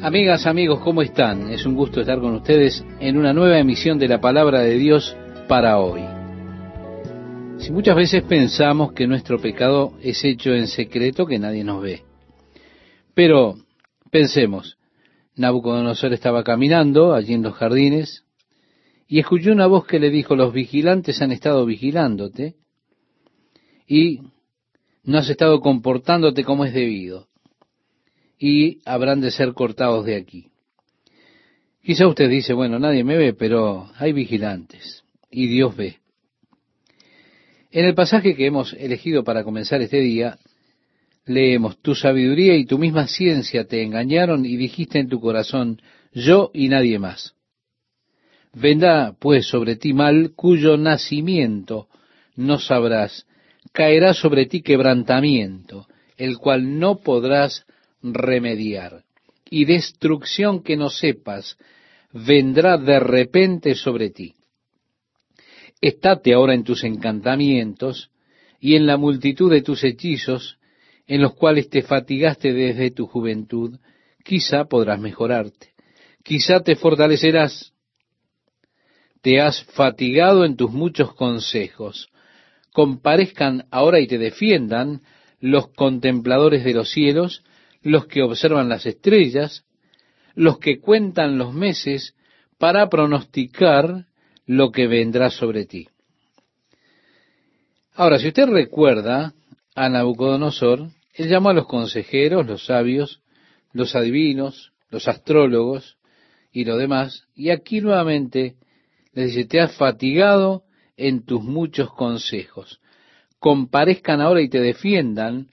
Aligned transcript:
Amigas, 0.00 0.46
amigos, 0.46 0.78
¿cómo 0.84 1.02
están? 1.02 1.50
Es 1.50 1.66
un 1.66 1.74
gusto 1.74 2.00
estar 2.00 2.20
con 2.20 2.32
ustedes 2.36 2.84
en 3.00 3.16
una 3.16 3.32
nueva 3.32 3.58
emisión 3.58 3.98
de 3.98 4.06
la 4.06 4.20
palabra 4.20 4.60
de 4.60 4.78
Dios 4.78 5.16
para 5.48 5.80
hoy. 5.80 6.02
Si 7.58 7.72
muchas 7.72 7.96
veces 7.96 8.22
pensamos 8.22 8.92
que 8.92 9.08
nuestro 9.08 9.40
pecado 9.40 9.94
es 10.00 10.24
hecho 10.24 10.54
en 10.54 10.68
secreto, 10.68 11.26
que 11.26 11.40
nadie 11.40 11.64
nos 11.64 11.82
ve. 11.82 12.02
Pero 13.12 13.56
pensemos, 14.12 14.78
Nabucodonosor 15.34 16.12
estaba 16.12 16.44
caminando 16.44 17.12
allí 17.12 17.34
en 17.34 17.42
los 17.42 17.54
jardines 17.54 18.24
y 19.08 19.18
escuchó 19.18 19.50
una 19.50 19.66
voz 19.66 19.84
que 19.84 19.98
le 19.98 20.10
dijo, 20.10 20.36
los 20.36 20.52
vigilantes 20.52 21.20
han 21.22 21.32
estado 21.32 21.66
vigilándote 21.66 22.54
y 23.84 24.20
no 25.02 25.18
has 25.18 25.28
estado 25.28 25.58
comportándote 25.60 26.44
como 26.44 26.64
es 26.64 26.72
debido 26.72 27.26
y 28.38 28.80
habrán 28.84 29.20
de 29.20 29.30
ser 29.30 29.52
cortados 29.52 30.04
de 30.04 30.16
aquí. 30.16 30.48
Quizá 31.82 32.06
usted 32.06 32.28
dice, 32.28 32.52
bueno, 32.52 32.78
nadie 32.78 33.02
me 33.02 33.16
ve, 33.16 33.32
pero 33.32 33.90
hay 33.96 34.12
vigilantes 34.12 35.04
y 35.30 35.46
Dios 35.46 35.76
ve. 35.76 35.98
En 37.70 37.84
el 37.84 37.94
pasaje 37.94 38.34
que 38.34 38.46
hemos 38.46 38.72
elegido 38.74 39.24
para 39.24 39.44
comenzar 39.44 39.80
este 39.82 40.00
día, 40.00 40.38
leemos, 41.26 41.78
tu 41.80 41.94
sabiduría 41.94 42.56
y 42.56 42.64
tu 42.64 42.78
misma 42.78 43.06
ciencia 43.06 43.64
te 43.64 43.82
engañaron 43.82 44.46
y 44.46 44.56
dijiste 44.56 44.98
en 44.98 45.08
tu 45.08 45.20
corazón, 45.20 45.80
yo 46.12 46.50
y 46.54 46.68
nadie 46.68 46.98
más. 46.98 47.34
Vendrá 48.54 49.14
pues 49.18 49.46
sobre 49.46 49.76
ti 49.76 49.92
mal 49.92 50.32
cuyo 50.34 50.76
nacimiento 50.76 51.88
no 52.36 52.58
sabrás, 52.58 53.26
caerá 53.72 54.14
sobre 54.14 54.46
ti 54.46 54.62
quebrantamiento, 54.62 55.86
el 56.16 56.38
cual 56.38 56.78
no 56.78 56.98
podrás 57.00 57.66
remediar, 58.02 59.04
y 59.50 59.64
destrucción 59.64 60.62
que 60.62 60.76
no 60.76 60.90
sepas 60.90 61.56
vendrá 62.12 62.78
de 62.78 63.00
repente 63.00 63.74
sobre 63.74 64.10
ti. 64.10 64.34
Estate 65.80 66.34
ahora 66.34 66.54
en 66.54 66.64
tus 66.64 66.84
encantamientos 66.84 68.10
y 68.60 68.74
en 68.74 68.86
la 68.86 68.96
multitud 68.96 69.50
de 69.50 69.62
tus 69.62 69.84
hechizos, 69.84 70.58
en 71.06 71.22
los 71.22 71.34
cuales 71.34 71.70
te 71.70 71.82
fatigaste 71.82 72.52
desde 72.52 72.90
tu 72.90 73.06
juventud, 73.06 73.78
quizá 74.24 74.64
podrás 74.64 75.00
mejorarte, 75.00 75.72
quizá 76.22 76.60
te 76.60 76.76
fortalecerás. 76.76 77.72
Te 79.22 79.40
has 79.40 79.64
fatigado 79.64 80.44
en 80.44 80.56
tus 80.56 80.70
muchos 80.70 81.14
consejos. 81.14 82.08
Comparezcan 82.72 83.66
ahora 83.70 84.00
y 84.00 84.06
te 84.06 84.18
defiendan 84.18 85.02
los 85.40 85.68
contempladores 85.68 86.64
de 86.64 86.74
los 86.74 86.90
cielos, 86.90 87.42
los 87.82 88.06
que 88.06 88.22
observan 88.22 88.68
las 88.68 88.86
estrellas, 88.86 89.64
los 90.34 90.58
que 90.58 90.80
cuentan 90.80 91.38
los 91.38 91.52
meses 91.52 92.14
para 92.58 92.88
pronosticar 92.88 94.06
lo 94.46 94.70
que 94.70 94.86
vendrá 94.86 95.30
sobre 95.30 95.66
ti. 95.66 95.88
Ahora, 97.94 98.18
si 98.18 98.28
usted 98.28 98.46
recuerda 98.46 99.34
a 99.74 99.88
Nabucodonosor, 99.88 100.88
él 101.14 101.28
llamó 101.28 101.50
a 101.50 101.54
los 101.54 101.66
consejeros, 101.66 102.46
los 102.46 102.66
sabios, 102.66 103.20
los 103.72 103.94
adivinos, 103.96 104.72
los 104.90 105.08
astrólogos 105.08 105.98
y 106.52 106.64
lo 106.64 106.76
demás, 106.76 107.24
y 107.34 107.50
aquí 107.50 107.80
nuevamente 107.80 108.54
les 109.12 109.34
dice, 109.34 109.48
te 109.48 109.60
has 109.60 109.76
fatigado 109.76 110.62
en 110.96 111.24
tus 111.24 111.42
muchos 111.42 111.92
consejos. 111.92 112.80
Comparezcan 113.38 114.20
ahora 114.20 114.42
y 114.42 114.48
te 114.48 114.60
defiendan 114.60 115.48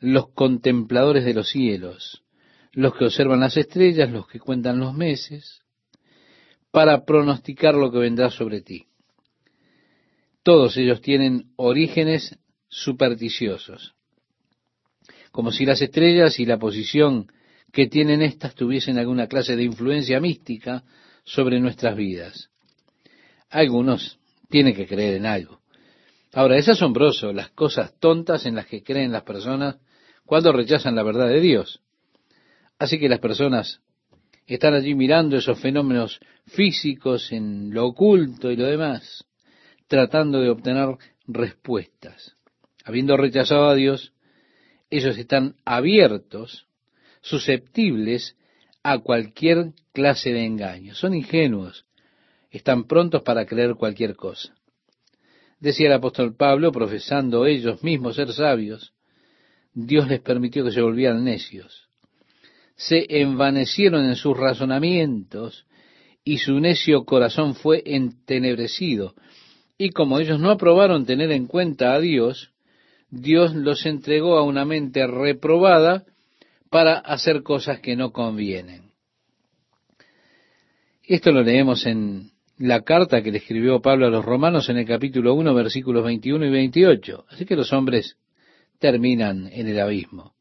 los 0.00 0.30
contempladores 0.32 1.24
de 1.24 1.34
los 1.34 1.50
cielos, 1.50 2.22
los 2.72 2.94
que 2.94 3.04
observan 3.04 3.40
las 3.40 3.56
estrellas, 3.56 4.10
los 4.10 4.26
que 4.26 4.40
cuentan 4.40 4.78
los 4.80 4.94
meses, 4.94 5.62
para 6.70 7.04
pronosticar 7.04 7.74
lo 7.74 7.92
que 7.92 7.98
vendrá 7.98 8.30
sobre 8.30 8.62
ti. 8.62 8.86
Todos 10.42 10.76
ellos 10.78 11.02
tienen 11.02 11.52
orígenes 11.56 12.38
supersticiosos, 12.68 13.94
como 15.32 15.52
si 15.52 15.66
las 15.66 15.82
estrellas 15.82 16.40
y 16.40 16.46
la 16.46 16.58
posición 16.58 17.30
que 17.72 17.86
tienen 17.86 18.22
éstas 18.22 18.54
tuviesen 18.54 18.98
alguna 18.98 19.26
clase 19.26 19.54
de 19.54 19.64
influencia 19.64 20.18
mística 20.18 20.82
sobre 21.24 21.60
nuestras 21.60 21.94
vidas. 21.94 22.50
Algunos 23.50 24.18
tienen 24.48 24.74
que 24.74 24.86
creer 24.86 25.16
en 25.16 25.26
algo. 25.26 25.60
Ahora, 26.32 26.56
es 26.56 26.68
asombroso 26.68 27.32
las 27.32 27.50
cosas 27.50 27.98
tontas 27.98 28.46
en 28.46 28.54
las 28.54 28.66
que 28.66 28.82
creen 28.82 29.12
las 29.12 29.24
personas 29.24 29.76
cuando 30.30 30.52
rechazan 30.52 30.94
la 30.94 31.02
verdad 31.02 31.26
de 31.26 31.40
Dios. 31.40 31.80
Así 32.78 33.00
que 33.00 33.08
las 33.08 33.18
personas 33.18 33.80
están 34.46 34.74
allí 34.74 34.94
mirando 34.94 35.36
esos 35.36 35.58
fenómenos 35.58 36.20
físicos 36.46 37.32
en 37.32 37.74
lo 37.74 37.86
oculto 37.86 38.52
y 38.52 38.56
lo 38.56 38.66
demás, 38.66 39.24
tratando 39.88 40.40
de 40.40 40.50
obtener 40.50 40.96
respuestas. 41.26 42.36
Habiendo 42.84 43.16
rechazado 43.16 43.70
a 43.70 43.74
Dios, 43.74 44.12
ellos 44.88 45.18
están 45.18 45.56
abiertos, 45.64 46.68
susceptibles 47.22 48.36
a 48.84 49.00
cualquier 49.00 49.72
clase 49.92 50.32
de 50.32 50.44
engaño. 50.44 50.94
Son 50.94 51.12
ingenuos, 51.12 51.86
están 52.52 52.84
prontos 52.84 53.22
para 53.22 53.46
creer 53.46 53.74
cualquier 53.74 54.14
cosa. 54.14 54.54
Decía 55.58 55.88
el 55.88 55.94
apóstol 55.94 56.36
Pablo, 56.36 56.70
profesando 56.70 57.46
ellos 57.46 57.82
mismos 57.82 58.14
ser 58.14 58.32
sabios, 58.32 58.94
Dios 59.74 60.08
les 60.08 60.20
permitió 60.20 60.64
que 60.64 60.72
se 60.72 60.80
volvieran 60.80 61.24
necios. 61.24 61.88
Se 62.76 63.06
envanecieron 63.20 64.04
en 64.04 64.16
sus 64.16 64.36
razonamientos 64.36 65.66
y 66.24 66.38
su 66.38 66.58
necio 66.60 67.04
corazón 67.04 67.54
fue 67.54 67.82
entenebrecido. 67.84 69.14
Y 69.78 69.90
como 69.90 70.18
ellos 70.18 70.40
no 70.40 70.50
aprobaron 70.50 71.06
tener 71.06 71.30
en 71.30 71.46
cuenta 71.46 71.94
a 71.94 72.00
Dios, 72.00 72.52
Dios 73.10 73.54
los 73.54 73.86
entregó 73.86 74.36
a 74.36 74.42
una 74.42 74.64
mente 74.64 75.06
reprobada 75.06 76.04
para 76.70 76.98
hacer 76.98 77.42
cosas 77.42 77.80
que 77.80 77.96
no 77.96 78.12
convienen. 78.12 78.90
Esto 81.02 81.32
lo 81.32 81.42
leemos 81.42 81.86
en 81.86 82.30
la 82.58 82.82
carta 82.82 83.22
que 83.22 83.32
le 83.32 83.38
escribió 83.38 83.80
Pablo 83.80 84.06
a 84.06 84.10
los 84.10 84.24
romanos 84.24 84.68
en 84.68 84.76
el 84.76 84.86
capítulo 84.86 85.34
1, 85.34 85.54
versículos 85.54 86.04
21 86.04 86.46
y 86.46 86.50
28. 86.50 87.24
Así 87.30 87.44
que 87.44 87.56
los 87.56 87.72
hombres 87.72 88.16
terminan 88.80 89.48
en 89.52 89.68
el 89.68 89.78
abismo. 89.78 90.32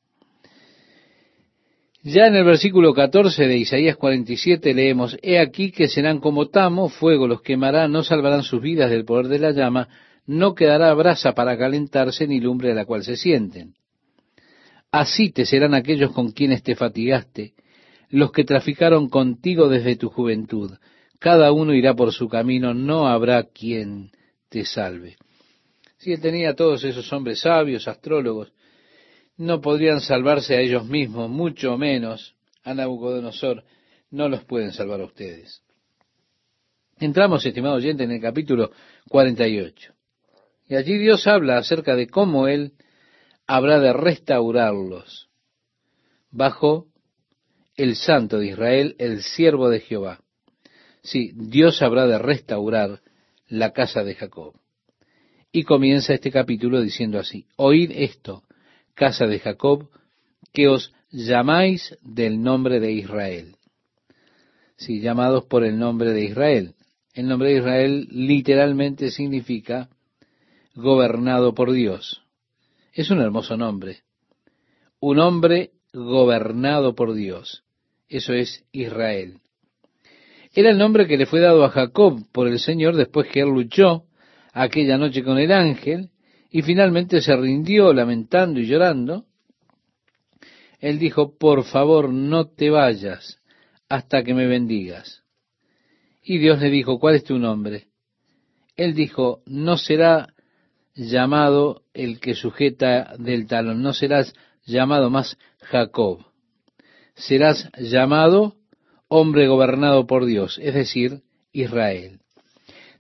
Ya 2.02 2.28
en 2.28 2.36
el 2.36 2.46
versículo 2.46 2.94
14 2.94 3.46
de 3.46 3.58
Isaías 3.58 3.98
47 3.98 4.74
leemos, 4.74 5.18
He 5.22 5.38
aquí 5.38 5.72
que 5.72 5.90
serán 5.90 6.20
como 6.20 6.48
tamo, 6.48 6.88
fuego 6.88 7.28
los 7.28 7.42
quemará, 7.42 7.90
no 7.90 8.04
salvarán 8.04 8.44
sus 8.44 8.62
vidas 8.62 8.90
del 8.90 9.04
poder 9.04 9.28
de 9.28 9.40
la 9.40 9.52
llama, 9.52 9.90
no 10.26 10.56
quedará 10.56 10.94
brasa 10.94 11.34
para 11.34 11.58
calentarse 11.58 12.26
ni 12.26 12.40
lumbre 12.40 12.72
a 12.72 12.76
la 12.76 12.86
cual 12.86 13.04
se 13.04 13.18
sienten. 13.18 13.74
Así 14.92 15.30
te 15.32 15.46
serán 15.46 15.74
aquellos 15.74 16.14
con 16.14 16.32
quienes 16.32 16.64
te 16.64 16.76
fatigaste, 16.76 17.54
los 18.10 18.32
que 18.32 18.46
traficaron 18.46 19.10
contigo 19.10 19.68
desde 19.68 19.98
tu 19.98 20.10
juventud. 20.10 20.72
Cada 21.20 21.52
uno 21.52 21.74
irá 21.74 21.96
por 21.96 22.14
su 22.14 22.30
camino, 22.30 22.74
no 22.74 23.08
habrá 23.08 23.44
quien 23.44 24.12
te 24.48 24.64
salve. 24.66 25.18
Si 26.00 26.14
él 26.14 26.22
tenía 26.22 26.56
todos 26.56 26.84
esos 26.84 27.12
hombres 27.12 27.42
sabios, 27.42 27.88
astrólogos, 27.88 28.52
no 29.38 29.62
podrían 29.62 30.00
salvarse 30.00 30.56
a 30.56 30.62
ellos 30.62 30.86
mismos, 30.86 31.30
mucho 31.30 31.78
menos 31.78 32.36
a 32.64 32.74
Nabucodonosor, 32.74 33.64
no 34.12 34.28
los 34.30 34.44
pueden 34.46 34.72
salvar 34.72 35.02
a 35.02 35.06
ustedes. 35.06 35.62
Entramos, 37.00 37.46
estimado 37.46 37.76
oyente, 37.76 38.04
en 38.04 38.12
el 38.12 38.22
capítulo 38.22 38.72
48. 39.10 39.94
Y 40.68 40.76
allí 40.76 40.98
Dios 40.98 41.28
habla 41.28 41.58
acerca 41.58 41.96
de 41.96 42.08
cómo 42.08 42.48
Él 42.48 42.74
habrá 43.48 43.80
de 43.80 43.94
restaurarlos 43.94 45.30
bajo 46.32 46.88
el 47.76 47.96
Santo 47.96 48.40
de 48.40 48.48
Israel, 48.48 48.96
el 49.00 49.24
siervo 49.24 49.70
de 49.70 49.80
Jehová. 49.80 50.20
Sí, 51.02 51.32
Dios 51.34 51.82
habrá 51.82 52.08
de 52.08 52.20
restaurar 52.20 53.02
la 53.48 53.72
casa 53.72 54.04
de 54.04 54.16
Jacob. 54.16 54.59
Y 55.52 55.64
comienza 55.64 56.14
este 56.14 56.32
capítulo 56.32 56.82
diciendo 56.82 57.18
así, 57.18 57.46
oíd 57.56 57.92
esto, 57.92 58.44
casa 58.94 59.26
de 59.26 59.40
Jacob, 59.40 59.90
que 60.54 60.68
os 60.68 60.94
llamáis 61.12 61.98
del 62.04 62.42
nombre 62.42 62.80
de 62.80 62.92
Israel. 62.92 63.56
Sí, 64.78 65.02
llamados 65.02 65.46
por 65.46 65.64
el 65.64 65.80
nombre 65.80 66.12
de 66.12 66.24
Israel. 66.24 66.76
El 67.14 67.28
nombre 67.28 67.50
de 67.50 67.58
Israel 67.58 68.08
literalmente 68.12 69.10
significa 69.10 69.90
gobernado 70.76 71.56
por 71.56 71.72
Dios. 71.72 72.22
Es 72.94 73.10
un 73.10 73.20
hermoso 73.20 73.58
nombre. 73.58 74.04
Un 75.00 75.20
hombre 75.20 75.72
gobernado 75.92 76.94
por 76.94 77.14
Dios. 77.14 77.64
Eso 78.08 78.34
es 78.34 78.64
Israel. 78.72 79.40
Era 80.54 80.70
el 80.70 80.78
nombre 80.78 81.08
que 81.08 81.18
le 81.18 81.26
fue 81.26 81.40
dado 81.40 81.64
a 81.64 81.70
Jacob 81.70 82.24
por 82.32 82.48
el 82.48 82.60
Señor 82.60 82.96
después 82.96 83.28
que 83.28 83.42
él 83.42 83.50
luchó 83.50 84.06
aquella 84.54 84.98
noche 84.98 85.24
con 85.24 85.38
el 85.38 85.52
ángel 85.52 86.10
y 86.50 86.62
finalmente 86.62 87.22
se 87.22 87.36
rindió 87.36 87.94
lamentando 87.94 88.60
y 88.60 88.66
llorando, 88.66 89.26
él 90.80 90.98
dijo, 90.98 91.38
por 91.38 91.66
favor, 91.66 92.10
no 92.10 92.48
te 92.48 92.70
vayas 92.70 93.40
hasta 93.90 94.24
que 94.24 94.34
me 94.34 94.48
bendigas. 94.48 95.24
Y 96.24 96.38
Dios 96.38 96.60
le 96.60 96.70
dijo, 96.70 97.00
¿cuál 97.00 97.16
es 97.16 97.24
tu 97.24 97.38
nombre? 97.38 97.88
Él 98.76 98.94
dijo, 98.94 99.42
no 99.46 99.78
será 99.78 100.34
llamado 100.96 101.84
el 101.94 102.20
que 102.20 102.36
sujeta 102.36 103.16
del 103.18 103.48
talón, 103.48 103.82
no 103.82 103.94
serás 103.94 104.34
llamado 104.66 105.10
más 105.10 105.38
Jacob, 105.62 106.26
serás 107.16 107.70
llamado 107.78 108.56
hombre 109.08 109.48
gobernado 109.48 110.08
por 110.08 110.26
Dios, 110.26 110.60
es 110.62 110.74
decir, 110.74 111.22
Israel. 111.52 112.20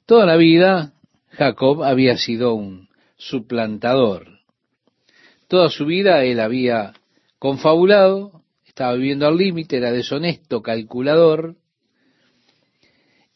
Toda 0.05 0.25
la 0.25 0.35
vida 0.35 0.93
Jacob 1.39 1.83
había 1.83 2.17
sido 2.17 2.53
un 2.53 2.89
suplantador. 3.15 4.39
Toda 5.47 5.69
su 5.69 5.85
vida 5.85 6.25
él 6.25 6.41
había 6.41 6.91
confabulado, 7.39 8.43
estaba 8.67 8.93
viviendo 8.95 9.25
al 9.25 9.37
límite, 9.37 9.77
era 9.77 9.93
deshonesto, 9.93 10.61
calculador, 10.61 11.55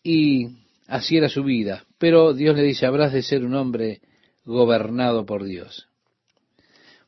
y 0.04 0.50
así 0.86 1.16
era 1.16 1.30
su 1.30 1.46
vida. 1.46 1.86
Pero 1.98 2.34
Dios 2.34 2.58
le 2.58 2.64
dice, 2.64 2.86
habrás 2.86 3.14
de 3.14 3.24
ser 3.24 3.46
un 3.46 3.56
hombre 3.56 4.02
gobernado 4.44 5.26
por 5.26 5.46
Dios. 5.46 5.88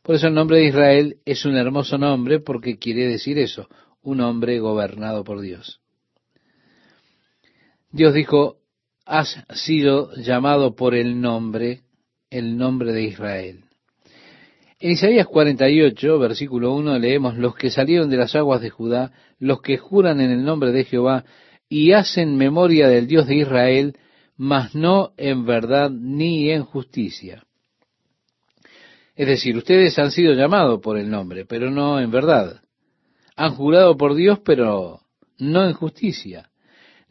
Por 0.01 0.15
eso 0.15 0.27
el 0.27 0.33
nombre 0.33 0.59
de 0.59 0.68
Israel 0.68 1.18
es 1.25 1.44
un 1.44 1.57
hermoso 1.57 1.97
nombre 1.97 2.39
porque 2.39 2.77
quiere 2.80 3.06
decir 3.06 3.38
eso, 3.38 3.68
un 4.01 4.21
hombre 4.21 4.59
gobernado 4.59 5.25
por 5.25 5.42
Dios. 5.42 5.81
Dios 7.92 8.13
dijo, 8.13 8.59
has 9.06 9.44
sido 9.54 10.13
llamado 10.16 10.75
por 10.75 10.96
el 10.96 11.22
nombre, 11.22 11.81
el 12.30 12.57
nombre 12.57 12.92
de 12.92 13.04
Israel. 13.04 13.66
En 14.80 14.92
Isaías 14.92 15.28
48, 15.28 16.19
versículo 16.19 16.74
1, 16.74 17.00
leemos, 17.00 17.38
los 17.38 17.56
que 17.56 17.69
salieron 17.69 18.10
de 18.10 18.18
las 18.18 18.36
aguas 18.36 18.62
de 18.62 18.69
Judá, 18.69 19.12
los 19.40 19.62
que 19.62 19.78
juran 19.78 20.19
en 20.19 20.31
el 20.31 20.44
nombre 20.44 20.72
de 20.72 20.84
Jehová 20.84 21.24
y 21.69 21.94
hacen 21.94 22.36
memoria 22.36 22.88
del 22.88 23.07
Dios 23.07 23.28
de 23.28 23.36
Israel, 23.36 23.98
mas 24.38 24.75
no 24.75 25.13
en 25.18 25.46
verdad 25.46 25.90
ni 25.90 26.52
en 26.52 26.63
justicia. 26.63 27.46
Es 29.16 29.28
decir, 29.28 29.56
ustedes 29.56 29.98
han 29.98 30.12
sido 30.12 30.34
llamados 30.34 30.81
por 30.81 30.98
el 30.98 31.10
nombre, 31.10 31.46
pero 31.46 31.72
no 31.72 32.00
en 32.00 32.12
verdad. 32.12 32.62
Han 33.38 33.56
jurado 33.56 33.96
por 33.96 34.13
Dios, 34.13 34.40
pero 34.44 35.00
no 35.38 35.66
en 35.66 35.74
justicia. 35.74 36.50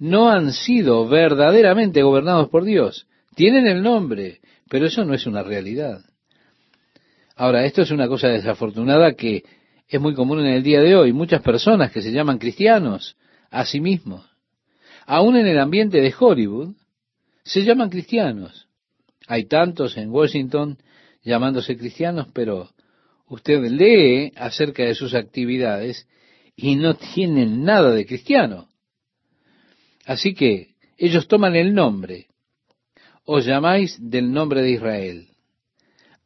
No 0.05 0.29
han 0.29 0.53
sido 0.53 1.09
verdaderamente 1.09 2.03
gobernados 2.03 2.51
por 2.51 2.65
Dios. 2.65 3.07
Tienen 3.35 3.67
el 3.67 3.83
nombre, 3.83 4.43
pero 4.69 4.85
eso 4.85 5.03
no 5.03 5.15
es 5.15 5.27
una 5.27 5.43
realidad. 5.43 6.05
Ahora, 7.37 7.65
esto 7.65 7.81
es 7.81 7.91
una 7.91 8.07
cosa 8.07 8.29
desafortunada 8.29 9.15
que 9.15 9.45
es 9.89 9.99
muy 9.99 10.13
común 10.13 10.41
en 10.41 10.49
el 10.49 10.63
día 10.63 10.83
de 10.83 10.95
hoy. 10.95 11.15
Muchas 11.15 11.41
personas 11.41 11.91
que 11.91 12.03
se 12.03 12.13
llaman 12.13 12.37
cristianos 12.37 13.17
a 13.51 13.65
sí 13.65 13.81
mismos, 13.81 14.29
aún 15.07 15.37
en 15.37 15.47
el 15.47 15.59
ambiente 15.59 16.03
de 16.03 16.15
Hollywood, 16.21 16.75
se 17.43 17.63
llaman 17.65 17.89
cristianos. 17.89 18.69
Hay 19.27 19.47
tantos 19.47 19.97
en 19.97 20.11
Washington 20.11 20.77
llamándose 21.23 21.79
cristianos, 21.79 22.27
pero 22.35 22.69
usted 23.27 23.59
lee 23.71 24.35
acerca 24.37 24.83
de 24.83 24.95
sus 24.95 25.15
actividades 25.15 26.07
y 26.55 26.77
no 26.77 26.93
tienen 26.93 27.65
nada 27.65 27.93
de 27.93 28.05
cristiano. 28.05 28.69
Así 30.07 30.35
que 30.35 30.75
ellos 30.97 31.29
toman 31.29 31.57
el 31.57 31.75
nombre. 31.75 32.29
Os 33.25 33.47
llamáis 33.47 33.99
del 34.01 34.33
nombre 34.33 34.63
de 34.63 34.73
Israel. 34.73 35.29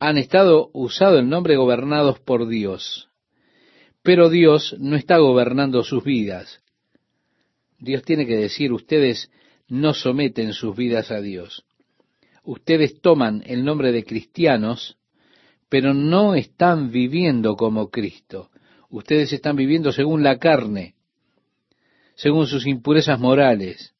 Han 0.00 0.18
estado 0.18 0.70
usado 0.72 1.18
el 1.18 1.28
nombre 1.28 1.56
gobernados 1.56 2.18
por 2.20 2.48
Dios. 2.48 3.08
Pero 4.02 4.30
Dios 4.30 4.76
no 4.78 4.96
está 4.96 5.18
gobernando 5.18 5.82
sus 5.82 6.04
vidas. 6.04 6.60
Dios 7.78 8.02
tiene 8.02 8.26
que 8.26 8.36
decir, 8.36 8.72
ustedes 8.72 9.30
no 9.68 9.94
someten 9.94 10.52
sus 10.52 10.76
vidas 10.76 11.10
a 11.10 11.20
Dios. 11.20 11.64
Ustedes 12.42 13.00
toman 13.00 13.42
el 13.46 13.64
nombre 13.64 13.92
de 13.92 14.04
cristianos, 14.04 14.96
pero 15.68 15.94
no 15.94 16.34
están 16.34 16.90
viviendo 16.90 17.56
como 17.56 17.90
Cristo. 17.90 18.50
Ustedes 18.88 19.32
están 19.32 19.54
viviendo 19.56 19.92
según 19.92 20.22
la 20.22 20.38
carne, 20.38 20.94
según 22.18 22.48
sus 22.48 22.66
impurezas 22.66 23.20
morales, 23.20 23.94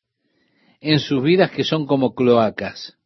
en 0.80 0.98
sus 0.98 1.22
vidas 1.22 1.52
que 1.52 1.62
son 1.62 1.86
como 1.86 2.16
cloacas. 2.16 2.98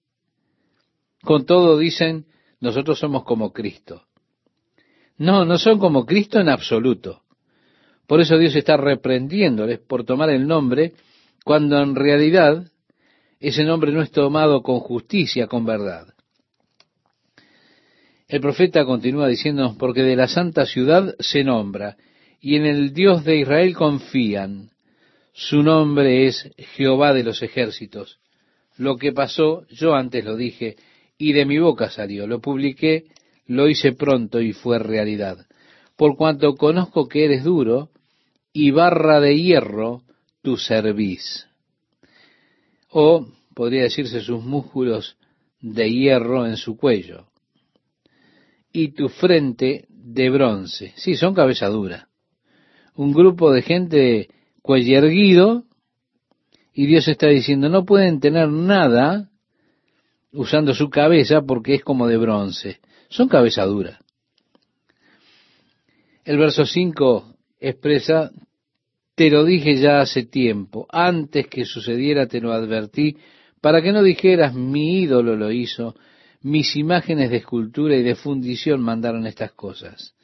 Con 1.23 1.44
todo 1.44 1.76
dicen, 1.76 2.25
nosotros 2.61 2.99
somos 2.99 3.23
como 3.25 3.53
Cristo. 3.53 4.06
No, 5.19 5.44
no 5.44 5.59
son 5.59 5.79
como 5.79 6.06
Cristo 6.06 6.41
en 6.41 6.49
absoluto. 6.49 7.25
Por 8.06 8.23
eso 8.23 8.38
Dios 8.38 8.56
está 8.56 8.79
reprendiéndoles 8.79 9.81
por 9.81 10.05
tomar 10.05 10.31
el 10.31 10.47
nombre 10.47 10.94
cuando 11.44 11.79
en 11.82 11.94
realidad 11.94 12.64
ese 13.38 13.64
nombre 13.64 13.93
no 13.93 14.00
es 14.00 14.11
tomado 14.12 14.62
con 14.62 14.81
justicia, 14.81 15.47
con 15.47 15.67
verdad. 15.67 16.14
El 18.29 18.41
profeta 18.41 18.87
continúa 18.87 19.29
diciéndonos, 19.29 19.76
porque 19.76 20.03
de 20.03 20.17
la 20.17 20.26
santa 20.26 20.64
ciudad 20.64 21.14
se 21.19 21.44
nombra, 21.44 21.99
y 22.41 22.56
en 22.56 22.64
el 22.64 22.94
Dios 22.94 23.25
de 23.25 23.37
Israel 23.37 23.76
confían. 23.76 24.71
Su 25.32 25.62
nombre 25.62 26.26
es 26.26 26.50
Jehová 26.76 27.14
de 27.14 27.23
los 27.23 27.43
ejércitos. 27.43 28.20
Lo 28.76 28.96
que 28.96 29.12
pasó, 29.12 29.67
yo 29.69 29.94
antes 29.94 30.25
lo 30.25 30.37
dije, 30.37 30.76
y 31.17 31.32
de 31.32 31.46
mi 31.46 31.58
boca 31.58 31.90
salió. 31.90 32.26
Lo 32.26 32.40
publiqué, 32.40 33.06
lo 33.46 33.69
hice 33.69 33.93
pronto 33.93 34.40
y 34.40 34.52
fue 34.52 34.79
realidad. 34.79 35.46
Por 35.96 36.17
cuanto 36.17 36.55
conozco 36.55 37.08
que 37.08 37.25
eres 37.25 37.44
duro, 37.44 37.90
y 38.52 38.70
barra 38.70 39.20
de 39.20 39.40
hierro, 39.40 40.02
tu 40.43 40.56
cerviz. 40.56 41.46
O 42.90 43.26
podría 43.55 43.85
decirse 43.85 44.20
sus 44.20 44.43
músculos 44.43 45.17
de 45.61 45.90
hierro 45.90 46.46
en 46.46 46.56
su 46.56 46.76
cuello. 46.76 47.26
Y 48.70 48.88
tu 48.88 49.08
frente 49.08 49.87
de 49.88 50.31
bronce. 50.31 50.93
Sí, 50.96 51.14
son 51.17 51.35
cabeza 51.35 51.69
dura. 51.69 52.08
Un 52.94 53.12
grupo 53.12 53.50
de 53.52 53.62
gente 53.62 54.28
cuello 54.62 54.99
erguido 54.99 55.64
y 56.73 56.87
Dios 56.87 57.06
está 57.09 57.29
diciendo, 57.29 57.69
no 57.69 57.85
pueden 57.85 58.20
tener 58.20 58.49
nada 58.49 59.29
usando 60.32 60.75
su 60.75 60.88
cabeza 60.88 61.43
porque 61.43 61.75
es 61.75 61.85
como 61.85 62.06
de 62.06 62.17
bronce. 62.17 62.81
Son 63.11 63.29
cabeza 63.29 63.64
dura. 63.64 64.00
El 66.25 66.38
verso 66.38 66.64
5 66.64 67.35
expresa 67.61 68.31
te 69.14 69.29
lo 69.29 69.44
dije 69.44 69.76
ya 69.76 70.00
hace 70.00 70.25
tiempo, 70.25 70.87
antes 70.91 71.47
que 71.49 71.64
sucediera 71.64 72.26
te 72.26 72.40
lo 72.40 72.52
advertí, 72.52 73.19
para 73.61 73.83
que 73.83 73.92
no 73.92 74.02
dijeras 74.02 74.54
mi 74.54 75.02
ídolo 75.02 75.37
lo 75.37 75.52
hizo, 75.52 75.95
mis 76.40 76.75
imágenes 76.76 77.31
de 77.31 77.37
escultura 77.37 77.97
y 77.97 78.02
de 78.02 78.14
fundición 78.14 78.81
mandaron 78.81 79.26
estas 79.26 79.52
cosas. 79.52 80.14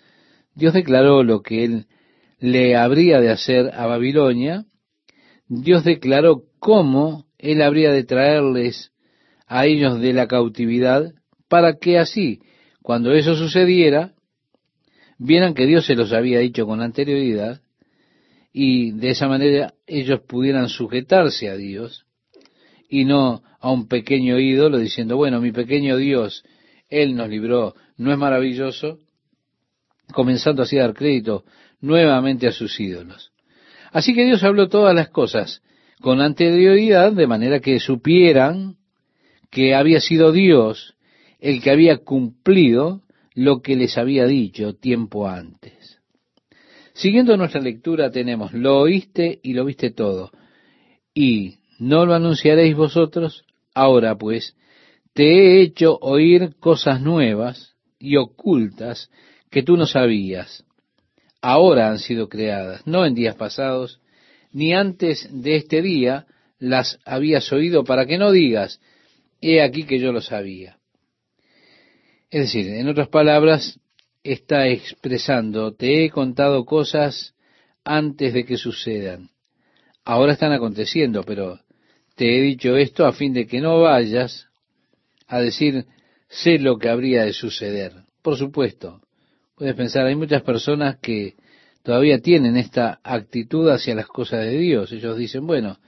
Dios 0.55 0.73
declaró 0.73 1.23
lo 1.23 1.43
que 1.43 1.65
él 1.65 1.87
le 2.39 2.77
habría 2.77 3.21
de 3.21 3.31
hacer 3.31 3.71
a 3.75 3.87
Babilonia, 3.87 4.65
Dios 5.49 5.85
declaró 5.85 6.43
cómo 6.59 7.27
él 7.39 7.63
habría 7.63 7.93
de 7.93 8.05
traerles 8.05 8.93
a 9.47 9.67
ellos 9.67 10.01
de 10.01 10.13
la 10.13 10.27
cautividad, 10.27 11.15
para 11.49 11.79
que 11.79 11.99
así, 11.99 12.41
cuando 12.83 13.13
eso 13.13 13.35
sucediera, 13.35 14.13
vieran 15.19 15.55
que 15.55 15.67
Dios 15.67 15.87
se 15.87 15.95
los 15.95 16.13
había 16.13 16.41
dicho 16.41 16.67
con 16.67 16.83
anterioridad, 16.83 17.61
y 18.53 18.93
de 18.93 19.11
esa 19.11 19.29
manera 19.29 19.75
ellos 19.87 20.21
pudieran 20.27 20.69
sujetarse 20.69 21.49
a 21.49 21.57
Dios 21.57 22.07
y 22.89 23.05
no 23.05 23.43
a 23.61 23.71
un 23.71 23.89
pequeño 23.89 24.39
ídolo 24.39 24.79
diciendo, 24.79 25.17
bueno, 25.17 25.41
mi 25.41 25.53
pequeño 25.53 25.97
Dios, 25.97 26.45
Él 26.89 27.15
nos 27.15 27.29
libró, 27.29 27.75
¿no 27.97 28.13
es 28.13 28.19
maravilloso? 28.19 28.99
Comenzando 30.13 30.63
así 30.63 30.79
a 30.79 30.83
dar 30.83 30.95
crédito 30.95 31.45
nuevamente 31.81 32.47
a 32.47 32.53
sus 32.53 32.79
ídolos. 32.81 33.33
Así 33.93 34.15
que 34.15 34.25
Dios 34.25 34.43
habló 34.43 34.69
todas 34.69 34.95
las 34.95 35.09
cosas 35.09 35.63
con 36.01 36.21
anterioridad, 36.21 37.13
de 37.13 37.27
manera 37.27 37.61
que 37.61 37.81
supieran 37.81 38.77
que 39.51 39.75
había 39.75 40.01
sido 40.01 40.33
Dios 40.33 40.95
el 41.41 41.63
que 41.63 41.71
había 41.71 41.99
cumplido 41.99 43.03
lo 43.35 43.63
que 43.63 43.77
les 43.77 43.97
había 43.97 44.27
dicho 44.27 44.75
tiempo 44.75 45.29
antes. 45.29 46.01
Siguiendo 46.93 47.37
nuestra 47.37 47.61
lectura 47.61 48.11
tenemos, 48.11 48.53
lo 48.53 48.81
oíste 48.81 49.39
y 49.43 49.53
lo 49.53 49.65
viste 49.65 49.91
todo, 49.91 50.33
y 51.15 51.59
no 51.79 52.07
lo 52.07 52.15
anunciaréis 52.15 52.75
vosotros, 52.75 53.45
ahora 53.73 54.17
pues, 54.19 54.57
te 55.13 55.25
he 55.25 55.63
hecho 55.63 55.97
oír 56.01 56.57
cosas 56.59 57.01
nuevas 57.01 57.77
y 58.01 58.17
ocultas 58.17 59.11
que 59.51 59.63
tú 59.63 59.77
no 59.77 59.87
sabías. 59.87 60.65
Ahora 61.41 61.91
han 61.91 61.99
sido 61.99 62.29
creadas, 62.29 62.87
no 62.87 63.07
en 63.07 63.15
días 63.15 63.37
pasados, 63.37 64.01
ni 64.53 64.73
antes 64.73 65.29
de 65.31 65.57
este 65.57 65.83
día 65.83 66.27
las 66.59 66.99
habías 67.05 67.53
oído 67.53 67.85
para 67.85 68.07
que 68.07 68.19
no 68.19 68.33
digas, 68.33 68.81
he 69.41 69.63
aquí 69.63 69.85
que 69.85 70.01
yo 70.01 70.13
lo 70.13 70.21
sabía. 70.21 70.79
Es 72.31 72.43
decir, 72.43 72.69
en 72.69 72.89
otras 72.89 73.09
palabras, 73.09 73.79
está 74.23 74.69
expresando, 74.69 75.75
te 75.75 76.05
he 76.05 76.11
contado 76.11 76.65
cosas 76.65 77.35
antes 77.85 78.35
de 78.35 78.45
que 78.45 78.57
sucedan. 78.57 79.31
Ahora 80.05 80.33
están 80.33 80.53
aconteciendo, 80.53 81.23
pero 81.23 81.61
te 82.17 82.39
he 82.39 82.43
dicho 82.43 82.77
esto 82.77 83.07
a 83.07 83.13
fin 83.13 83.33
de 83.33 83.47
que 83.47 83.61
no 83.61 83.81
vayas 83.81 84.49
a 85.27 85.41
decir, 85.41 85.87
sé 86.29 86.59
lo 86.59 86.79
que 86.79 86.89
habría 86.89 87.25
de 87.25 87.33
suceder. 87.33 87.93
Por 88.23 88.37
supuesto, 88.37 89.01
puedes 89.59 89.75
pensar, 89.75 90.07
hay 90.07 90.15
muchas 90.15 90.43
personas 90.43 90.99
que 91.01 91.35
todavía 91.83 92.21
tienen 92.21 92.57
esta 92.57 93.01
actitud 93.03 93.69
hacia 93.69 93.95
las 93.95 94.07
cosas 94.07 94.45
de 94.45 94.57
Dios. 94.57 94.93
Ellos 94.93 95.19
dicen, 95.19 95.47
bueno, 95.47 95.79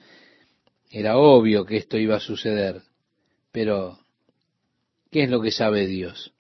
era 0.91 1.17
obvio 1.17 1.65
que 1.65 1.77
esto 1.77 1.97
iba 1.97 2.17
a 2.17 2.21
suceder, 2.21 2.83
pero 3.53 3.99
¿qué 5.11 5.23
es 5.23 5.31
lo 5.31 5.41
que 5.41 5.53
sabe 5.53 5.87
Dios? 5.87 6.33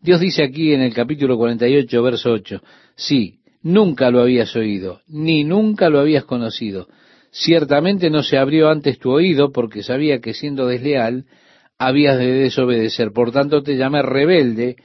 Dios 0.00 0.20
dice 0.20 0.42
aquí 0.42 0.72
en 0.72 0.80
el 0.80 0.94
capítulo 0.94 1.36
48, 1.36 2.02
verso 2.02 2.32
8, 2.32 2.62
sí, 2.94 3.40
nunca 3.62 4.10
lo 4.10 4.20
habías 4.22 4.56
oído, 4.56 5.02
ni 5.06 5.44
nunca 5.44 5.90
lo 5.90 6.00
habías 6.00 6.24
conocido. 6.24 6.88
Ciertamente 7.30 8.08
no 8.08 8.22
se 8.22 8.38
abrió 8.38 8.70
antes 8.70 8.98
tu 8.98 9.10
oído 9.10 9.52
porque 9.52 9.82
sabía 9.82 10.20
que 10.20 10.34
siendo 10.34 10.66
desleal 10.66 11.24
habías 11.78 12.16
de 12.18 12.32
desobedecer. 12.32 13.12
Por 13.12 13.32
tanto 13.32 13.62
te 13.62 13.76
llamé 13.76 14.02
rebelde 14.02 14.76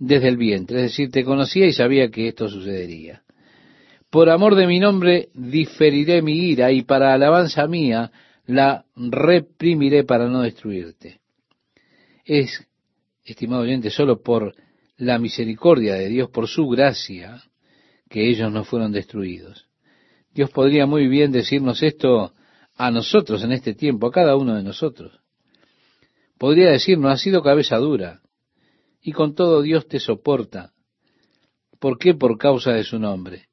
desde 0.00 0.28
el 0.28 0.36
vientre. 0.36 0.78
Es 0.78 0.82
decir, 0.90 1.12
te 1.12 1.22
conocía 1.22 1.66
y 1.66 1.72
sabía 1.72 2.10
que 2.10 2.26
esto 2.26 2.48
sucedería. 2.48 3.22
Por 4.10 4.28
amor 4.28 4.56
de 4.56 4.66
mi 4.66 4.80
nombre 4.80 5.28
diferiré 5.34 6.20
mi 6.22 6.32
ira 6.32 6.72
y 6.72 6.82
para 6.82 7.14
alabanza 7.14 7.68
mía 7.68 8.10
la 8.46 8.84
reprimiré 8.96 10.02
para 10.02 10.28
no 10.28 10.42
destruirte. 10.42 11.20
Es 12.24 12.66
estimado 13.24 13.62
oyente, 13.62 13.90
solo 13.90 14.20
por 14.20 14.54
la 14.96 15.18
misericordia 15.18 15.94
de 15.94 16.08
Dios, 16.08 16.30
por 16.30 16.48
su 16.48 16.66
gracia, 16.68 17.42
que 18.08 18.28
ellos 18.28 18.50
no 18.50 18.64
fueron 18.64 18.90
destruidos. 18.90 19.68
Dios 20.34 20.50
podría 20.50 20.86
muy 20.86 21.06
bien 21.06 21.30
decirnos 21.30 21.82
esto 21.82 22.32
a 22.76 22.90
nosotros 22.90 23.44
en 23.44 23.52
este 23.52 23.74
tiempo, 23.74 24.08
a 24.08 24.12
cada 24.12 24.34
uno 24.36 24.56
de 24.56 24.62
nosotros. 24.62 25.20
Podría 26.38 26.70
decirnos, 26.70 27.12
ha 27.12 27.16
sido 27.16 27.42
cabeza 27.42 27.76
dura, 27.76 28.20
y 29.02 29.12
con 29.12 29.34
todo 29.34 29.62
Dios 29.62 29.88
te 29.88 29.98
soporta. 29.98 30.72
¿Por 31.78 31.98
qué? 31.98 32.14
Por 32.14 32.36
causa 32.38 32.72
de 32.72 32.84
su 32.84 32.98
nombre. 32.98 33.46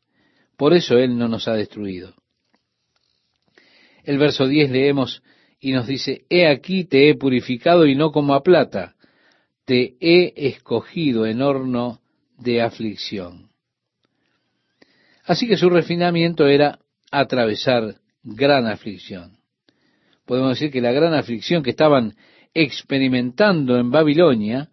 Por 0.57 0.73
eso 0.73 0.97
Él 0.97 1.17
no 1.17 1.27
nos 1.27 1.47
ha 1.47 1.53
destruido. 1.53 2.13
El 4.03 4.17
verso 4.17 4.47
10 4.47 4.71
leemos 4.71 5.21
y 5.59 5.71
nos 5.71 5.87
dice, 5.87 6.25
He 6.29 6.47
aquí 6.47 6.85
te 6.85 7.09
he 7.09 7.15
purificado 7.15 7.85
y 7.85 7.95
no 7.95 8.11
como 8.11 8.33
a 8.33 8.43
plata, 8.43 8.95
te 9.65 9.95
he 9.99 10.33
escogido 10.47 11.25
en 11.25 11.41
horno 11.41 12.01
de 12.37 12.61
aflicción. 12.61 13.49
Así 15.25 15.47
que 15.47 15.57
su 15.57 15.69
refinamiento 15.69 16.47
era 16.47 16.79
atravesar 17.11 17.95
gran 18.23 18.65
aflicción. 18.67 19.37
Podemos 20.25 20.51
decir 20.51 20.71
que 20.71 20.81
la 20.81 20.91
gran 20.91 21.13
aflicción 21.13 21.63
que 21.63 21.71
estaban 21.71 22.15
experimentando 22.53 23.77
en 23.77 23.91
Babilonia 23.91 24.69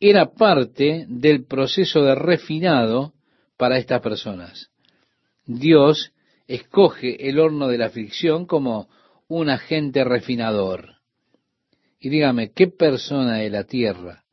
era 0.00 0.32
parte 0.32 1.06
del 1.08 1.44
proceso 1.44 2.02
de 2.02 2.14
refinado 2.14 3.14
para 3.56 3.78
estas 3.78 4.00
personas. 4.00 4.70
Dios 5.44 6.12
escoge 6.46 7.28
el 7.28 7.38
horno 7.38 7.68
de 7.68 7.78
la 7.78 7.86
aflicción 7.86 8.46
como 8.46 8.88
un 9.28 9.50
agente 9.50 10.04
refinador. 10.04 10.96
Y 12.00 12.10
dígame, 12.10 12.52
¿qué 12.52 12.68
persona 12.68 13.38
de 13.38 13.50
la 13.50 13.64
tierra 13.64 14.24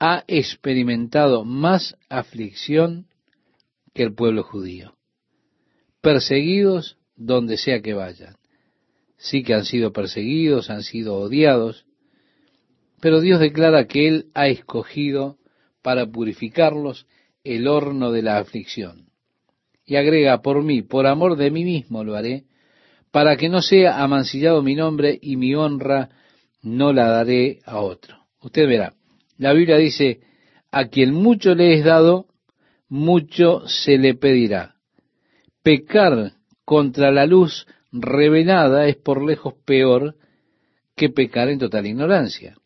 ha 0.00 0.24
experimentado 0.26 1.44
más 1.44 1.96
aflicción 2.08 3.06
que 3.92 4.02
el 4.02 4.14
pueblo 4.14 4.42
judío? 4.42 4.96
Perseguidos 6.00 6.98
donde 7.14 7.56
sea 7.56 7.80
que 7.80 7.94
vayan. 7.94 8.36
Sí 9.16 9.42
que 9.42 9.54
han 9.54 9.64
sido 9.64 9.92
perseguidos, 9.92 10.70
han 10.70 10.82
sido 10.82 11.14
odiados, 11.14 11.86
pero 13.00 13.20
Dios 13.20 13.40
declara 13.40 13.86
que 13.86 14.08
Él 14.08 14.26
ha 14.34 14.48
escogido 14.48 15.38
para 15.82 16.06
purificarlos 16.06 17.06
el 17.44 17.68
horno 17.68 18.10
de 18.10 18.22
la 18.22 18.38
aflicción. 18.38 19.10
Y 19.84 19.96
agrega, 19.96 20.40
por 20.40 20.62
mí, 20.62 20.82
por 20.82 21.06
amor 21.06 21.36
de 21.36 21.50
mí 21.50 21.64
mismo 21.64 22.04
lo 22.04 22.16
haré, 22.16 22.44
para 23.10 23.36
que 23.36 23.48
no 23.48 23.62
sea 23.62 24.02
amancillado 24.02 24.62
mi 24.62 24.74
nombre 24.74 25.18
y 25.20 25.36
mi 25.36 25.54
honra 25.54 26.08
no 26.62 26.92
la 26.92 27.08
daré 27.08 27.60
a 27.64 27.80
otro. 27.80 28.16
Usted 28.40 28.66
verá, 28.66 28.94
la 29.38 29.52
Biblia 29.52 29.76
dice, 29.76 30.20
a 30.70 30.86
quien 30.86 31.12
mucho 31.12 31.54
le 31.54 31.74
es 31.74 31.84
dado, 31.84 32.26
mucho 32.88 33.68
se 33.68 33.98
le 33.98 34.14
pedirá. 34.14 34.76
Pecar 35.62 36.32
contra 36.64 37.10
la 37.10 37.26
luz 37.26 37.66
revelada 37.92 38.86
es 38.88 38.96
por 38.96 39.22
lejos 39.22 39.54
peor 39.64 40.16
que 40.96 41.10
pecar 41.10 41.48
en 41.48 41.58
total 41.58 41.86
ignorancia. 41.86 42.56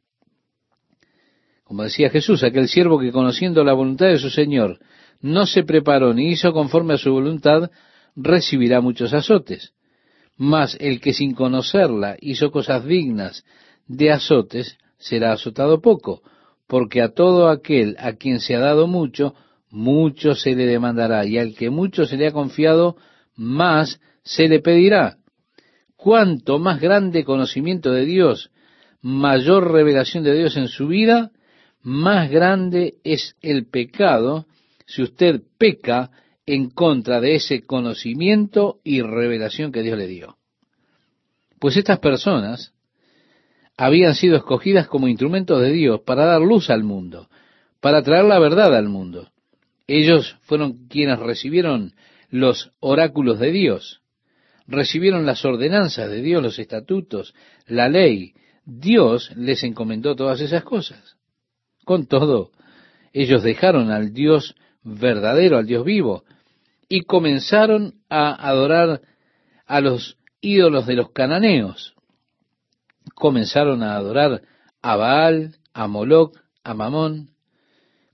Como 1.69 1.83
decía 1.83 2.09
Jesús, 2.09 2.43
aquel 2.45 2.67
siervo 2.67 2.99
que 2.99 3.13
conociendo 3.13 3.63
la 3.63 3.75
voluntad 3.75 4.07
de 4.07 4.19
su 4.19 4.31
Señor 4.31 4.79
no 5.21 5.45
se 5.45 5.65
preparó 5.65 6.15
ni 6.15 6.29
hizo 6.31 6.55
conforme 6.55 6.95
a 6.95 6.99
su 6.99 7.13
voluntad, 7.13 7.71
recibirá 8.17 8.81
muchos 8.81 9.13
azotes. 9.13 9.75
Mas 10.39 10.79
el 10.81 10.99
que 10.99 11.13
sin 11.13 11.35
conocerla 11.35 12.17
hizo 12.23 12.51
cosas 12.51 12.87
dignas 12.87 13.45
de 13.87 14.11
azotes, 14.11 14.79
será 14.97 15.33
azotado 15.33 15.83
poco, 15.83 16.23
porque 16.67 17.03
a 17.03 17.11
todo 17.11 17.51
aquel 17.51 17.97
a 17.99 18.15
quien 18.15 18.41
se 18.41 18.57
ha 18.57 18.61
dado 18.61 18.87
mucho, 18.87 19.35
mucho 19.69 20.35
se 20.35 20.55
le 20.55 20.65
demandará, 20.65 21.27
y 21.27 21.37
al 21.37 21.55
que 21.55 21.69
mucho 21.69 22.07
se 22.07 22.17
le 22.17 22.29
ha 22.29 22.33
confiado, 22.33 22.97
más 23.37 24.01
se 24.23 24.49
le 24.49 24.61
pedirá. 24.61 25.19
Cuanto 25.97 26.59
más 26.59 26.81
grande 26.81 27.25
conocimiento 27.25 27.93
de 27.93 28.07
Dios, 28.07 28.51
mayor 29.03 29.71
revelación 29.71 30.25
de 30.25 30.35
Dios 30.35 30.57
en 30.57 30.69
su 30.69 30.87
vida, 30.87 31.31
más 31.89 32.31
grande 32.31 32.97
es 33.03 33.35
el 33.41 33.67
pecado 33.67 34.47
si 34.87 35.03
usted 35.03 35.41
peca 35.57 36.11
en 36.45 36.69
contra 36.69 37.21
de 37.21 37.35
ese 37.35 37.63
conocimiento 37.63 38.81
y 38.85 39.01
revelación 39.01 39.73
que 39.73 39.83
Dios 39.83 39.97
le 39.97 40.07
dio. 40.07 40.37
Pues 41.59 41.79
estas 41.79 41.99
personas 41.99 42.75
habían 43.77 44.15
sido 44.15 44.37
escogidas 44.37 44.87
como 44.87 45.09
instrumentos 45.09 45.61
de 45.63 45.73
Dios 45.73 46.01
para 46.03 46.27
dar 46.27 46.43
luz 46.43 46.69
al 46.69 46.85
mundo, 46.85 47.31
para 47.81 48.03
traer 48.03 48.27
la 48.27 48.39
verdad 48.39 48.77
al 48.77 48.89
mundo. 48.89 49.31
Ellos 49.87 50.37
fueron 50.43 50.89
quienes 50.89 51.19
recibieron 51.19 51.95
los 52.29 52.71
oráculos 52.81 53.39
de 53.39 53.51
Dios, 53.51 54.03
recibieron 54.67 55.25
las 55.25 55.43
ordenanzas 55.45 56.11
de 56.11 56.21
Dios, 56.21 56.43
los 56.43 56.59
estatutos, 56.59 57.35
la 57.67 57.89
ley. 57.89 58.35
Dios 58.67 59.33
les 59.37 59.63
encomendó 59.65 60.15
todas 60.15 60.43
esas 60.43 60.63
cosas. 60.65 61.18
Con 61.89 62.05
todo, 62.05 62.51
ellos 63.15 63.43
dejaron 63.43 63.91
al 63.91 64.13
Dios 64.13 64.55
verdadero, 64.83 65.57
al 65.57 65.65
Dios 65.65 65.87
vivo, 65.87 66.23
y 66.87 67.05
comenzaron 67.05 67.95
a 68.11 68.47
adorar 68.47 69.01
a 69.65 69.81
los 69.81 70.19
ídolos 70.43 70.87
de 70.87 70.97
los 70.97 71.13
cananeos. 71.13 71.95
Comenzaron 73.15 73.83
a 73.83 73.97
adorar 73.97 74.43
a 74.83 74.97
Baal, 74.97 75.57
a 75.73 75.89
Moloch, 75.89 76.37
a 76.63 76.75
Mamón, 76.75 77.31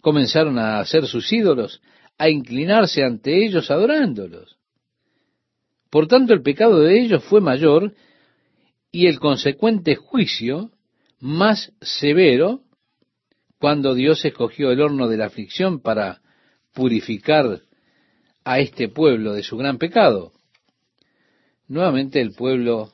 comenzaron 0.00 0.56
a 0.60 0.78
hacer 0.78 1.08
sus 1.08 1.32
ídolos, 1.32 1.82
a 2.16 2.28
inclinarse 2.28 3.02
ante 3.02 3.44
ellos 3.44 3.72
adorándolos. 3.72 4.56
Por 5.90 6.06
tanto, 6.06 6.32
el 6.32 6.42
pecado 6.42 6.78
de 6.78 7.00
ellos 7.00 7.24
fue 7.24 7.40
mayor 7.40 7.92
y 8.92 9.08
el 9.08 9.18
consecuente 9.18 9.96
juicio 9.96 10.70
más 11.18 11.72
severo 11.80 12.60
cuando 13.64 13.94
Dios 13.94 14.22
escogió 14.26 14.72
el 14.72 14.82
horno 14.82 15.08
de 15.08 15.16
la 15.16 15.24
aflicción 15.24 15.80
para 15.80 16.20
purificar 16.74 17.62
a 18.44 18.58
este 18.58 18.90
pueblo 18.90 19.32
de 19.32 19.42
su 19.42 19.56
gran 19.56 19.78
pecado. 19.78 20.32
Nuevamente 21.66 22.20
el 22.20 22.32
pueblo 22.32 22.92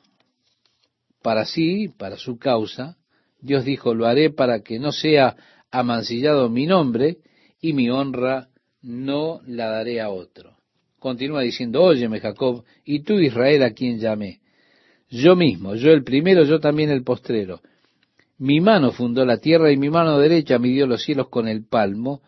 para 1.22 1.44
sí, 1.44 1.88
para 1.98 2.18
su 2.18 2.38
causa, 2.38 2.98
Dios 3.40 3.64
dijo, 3.64 3.94
lo 3.94 4.06
haré 4.06 4.30
para 4.30 4.60
que 4.60 4.78
no 4.78 4.92
sea 4.92 5.34
amancillado 5.72 6.48
mi 6.48 6.66
nombre 6.66 7.16
y 7.60 7.72
mi 7.72 7.90
honra 7.90 8.46
no 8.80 9.40
la 9.48 9.70
daré 9.70 10.00
a 10.00 10.10
otro. 10.10 10.56
Continúa 11.00 11.40
diciendo, 11.40 11.82
óyeme 11.82 12.20
Jacob, 12.20 12.62
y 12.84 13.00
tú 13.00 13.14
Israel 13.14 13.64
a 13.64 13.72
quien 13.72 13.98
llamé. 13.98 14.38
Yo 15.08 15.34
mismo, 15.34 15.74
yo 15.74 15.90
el 15.90 16.04
primero, 16.04 16.44
yo 16.44 16.60
también 16.60 16.90
el 16.90 17.02
postrero. 17.02 17.60
Mi 18.40 18.60
mano 18.60 18.90
fundó 18.90 19.24
la 19.24 19.36
tierra 19.38 19.70
y 19.70 19.76
mi 19.76 19.88
mano 19.88 20.18
derecha 20.18 20.58
midió 20.58 20.88
los 20.88 21.04
cielos 21.04 21.28
con 21.28 21.46
el 21.46 21.64
palmo. 21.64 22.22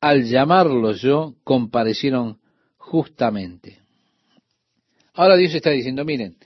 Al 0.00 0.24
llamarlos 0.24 1.02
yo, 1.02 1.34
comparecieron 1.44 2.38
justamente. 2.78 3.80
Ahora 5.12 5.36
Dios 5.36 5.54
está 5.54 5.70
diciendo, 5.70 6.04
miren, 6.04 6.36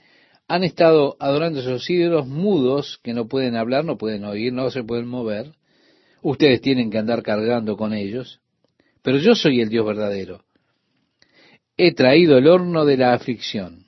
han 0.49 0.65
estado 0.65 1.15
adorando 1.19 1.61
esos 1.61 1.89
ídolos 1.89 2.27
mudos 2.27 2.99
que 3.01 3.13
no 3.13 3.29
pueden 3.29 3.55
hablar, 3.55 3.85
no 3.85 3.97
pueden 3.97 4.25
oír, 4.25 4.51
no 4.51 4.69
se 4.69 4.83
pueden 4.83 5.07
mover, 5.07 5.53
Ustedes 6.21 6.61
tienen 6.61 6.89
que 6.89 6.97
andar 6.97 7.23
cargando 7.23 7.77
con 7.77 7.93
ellos, 7.93 8.41
pero 9.01 9.17
yo 9.17 9.35
soy 9.35 9.61
el 9.61 9.69
Dios 9.69 9.85
verdadero. 9.85 10.43
He 11.77 11.93
traído 11.93 12.37
el 12.37 12.47
horno 12.47 12.85
de 12.85 12.97
la 12.97 13.13
aflicción. 13.13 13.85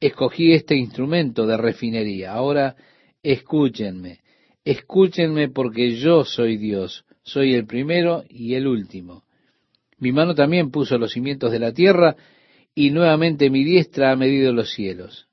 Escogí 0.00 0.52
este 0.52 0.74
instrumento 0.74 1.46
de 1.46 1.56
refinería. 1.56 2.32
Ahora 2.32 2.76
escúchenme, 3.24 4.20
escúchenme 4.64 5.48
porque 5.48 5.96
yo 5.96 6.24
soy 6.24 6.58
Dios, 6.58 7.04
soy 7.22 7.54
el 7.54 7.66
primero 7.66 8.22
y 8.28 8.54
el 8.54 8.68
último. 8.68 9.24
Mi 9.98 10.12
mano 10.12 10.34
también 10.34 10.70
puso 10.70 10.98
los 10.98 11.12
cimientos 11.12 11.50
de 11.50 11.58
la 11.58 11.72
tierra 11.72 12.14
y 12.74 12.90
nuevamente 12.90 13.50
mi 13.50 13.64
diestra 13.64 14.12
ha 14.12 14.16
medido 14.16 14.52
los 14.52 14.72
cielos. 14.72 15.26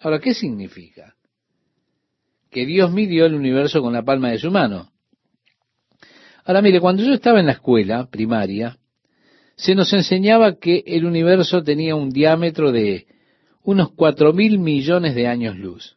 Ahora, 0.00 0.20
¿qué 0.20 0.34
significa? 0.34 1.14
Que 2.50 2.66
Dios 2.66 2.92
midió 2.92 3.24
el 3.24 3.34
universo 3.34 3.80
con 3.80 3.94
la 3.94 4.02
palma 4.02 4.30
de 4.30 4.38
su 4.38 4.50
mano. 4.50 4.92
Ahora 6.44 6.60
mire, 6.60 6.80
cuando 6.80 7.02
yo 7.02 7.14
estaba 7.14 7.40
en 7.40 7.46
la 7.46 7.52
escuela 7.52 8.06
primaria, 8.10 8.76
se 9.56 9.74
nos 9.74 9.92
enseñaba 9.94 10.58
que 10.58 10.82
el 10.86 11.06
universo 11.06 11.62
tenía 11.62 11.94
un 11.94 12.10
diámetro 12.10 12.70
de 12.70 13.06
unos 13.62 13.92
cuatro 13.92 14.34
mil 14.34 14.58
millones 14.58 15.14
de 15.14 15.26
años 15.26 15.56
luz. 15.56 15.96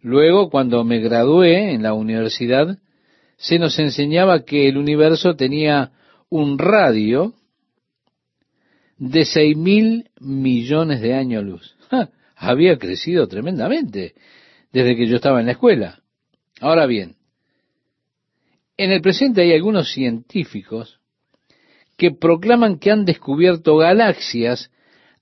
Luego, 0.00 0.50
cuando 0.50 0.84
me 0.84 1.00
gradué 1.00 1.72
en 1.72 1.82
la 1.82 1.94
universidad, 1.94 2.78
se 3.36 3.58
nos 3.58 3.78
enseñaba 3.78 4.44
que 4.44 4.68
el 4.68 4.76
universo 4.76 5.36
tenía 5.36 5.92
un 6.28 6.58
radio 6.58 7.34
de 8.98 9.24
seis 9.24 9.56
mil 9.56 10.10
millones 10.20 11.00
de 11.00 11.14
años 11.14 11.44
luz. 11.44 11.76
Había 12.36 12.78
crecido 12.78 13.26
tremendamente 13.26 14.14
desde 14.72 14.96
que 14.96 15.06
yo 15.06 15.16
estaba 15.16 15.40
en 15.40 15.46
la 15.46 15.52
escuela. 15.52 16.00
Ahora 16.60 16.86
bien, 16.86 17.16
en 18.76 18.92
el 18.92 19.00
presente 19.00 19.42
hay 19.42 19.52
algunos 19.52 19.92
científicos 19.92 21.00
que 21.96 22.12
proclaman 22.12 22.78
que 22.78 22.92
han 22.92 23.04
descubierto 23.04 23.76
galaxias 23.76 24.70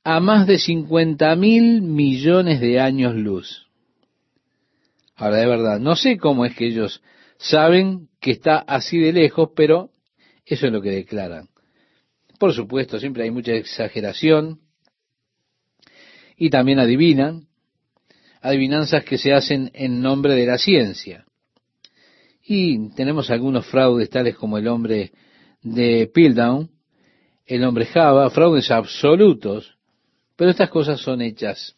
a 0.04 0.20
más 0.20 0.46
de 0.46 0.58
50 0.58 1.34
mil 1.36 1.82
millones 1.82 2.60
de 2.60 2.80
años 2.80 3.14
luz. 3.14 3.65
Ahora, 5.16 5.38
de 5.38 5.46
verdad, 5.46 5.80
no 5.80 5.96
sé 5.96 6.18
cómo 6.18 6.44
es 6.44 6.54
que 6.54 6.66
ellos 6.66 7.02
saben 7.38 8.08
que 8.20 8.32
está 8.32 8.58
así 8.58 8.98
de 8.98 9.12
lejos, 9.12 9.50
pero 9.56 9.90
eso 10.44 10.66
es 10.66 10.72
lo 10.72 10.82
que 10.82 10.90
declaran. 10.90 11.48
Por 12.38 12.52
supuesto, 12.52 13.00
siempre 13.00 13.24
hay 13.24 13.30
mucha 13.30 13.52
exageración 13.52 14.60
y 16.36 16.50
también 16.50 16.78
adivinan, 16.78 17.48
adivinanzas 18.42 19.04
que 19.04 19.16
se 19.16 19.32
hacen 19.32 19.70
en 19.74 20.02
nombre 20.02 20.34
de 20.34 20.46
la 20.46 20.58
ciencia. 20.58 21.24
Y 22.44 22.90
tenemos 22.90 23.30
algunos 23.30 23.66
fraudes 23.66 24.10
tales 24.10 24.36
como 24.36 24.58
el 24.58 24.68
hombre 24.68 25.12
de 25.62 26.10
Piltdown, 26.12 26.70
el 27.46 27.64
hombre 27.64 27.86
Java, 27.86 28.28
fraudes 28.30 28.70
absolutos, 28.70 29.76
pero 30.36 30.50
estas 30.50 30.68
cosas 30.68 31.00
son 31.00 31.22
hechas 31.22 31.74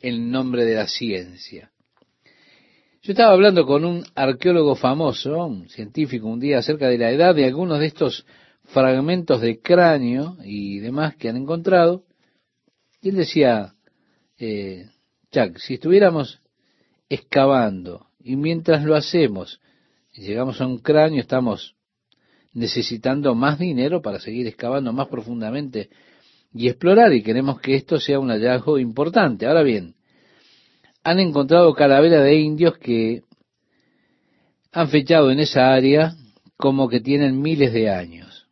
en 0.00 0.30
nombre 0.30 0.64
de 0.64 0.74
la 0.74 0.88
ciencia. 0.88 1.71
Yo 3.04 3.14
estaba 3.14 3.32
hablando 3.32 3.66
con 3.66 3.84
un 3.84 4.04
arqueólogo 4.14 4.76
famoso, 4.76 5.44
un 5.44 5.68
científico, 5.68 6.28
un 6.28 6.38
día 6.38 6.58
acerca 6.58 6.86
de 6.86 6.98
la 6.98 7.10
edad 7.10 7.34
de 7.34 7.46
algunos 7.46 7.80
de 7.80 7.86
estos 7.86 8.24
fragmentos 8.66 9.40
de 9.40 9.60
cráneo 9.60 10.36
y 10.44 10.78
demás 10.78 11.16
que 11.16 11.28
han 11.28 11.36
encontrado, 11.36 12.04
y 13.00 13.08
él 13.08 13.16
decía, 13.16 13.74
eh, 14.38 14.86
si 15.56 15.74
estuviéramos 15.74 16.42
excavando 17.08 18.06
y 18.20 18.36
mientras 18.36 18.84
lo 18.84 18.94
hacemos 18.94 19.60
llegamos 20.12 20.60
a 20.60 20.68
un 20.68 20.78
cráneo, 20.78 21.20
estamos 21.20 21.74
necesitando 22.52 23.34
más 23.34 23.58
dinero 23.58 24.00
para 24.00 24.20
seguir 24.20 24.46
excavando 24.46 24.92
más 24.92 25.08
profundamente 25.08 25.90
y 26.54 26.68
explorar 26.68 27.12
y 27.12 27.24
queremos 27.24 27.60
que 27.60 27.74
esto 27.74 27.98
sea 27.98 28.20
un 28.20 28.28
hallazgo 28.28 28.78
importante. 28.78 29.46
Ahora 29.46 29.64
bien, 29.64 29.96
han 31.04 31.18
encontrado 31.18 31.74
calaveras 31.74 32.24
de 32.24 32.36
indios 32.36 32.78
que 32.78 33.22
han 34.72 34.88
fechado 34.88 35.30
en 35.30 35.40
esa 35.40 35.72
área 35.72 36.14
como 36.56 36.88
que 36.88 37.00
tienen 37.00 37.40
miles 37.40 37.72
de 37.72 37.90
años. 37.90 38.46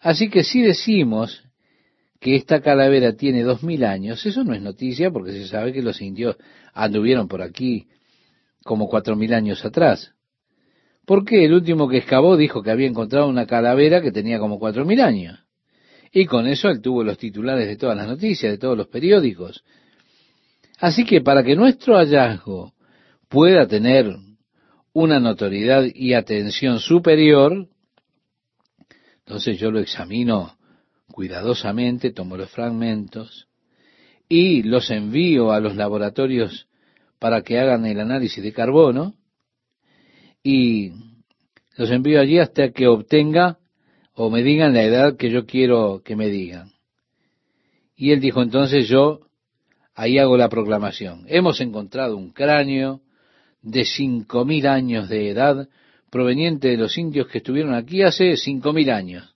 Así 0.00 0.28
que 0.28 0.44
si 0.44 0.62
decimos 0.62 1.44
que 2.20 2.36
esta 2.36 2.60
calavera 2.60 3.16
tiene 3.16 3.42
dos 3.42 3.62
mil 3.62 3.84
años, 3.84 4.24
eso 4.26 4.44
no 4.44 4.54
es 4.54 4.60
noticia 4.60 5.10
porque 5.10 5.32
se 5.32 5.46
sabe 5.46 5.72
que 5.72 5.82
los 5.82 6.00
indios 6.02 6.36
anduvieron 6.74 7.28
por 7.28 7.42
aquí 7.42 7.88
como 8.64 8.88
cuatro 8.88 9.16
mil 9.16 9.32
años 9.32 9.64
atrás. 9.64 10.12
Porque 11.06 11.44
el 11.44 11.54
último 11.54 11.88
que 11.88 11.98
excavó 11.98 12.36
dijo 12.36 12.62
que 12.62 12.70
había 12.70 12.86
encontrado 12.86 13.28
una 13.28 13.46
calavera 13.46 14.02
que 14.02 14.12
tenía 14.12 14.38
como 14.38 14.58
cuatro 14.58 14.84
mil 14.84 15.00
años. 15.00 15.38
Y 16.12 16.26
con 16.26 16.46
eso 16.46 16.68
él 16.68 16.80
tuvo 16.80 17.04
los 17.04 17.18
titulares 17.18 17.68
de 17.68 17.76
todas 17.76 17.96
las 17.96 18.06
noticias, 18.06 18.52
de 18.52 18.58
todos 18.58 18.76
los 18.76 18.88
periódicos. 18.88 19.64
Así 20.80 21.04
que 21.04 21.20
para 21.20 21.44
que 21.44 21.54
nuestro 21.54 21.96
hallazgo 21.96 22.72
pueda 23.28 23.66
tener 23.66 24.16
una 24.94 25.20
notoriedad 25.20 25.84
y 25.94 26.14
atención 26.14 26.80
superior, 26.80 27.68
entonces 29.18 29.58
yo 29.58 29.70
lo 29.70 29.78
examino 29.78 30.56
cuidadosamente, 31.12 32.12
tomo 32.12 32.36
los 32.36 32.50
fragmentos 32.50 33.46
y 34.26 34.62
los 34.62 34.90
envío 34.90 35.52
a 35.52 35.60
los 35.60 35.76
laboratorios 35.76 36.66
para 37.18 37.42
que 37.42 37.58
hagan 37.58 37.84
el 37.84 38.00
análisis 38.00 38.42
de 38.42 38.52
carbono 38.52 39.14
y 40.42 40.92
los 41.76 41.90
envío 41.90 42.20
allí 42.20 42.38
hasta 42.38 42.70
que 42.70 42.86
obtenga 42.86 43.58
o 44.14 44.30
me 44.30 44.42
digan 44.42 44.72
la 44.72 44.82
edad 44.82 45.16
que 45.18 45.30
yo 45.30 45.44
quiero 45.44 46.02
que 46.02 46.16
me 46.16 46.28
digan. 46.28 46.72
Y 47.94 48.12
él 48.12 48.20
dijo 48.20 48.40
entonces 48.40 48.88
yo, 48.88 49.29
ahí 50.00 50.18
hago 50.18 50.38
la 50.38 50.48
proclamación. 50.48 51.26
Hemos 51.28 51.60
encontrado 51.60 52.16
un 52.16 52.30
cráneo 52.30 53.02
de 53.60 53.84
cinco 53.84 54.46
mil 54.46 54.66
años 54.66 55.10
de 55.10 55.28
edad 55.28 55.68
proveniente 56.08 56.68
de 56.68 56.78
los 56.78 56.96
indios 56.96 57.26
que 57.26 57.38
estuvieron 57.38 57.74
aquí 57.74 58.00
hace 58.00 58.38
cinco 58.38 58.72
mil 58.72 58.90
años. 58.90 59.34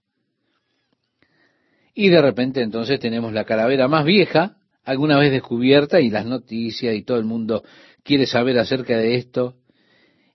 Y 1.94 2.09
de 2.09 2.22
repente 2.22 2.62
entonces 2.62 2.98
tenemos 2.98 3.35
la 3.35 3.44
calavera 3.44 3.88
más 3.88 4.07
vieja 4.07 4.57
alguna 4.85 5.18
vez 5.18 5.33
descubierta 5.33 6.00
y 6.00 6.09
las 6.09 6.24
noticias 6.24 6.94
y 6.94 7.03
todo 7.03 7.18
el 7.18 7.24
mundo 7.24 7.62
quiere 8.03 8.27
saber 8.27 8.59
acerca 8.59 8.96
de 8.96 9.16
esto. 9.16 9.57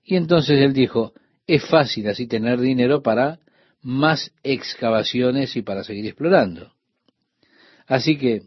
Y 0.03 0.15
entonces 0.15 0.59
él 0.61 0.73
dijo, 0.73 1.13
es 1.47 1.65
fácil 1.65 2.07
así 2.07 2.27
tener 2.27 2.59
dinero 2.59 3.01
para 3.01 3.39
más 3.81 4.31
excavaciones 4.43 5.55
y 5.55 5.63
para 5.63 5.83
seguir 5.83 6.05
explorando. 6.05 6.71
Así 7.87 8.15
que 8.15 8.43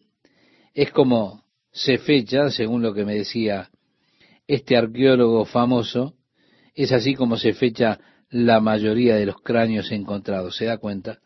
es 0.74 0.92
como 0.92 1.41
se 1.72 1.98
fecha, 1.98 2.50
según 2.50 2.82
lo 2.82 2.94
que 2.94 3.04
me 3.04 3.14
decía 3.14 3.70
este 4.46 4.76
arqueólogo 4.76 5.44
famoso, 5.46 6.14
es 6.74 6.92
así 6.92 7.14
como 7.14 7.36
se 7.36 7.54
fecha 7.54 7.98
la 8.30 8.60
mayoría 8.60 9.16
de 9.16 9.26
los 9.26 9.40
cráneos 9.42 9.90
encontrados. 9.90 10.56
¿Se 10.56 10.66
da 10.66 10.78
cuenta? 10.78 11.18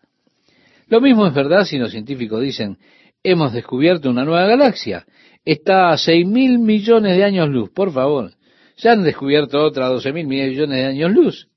Lo 0.88 1.00
mismo 1.00 1.26
es 1.26 1.34
verdad 1.34 1.64
si 1.64 1.78
los 1.78 1.90
científicos 1.90 2.40
dicen, 2.42 2.78
hemos 3.22 3.52
descubierto 3.52 4.08
una 4.10 4.24
nueva 4.24 4.46
galaxia. 4.46 5.04
Está 5.44 5.90
a 5.90 5.98
seis 5.98 6.26
mil 6.26 6.58
millones 6.58 7.16
de 7.16 7.24
años 7.24 7.48
luz, 7.48 7.70
por 7.70 7.92
favor. 7.92 8.32
Ya 8.78 8.92
han 8.92 9.02
descubierto 9.02 9.62
otra 9.64 9.88
doce 9.88 10.12
mil 10.12 10.26
millones 10.26 10.76
de 10.76 10.84
años 10.84 11.10
luz. 11.12 11.48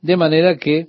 De 0.00 0.16
manera 0.16 0.56
que 0.56 0.88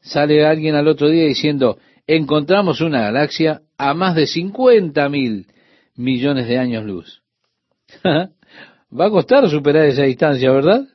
sale 0.00 0.44
alguien 0.44 0.74
al 0.74 0.88
otro 0.88 1.08
día 1.08 1.24
diciendo, 1.24 1.78
encontramos 2.06 2.80
una 2.80 3.02
galaxia 3.02 3.62
a 3.78 3.94
más 3.94 4.14
de 4.14 4.26
cincuenta 4.26 5.08
mil 5.08 5.46
millones 5.94 6.48
de 6.48 6.58
años 6.58 6.84
luz. 6.84 7.22
Va 8.04 9.06
a 9.06 9.10
costar 9.10 9.48
superar 9.48 9.86
esa 9.86 10.02
distancia, 10.02 10.50
¿verdad? 10.50 10.86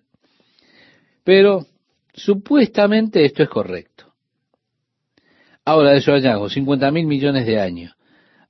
Pero 1.24 1.66
supuestamente 2.14 3.26
esto 3.26 3.44
es 3.44 3.50
correcto. 3.50 4.14
Ahora 5.66 5.92
de 5.92 6.02
su 6.02 6.12
hallazgo, 6.12 6.50
50 6.50 6.92
mil 6.92 7.08
millones 7.08 7.46
de 7.46 7.60
años, 7.60 7.96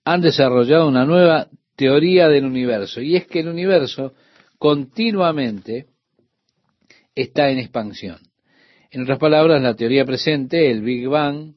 han 0.03 0.21
desarrollado 0.21 0.87
una 0.87 1.05
nueva 1.05 1.47
teoría 1.75 2.27
del 2.27 2.45
universo. 2.45 3.01
Y 3.01 3.15
es 3.15 3.25
que 3.25 3.39
el 3.39 3.47
universo 3.47 4.13
continuamente 4.57 5.87
está 7.15 7.49
en 7.49 7.59
expansión. 7.59 8.17
En 8.91 9.01
otras 9.03 9.19
palabras, 9.19 9.61
la 9.61 9.75
teoría 9.75 10.05
presente, 10.05 10.69
el 10.69 10.81
Big 10.81 11.07
Bang, 11.07 11.53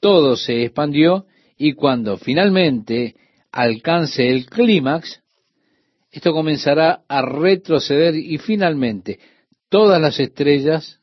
todo 0.00 0.36
se 0.36 0.64
expandió 0.64 1.26
y 1.56 1.72
cuando 1.72 2.16
finalmente 2.16 3.16
alcance 3.52 4.28
el 4.28 4.46
clímax, 4.46 5.22
esto 6.10 6.32
comenzará 6.32 7.02
a 7.08 7.22
retroceder 7.22 8.14
y 8.16 8.38
finalmente 8.38 9.18
todas 9.68 10.00
las 10.00 10.18
estrellas 10.18 11.00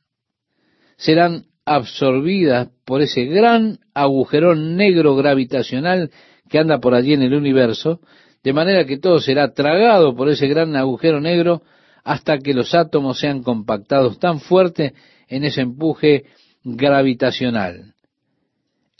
serán 0.97 1.45
absorbidas 1.65 2.69
por 2.85 3.01
ese 3.01 3.25
gran 3.25 3.79
agujerón 3.93 4.75
negro 4.75 5.15
gravitacional 5.15 6.11
que 6.49 6.59
anda 6.59 6.79
por 6.79 6.93
allí 6.93 7.13
en 7.13 7.23
el 7.23 7.33
universo, 7.33 8.01
de 8.43 8.53
manera 8.53 8.85
que 8.85 8.97
todo 8.97 9.19
será 9.19 9.53
tragado 9.53 10.15
por 10.15 10.29
ese 10.29 10.47
gran 10.47 10.75
agujero 10.75 11.19
negro 11.19 11.63
hasta 12.03 12.37
que 12.37 12.53
los 12.53 12.75
átomos 12.75 13.19
sean 13.19 13.41
compactados 13.41 14.19
tan 14.19 14.39
fuerte 14.39 14.93
en 15.27 15.43
ese 15.43 15.61
empuje 15.61 16.25
gravitacional. 16.63 17.95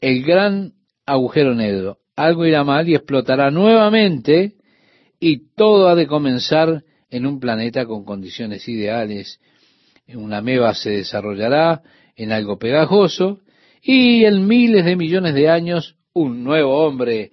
El 0.02 0.24
gran 0.24 0.74
agujero 1.06 1.54
negro. 1.54 2.00
Algo 2.16 2.46
irá 2.46 2.64
mal 2.64 2.88
y 2.88 2.96
explotará 2.96 3.52
nuevamente 3.52 4.54
y 5.20 5.50
todo 5.56 5.90
ha 5.90 5.96
de 5.96 6.08
comenzar 6.08 6.84
en 7.10 7.26
un 7.26 7.40
planeta 7.40 7.86
con 7.86 8.06
condiciones 8.06 8.68
ideales. 8.68 9.40
Una 10.14 10.42
meba 10.42 10.74
se 10.74 10.92
desarrollará 10.92 11.82
en 12.16 12.32
algo 12.32 12.58
pegajoso 12.58 13.42
y 13.82 14.24
en 14.26 14.48
miles 14.48 14.86
de 14.86 14.96
millones 14.96 15.34
de 15.34 15.50
años 15.50 15.96
un 16.14 16.44
nuevo 16.44 16.86
hombre 16.86 17.32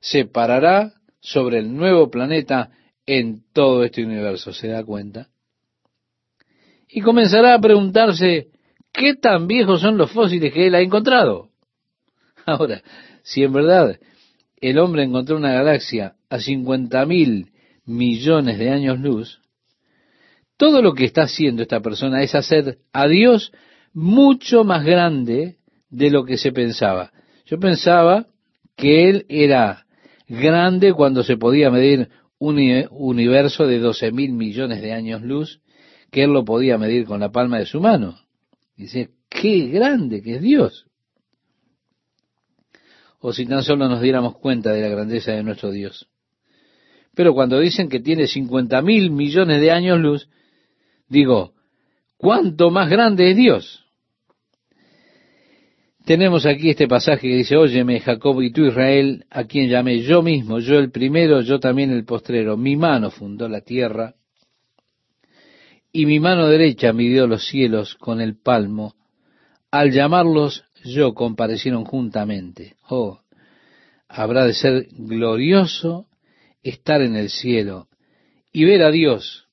se 0.00 0.24
parará 0.26 0.92
sobre 1.20 1.58
el 1.58 1.74
nuevo 1.74 2.10
planeta 2.10 2.70
en 3.06 3.42
todo 3.52 3.84
este 3.84 4.04
universo, 4.04 4.52
¿se 4.52 4.68
da 4.68 4.84
cuenta? 4.84 5.28
Y 6.88 7.00
comenzará 7.00 7.54
a 7.54 7.60
preguntarse, 7.60 8.48
¿qué 8.92 9.14
tan 9.14 9.46
viejos 9.46 9.80
son 9.80 9.96
los 9.96 10.10
fósiles 10.10 10.52
que 10.52 10.66
él 10.66 10.74
ha 10.74 10.80
encontrado? 10.80 11.50
Ahora, 12.46 12.82
si 13.22 13.42
en 13.42 13.52
verdad 13.52 13.98
el 14.60 14.78
hombre 14.78 15.04
encontró 15.04 15.36
una 15.36 15.52
galaxia 15.52 16.14
a 16.28 16.38
50 16.38 17.04
mil 17.06 17.50
millones 17.84 18.58
de 18.58 18.70
años 18.70 19.00
luz, 19.00 19.40
todo 20.56 20.82
lo 20.82 20.92
que 20.92 21.06
está 21.06 21.22
haciendo 21.22 21.62
esta 21.62 21.80
persona 21.80 22.22
es 22.22 22.34
hacer 22.34 22.78
a 22.92 23.08
Dios 23.08 23.50
mucho 23.94 24.62
más 24.62 24.84
grande 24.84 25.56
de 25.88 26.10
lo 26.10 26.24
que 26.24 26.36
se 26.36 26.52
pensaba. 26.52 27.12
Yo 27.46 27.58
pensaba 27.58 28.26
que 28.76 29.08
Él 29.08 29.24
era 29.28 29.86
grande 30.28 30.92
cuando 30.92 31.24
se 31.24 31.38
podía 31.38 31.70
medir 31.70 32.10
un 32.38 32.58
universo 32.90 33.66
de 33.66 33.78
12 33.78 34.12
mil 34.12 34.32
millones 34.32 34.82
de 34.82 34.92
años 34.92 35.22
luz, 35.22 35.60
que 36.10 36.24
Él 36.24 36.32
lo 36.32 36.44
podía 36.44 36.78
medir 36.78 37.06
con 37.06 37.20
la 37.20 37.30
palma 37.30 37.58
de 37.58 37.66
su 37.66 37.80
mano. 37.80 38.18
Dice, 38.76 39.10
qué 39.28 39.68
grande 39.68 40.22
que 40.22 40.36
es 40.36 40.42
Dios. 40.42 40.89
O 43.20 43.32
si 43.32 43.46
tan 43.46 43.62
solo 43.62 43.88
nos 43.88 44.00
diéramos 44.00 44.38
cuenta 44.38 44.72
de 44.72 44.82
la 44.82 44.88
grandeza 44.88 45.32
de 45.32 45.42
nuestro 45.42 45.70
Dios. 45.70 46.08
Pero 47.14 47.34
cuando 47.34 47.58
dicen 47.58 47.88
que 47.88 48.00
tiene 48.00 48.26
50 48.26 48.80
mil 48.82 49.10
millones 49.10 49.60
de 49.60 49.70
años 49.70 50.00
luz, 50.00 50.28
digo, 51.08 51.52
¿cuánto 52.16 52.70
más 52.70 52.88
grande 52.88 53.30
es 53.30 53.36
Dios? 53.36 53.84
Tenemos 56.04 56.46
aquí 56.46 56.70
este 56.70 56.88
pasaje 56.88 57.28
que 57.28 57.36
dice, 57.36 57.56
óyeme 57.56 58.00
Jacob 58.00 58.40
y 58.40 58.50
tú 58.52 58.64
Israel, 58.64 59.26
a 59.30 59.44
quien 59.44 59.68
llamé 59.68 60.00
yo 60.00 60.22
mismo, 60.22 60.58
yo 60.58 60.78
el 60.78 60.90
primero, 60.90 61.40
yo 61.42 61.60
también 61.60 61.90
el 61.90 62.04
postrero. 62.04 62.56
Mi 62.56 62.74
mano 62.74 63.10
fundó 63.10 63.48
la 63.48 63.60
tierra 63.60 64.14
y 65.92 66.06
mi 66.06 66.20
mano 66.20 66.48
derecha 66.48 66.92
midió 66.92 67.26
los 67.26 67.46
cielos 67.46 67.96
con 67.96 68.20
el 68.20 68.36
palmo. 68.40 68.94
Al 69.70 69.92
llamarlos 69.92 70.64
yo 70.84 71.14
comparecieron 71.14 71.84
juntamente. 71.84 72.76
Oh, 72.88 73.20
habrá 74.08 74.44
de 74.46 74.54
ser 74.54 74.88
glorioso 74.90 76.06
estar 76.62 77.00
en 77.02 77.16
el 77.16 77.30
cielo 77.30 77.88
y 78.52 78.64
ver 78.64 78.82
a 78.82 78.90
Dios 78.90 79.48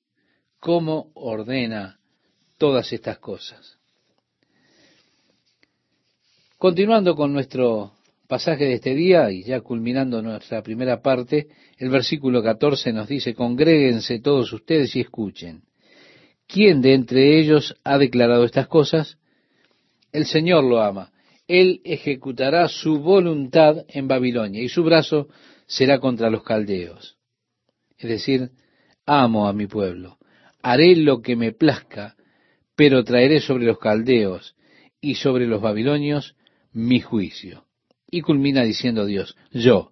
cómo 0.60 1.12
ordena 1.14 2.00
todas 2.58 2.92
estas 2.92 3.20
cosas. 3.20 3.78
Continuando 6.58 7.16
con 7.16 7.34
nuestro 7.34 7.94
pasaje 8.28 8.66
de 8.66 8.74
este 8.74 8.96
día 8.96 9.32
y 9.32 9.44
ya 9.44 9.62
culminando 9.62 10.22
nuestra 10.22 10.64
primera 10.64 11.02
parte, 11.02 11.48
el 11.78 11.90
versículo 11.90 12.42
14 12.42 12.92
nos 12.94 13.08
dice, 13.08 13.34
congréguense 13.36 14.20
todos 14.20 14.52
ustedes 14.52 14.96
y 14.96 15.02
escuchen. 15.02 15.64
¿Quién 16.48 16.82
de 16.82 16.94
entre 16.94 17.40
ellos 17.40 17.76
ha 17.84 17.98
declarado 17.98 18.44
estas 18.44 18.68
cosas? 18.68 19.18
El 20.12 20.26
Señor 20.26 20.64
lo 20.64 20.82
ama. 20.82 21.12
Él 21.48 21.82
ejecutará 21.84 22.68
su 22.68 23.00
voluntad 23.00 23.86
en 23.88 24.08
Babilonia 24.08 24.62
y 24.62 24.70
su 24.70 24.84
brazo 24.84 25.30
será 25.66 26.00
contra 26.00 26.30
los 26.30 26.44
caldeos. 26.44 27.18
Es 27.98 28.10
decir, 28.10 28.52
amo 29.06 29.48
a 29.48 29.54
mi 29.54 29.68
pueblo. 29.68 30.18
Haré 30.62 30.96
lo 30.96 31.22
que 31.22 31.36
me 31.36 31.54
plazca, 31.54 32.16
pero 32.76 33.04
traeré 33.04 33.40
sobre 33.40 33.66
los 33.66 33.80
caldeos 33.80 34.56
y 35.00 35.16
sobre 35.16 35.48
los 35.48 35.62
babilonios 35.62 36.36
mi 36.74 37.00
juicio. 37.00 37.66
Y 38.10 38.22
culmina 38.22 38.64
diciendo 38.64 39.06
Dios, 39.06 39.36
yo, 39.52 39.92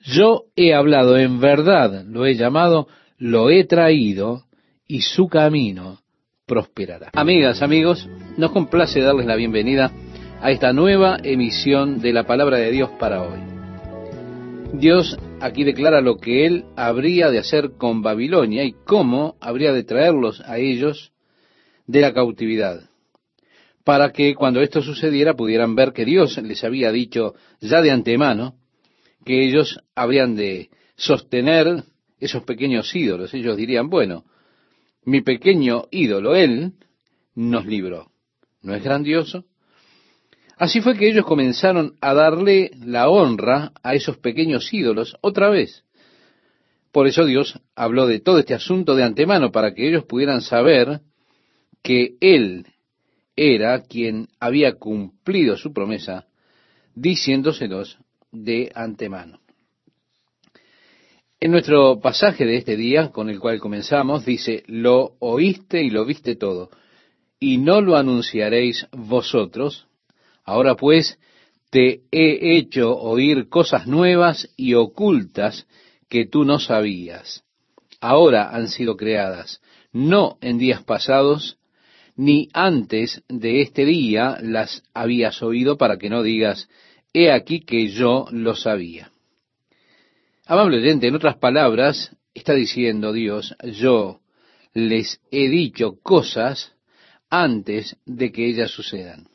yo 0.00 0.44
he 0.56 0.74
hablado 0.74 1.18
en 1.18 1.40
verdad, 1.40 2.04
lo 2.04 2.26
he 2.26 2.34
llamado, 2.34 2.88
lo 3.18 3.50
he 3.50 3.64
traído, 3.64 4.44
y 4.86 5.00
su 5.00 5.28
camino 5.28 6.00
prosperará. 6.46 7.10
Amigas, 7.14 7.62
amigos, 7.62 8.08
nos 8.36 8.52
complace 8.52 9.00
darles 9.00 9.26
la 9.26 9.36
bienvenida 9.36 9.92
a 10.44 10.50
esta 10.50 10.74
nueva 10.74 11.16
emisión 11.22 12.02
de 12.02 12.12
la 12.12 12.24
palabra 12.24 12.58
de 12.58 12.70
Dios 12.70 12.90
para 12.98 13.22
hoy. 13.22 13.40
Dios 14.74 15.16
aquí 15.40 15.64
declara 15.64 16.02
lo 16.02 16.18
que 16.18 16.44
él 16.44 16.66
habría 16.76 17.30
de 17.30 17.38
hacer 17.38 17.78
con 17.78 18.02
Babilonia 18.02 18.62
y 18.62 18.74
cómo 18.84 19.36
habría 19.40 19.72
de 19.72 19.84
traerlos 19.84 20.42
a 20.42 20.58
ellos 20.58 21.12
de 21.86 22.02
la 22.02 22.12
cautividad 22.12 22.90
para 23.84 24.12
que 24.12 24.34
cuando 24.34 24.60
esto 24.60 24.82
sucediera 24.82 25.32
pudieran 25.32 25.74
ver 25.74 25.94
que 25.94 26.04
Dios 26.04 26.36
les 26.36 26.62
había 26.62 26.92
dicho 26.92 27.34
ya 27.62 27.80
de 27.80 27.90
antemano 27.90 28.56
que 29.24 29.46
ellos 29.46 29.80
habrían 29.94 30.36
de 30.36 30.68
sostener 30.94 31.84
esos 32.20 32.42
pequeños 32.42 32.94
ídolos. 32.94 33.32
Ellos 33.32 33.56
dirían, 33.56 33.88
bueno, 33.88 34.26
mi 35.06 35.22
pequeño 35.22 35.84
ídolo, 35.90 36.36
Él, 36.36 36.72
nos 37.34 37.64
libró. 37.64 38.10
¿No 38.60 38.74
es 38.74 38.84
grandioso? 38.84 39.46
Así 40.56 40.80
fue 40.80 40.96
que 40.96 41.08
ellos 41.08 41.24
comenzaron 41.24 41.96
a 42.00 42.14
darle 42.14 42.70
la 42.84 43.08
honra 43.08 43.72
a 43.82 43.94
esos 43.94 44.18
pequeños 44.18 44.72
ídolos 44.72 45.16
otra 45.20 45.50
vez. 45.50 45.84
Por 46.92 47.08
eso 47.08 47.24
Dios 47.24 47.60
habló 47.74 48.06
de 48.06 48.20
todo 48.20 48.38
este 48.38 48.54
asunto 48.54 48.94
de 48.94 49.02
antemano, 49.02 49.50
para 49.50 49.74
que 49.74 49.88
ellos 49.88 50.04
pudieran 50.04 50.42
saber 50.42 51.00
que 51.82 52.16
Él 52.20 52.66
era 53.36 53.82
quien 53.82 54.28
había 54.38 54.74
cumplido 54.74 55.56
su 55.56 55.72
promesa, 55.72 56.26
diciéndoselos 56.94 57.98
de 58.30 58.70
antemano. 58.74 59.40
En 61.40 61.50
nuestro 61.50 62.00
pasaje 62.00 62.46
de 62.46 62.56
este 62.56 62.76
día, 62.76 63.10
con 63.10 63.28
el 63.28 63.38
cual 63.40 63.58
comenzamos, 63.58 64.24
dice, 64.24 64.62
lo 64.66 65.16
oíste 65.18 65.82
y 65.82 65.90
lo 65.90 66.04
viste 66.04 66.36
todo, 66.36 66.70
y 67.38 67.58
no 67.58 67.80
lo 67.80 67.96
anunciaréis 67.96 68.86
vosotros. 68.92 69.86
Ahora 70.44 70.76
pues, 70.76 71.18
te 71.70 72.02
he 72.12 72.56
hecho 72.56 72.96
oír 72.96 73.48
cosas 73.48 73.86
nuevas 73.86 74.48
y 74.56 74.74
ocultas 74.74 75.66
que 76.08 76.26
tú 76.26 76.44
no 76.44 76.58
sabías. 76.58 77.42
Ahora 78.00 78.50
han 78.50 78.68
sido 78.68 78.96
creadas, 78.96 79.60
no 79.92 80.38
en 80.40 80.58
días 80.58 80.84
pasados, 80.84 81.58
ni 82.16 82.48
antes 82.52 83.22
de 83.28 83.62
este 83.62 83.84
día 83.84 84.38
las 84.40 84.82
habías 84.92 85.42
oído 85.42 85.76
para 85.78 85.96
que 85.98 86.10
no 86.10 86.22
digas, 86.22 86.68
he 87.12 87.32
aquí 87.32 87.60
que 87.60 87.88
yo 87.88 88.26
lo 88.30 88.54
sabía. 88.54 89.10
Amable 90.46 90.76
oyente, 90.76 91.08
en 91.08 91.14
otras 91.14 91.36
palabras, 91.36 92.14
está 92.34 92.52
diciendo 92.52 93.12
Dios, 93.12 93.56
yo 93.64 94.20
les 94.74 95.20
he 95.30 95.48
dicho 95.48 95.98
cosas 96.02 96.72
antes 97.30 97.96
de 98.04 98.30
que 98.30 98.46
ellas 98.46 98.70
sucedan. 98.70 99.26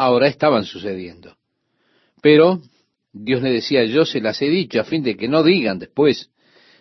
Ahora 0.00 0.28
estaban 0.28 0.64
sucediendo. 0.64 1.36
Pero 2.22 2.62
Dios 3.12 3.42
le 3.42 3.50
decía, 3.50 3.84
yo 3.84 4.06
se 4.06 4.22
las 4.22 4.40
he 4.40 4.48
dicho 4.48 4.80
a 4.80 4.84
fin 4.84 5.02
de 5.02 5.14
que 5.14 5.28
no 5.28 5.42
digan 5.42 5.78
después, 5.78 6.30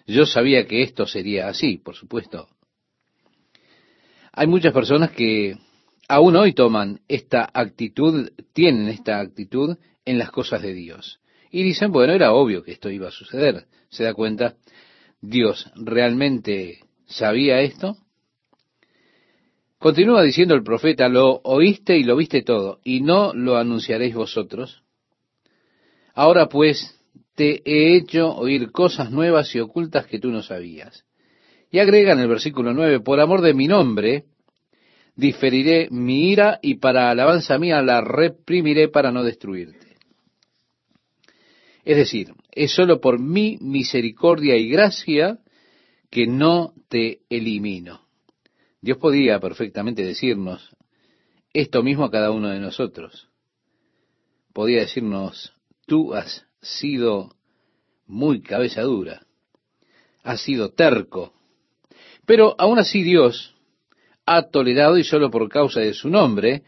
yo 0.08 0.26
sabía 0.26 0.66
que 0.66 0.84
esto 0.84 1.06
sería 1.06 1.50
así, 1.50 1.80
por 1.80 1.98
supuesto. 1.98 2.48
Hay 4.32 4.48
muchas 4.48 4.72
personas 4.72 5.12
que 5.12 5.58
aún 6.08 6.38
hoy 6.38 6.54
toman 6.54 7.02
esta 7.10 7.50
actitud, 7.54 8.32
tienen 8.54 8.88
esta 8.88 9.20
actitud 9.20 9.76
en 10.06 10.18
las 10.18 10.32
cosas 10.32 10.62
de 10.62 10.74
Dios. 10.74 11.20
Y 11.52 11.64
dicen, 11.64 11.92
bueno, 11.92 12.14
era 12.14 12.32
obvio 12.32 12.64
que 12.64 12.72
esto 12.72 12.90
iba 12.90 13.10
a 13.10 13.12
suceder. 13.12 13.66
¿Se 13.90 14.06
da 14.06 14.14
cuenta? 14.14 14.56
¿Dios 15.20 15.70
realmente 15.76 16.86
sabía 17.06 17.60
esto? 17.60 17.98
Continúa 19.80 20.24
diciendo 20.24 20.56
el 20.56 20.64
profeta, 20.64 21.08
lo 21.08 21.40
oíste 21.44 21.98
y 21.98 22.04
lo 22.04 22.18
viste 22.18 22.42
todo, 22.42 22.80
y 22.84 23.00
no 23.00 23.34
lo 23.34 23.56
anunciaréis 23.56 24.14
vosotros. 24.14 24.84
Ahora 26.14 26.50
pues 26.50 27.00
te 27.34 27.62
he 27.64 27.96
hecho 27.96 28.36
oír 28.36 28.72
cosas 28.72 29.10
nuevas 29.10 29.56
y 29.56 29.60
ocultas 29.62 30.06
que 30.06 30.20
tú 30.20 30.32
no 30.32 30.44
sabías. 30.44 31.06
Y 31.72 31.80
agrega 31.80 32.12
en 32.12 32.20
el 32.20 32.28
versículo 32.28 32.74
9, 32.74 33.00
por 33.00 33.22
amor 33.22 33.42
de 33.42 33.54
mi 33.54 33.68
nombre, 33.68 34.26
diferiré 35.16 35.88
mi 35.92 36.30
ira 36.30 36.60
y 36.62 36.76
para 36.76 37.10
alabanza 37.10 37.58
mía 37.58 37.82
la 37.82 38.02
reprimiré 38.02 38.90
para 38.90 39.14
no 39.14 39.24
destruirte. 39.24 39.96
Es 41.86 41.96
decir, 41.96 42.34
es 42.52 42.74
sólo 42.74 43.00
por 43.00 43.18
mi 43.18 43.58
misericordia 43.62 44.58
y 44.58 44.68
gracia 44.68 45.40
que 46.10 46.28
no 46.28 46.74
te 46.90 47.20
elimino. 47.30 48.09
Dios 48.82 48.98
podía 48.98 49.40
perfectamente 49.40 50.04
decirnos 50.04 50.70
esto 51.54 51.84
mismo 51.84 52.06
a 52.06 52.12
cada 52.12 52.32
uno 52.32 52.50
de 52.50 52.60
nosotros. 52.60 53.28
Podía 54.54 54.80
decirnos, 54.80 55.54
tú 55.86 56.14
has 56.14 56.46
sido 56.62 57.36
muy 58.06 58.42
cabeza 58.42 58.82
dura, 58.82 59.26
has 60.24 60.42
sido 60.42 60.72
terco, 60.72 61.34
pero 62.26 62.56
aún 62.58 62.80
así 62.80 63.04
Dios 63.04 63.56
ha 64.26 64.44
tolerado 64.50 64.98
y 64.98 65.04
solo 65.04 65.30
por 65.32 65.50
causa 65.50 65.80
de 65.80 65.94
su 65.94 66.10
nombre 66.10 66.64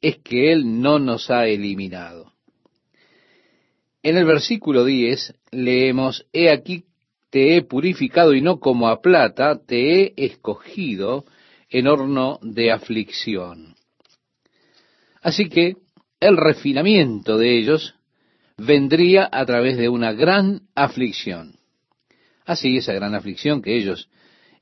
es 0.00 0.18
que 0.18 0.52
Él 0.52 0.80
no 0.80 0.98
nos 0.98 1.30
ha 1.30 1.46
eliminado. 1.46 2.32
En 4.02 4.16
el 4.18 4.26
versículo 4.26 4.84
10 4.84 5.34
leemos, 5.50 6.26
He 6.32 6.50
aquí 6.50 6.84
te 7.30 7.56
he 7.56 7.62
purificado 7.62 8.34
y 8.34 8.40
no 8.40 8.60
como 8.60 8.88
a 8.88 9.00
plata, 9.00 9.58
te 9.64 10.02
he 10.02 10.14
escogido 10.16 11.24
en 11.74 11.88
horno 11.88 12.38
de 12.40 12.70
aflicción. 12.70 13.74
Así 15.20 15.48
que 15.48 15.74
el 16.20 16.36
refinamiento 16.36 17.36
de 17.36 17.58
ellos 17.58 17.96
vendría 18.56 19.28
a 19.32 19.44
través 19.44 19.76
de 19.76 19.88
una 19.88 20.12
gran 20.12 20.68
aflicción. 20.76 21.58
Así, 22.44 22.76
esa 22.76 22.92
gran 22.92 23.16
aflicción 23.16 23.60
que 23.60 23.76
ellos 23.76 24.08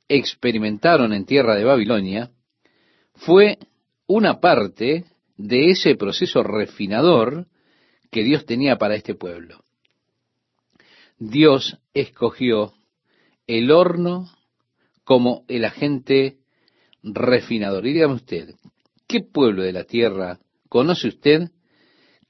experimentaron 0.09 1.13
en 1.13 1.27
tierra 1.27 1.55
de 1.55 1.65
Babilonia 1.65 2.31
fue 3.17 3.59
una 4.07 4.41
parte 4.41 5.05
de 5.37 5.69
ese 5.69 5.97
proceso 5.97 6.43
refinador 6.43 7.47
que 8.11 8.23
Dios 8.23 8.47
tenía 8.47 8.79
para 8.79 8.95
este 8.95 9.15
pueblo. 9.15 9.63
Dios 11.19 11.77
escogió 11.93 12.73
el 13.47 13.71
horno 13.71 14.31
como 15.05 15.45
el 15.49 15.67
agente 15.67 16.39
refinador. 17.03 17.87
Y 17.87 17.93
dígame 17.93 18.15
usted, 18.15 18.55
¿qué 19.07 19.21
pueblo 19.21 19.63
de 19.63 19.73
la 19.73 19.85
tierra 19.85 20.39
conoce 20.69 21.09
usted 21.09 21.51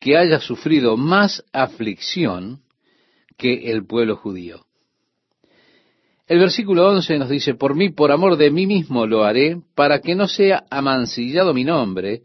que 0.01 0.17
haya 0.17 0.41
sufrido 0.41 0.97
más 0.97 1.45
aflicción 1.53 2.63
que 3.37 3.71
el 3.71 3.87
pueblo 3.87 4.17
judío? 4.17 4.67
El 6.27 6.39
versículo 6.39 6.89
11 6.89 7.19
nos 7.19 7.29
dice, 7.29 7.55
por 7.55 7.75
mí, 7.75 7.91
por 7.91 8.11
amor 8.11 8.37
de 8.37 8.51
mí 8.51 8.67
mismo 8.67 9.07
lo 9.07 9.25
haré, 9.25 9.61
para 9.75 10.01
que 10.01 10.15
no 10.15 10.29
sea 10.29 10.65
amancillado 10.71 11.53
mi 11.53 11.65
nombre, 11.65 12.23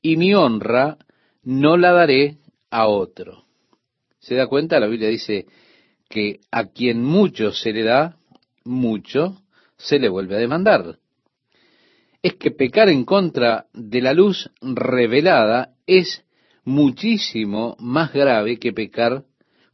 y 0.00 0.16
mi 0.16 0.34
honra 0.34 0.96
no 1.42 1.76
la 1.76 1.92
daré 1.92 2.38
a 2.70 2.86
otro. 2.86 3.44
¿Se 4.20 4.34
da 4.34 4.46
cuenta? 4.46 4.78
La 4.78 4.86
Biblia 4.86 5.08
dice 5.08 5.46
que 6.08 6.40
a 6.50 6.66
quien 6.66 7.02
mucho 7.02 7.52
se 7.52 7.72
le 7.72 7.82
da, 7.82 8.16
mucho 8.64 9.42
se 9.76 9.98
le 9.98 10.08
vuelve 10.08 10.36
a 10.36 10.38
demandar. 10.38 10.98
Es 12.22 12.34
que 12.34 12.50
pecar 12.50 12.88
en 12.88 13.04
contra 13.04 13.66
de 13.72 14.00
la 14.00 14.12
luz 14.12 14.50
revelada 14.60 15.74
es 15.86 16.24
muchísimo 16.64 17.76
más 17.78 18.12
grave 18.12 18.58
que 18.58 18.72
pecar 18.72 19.24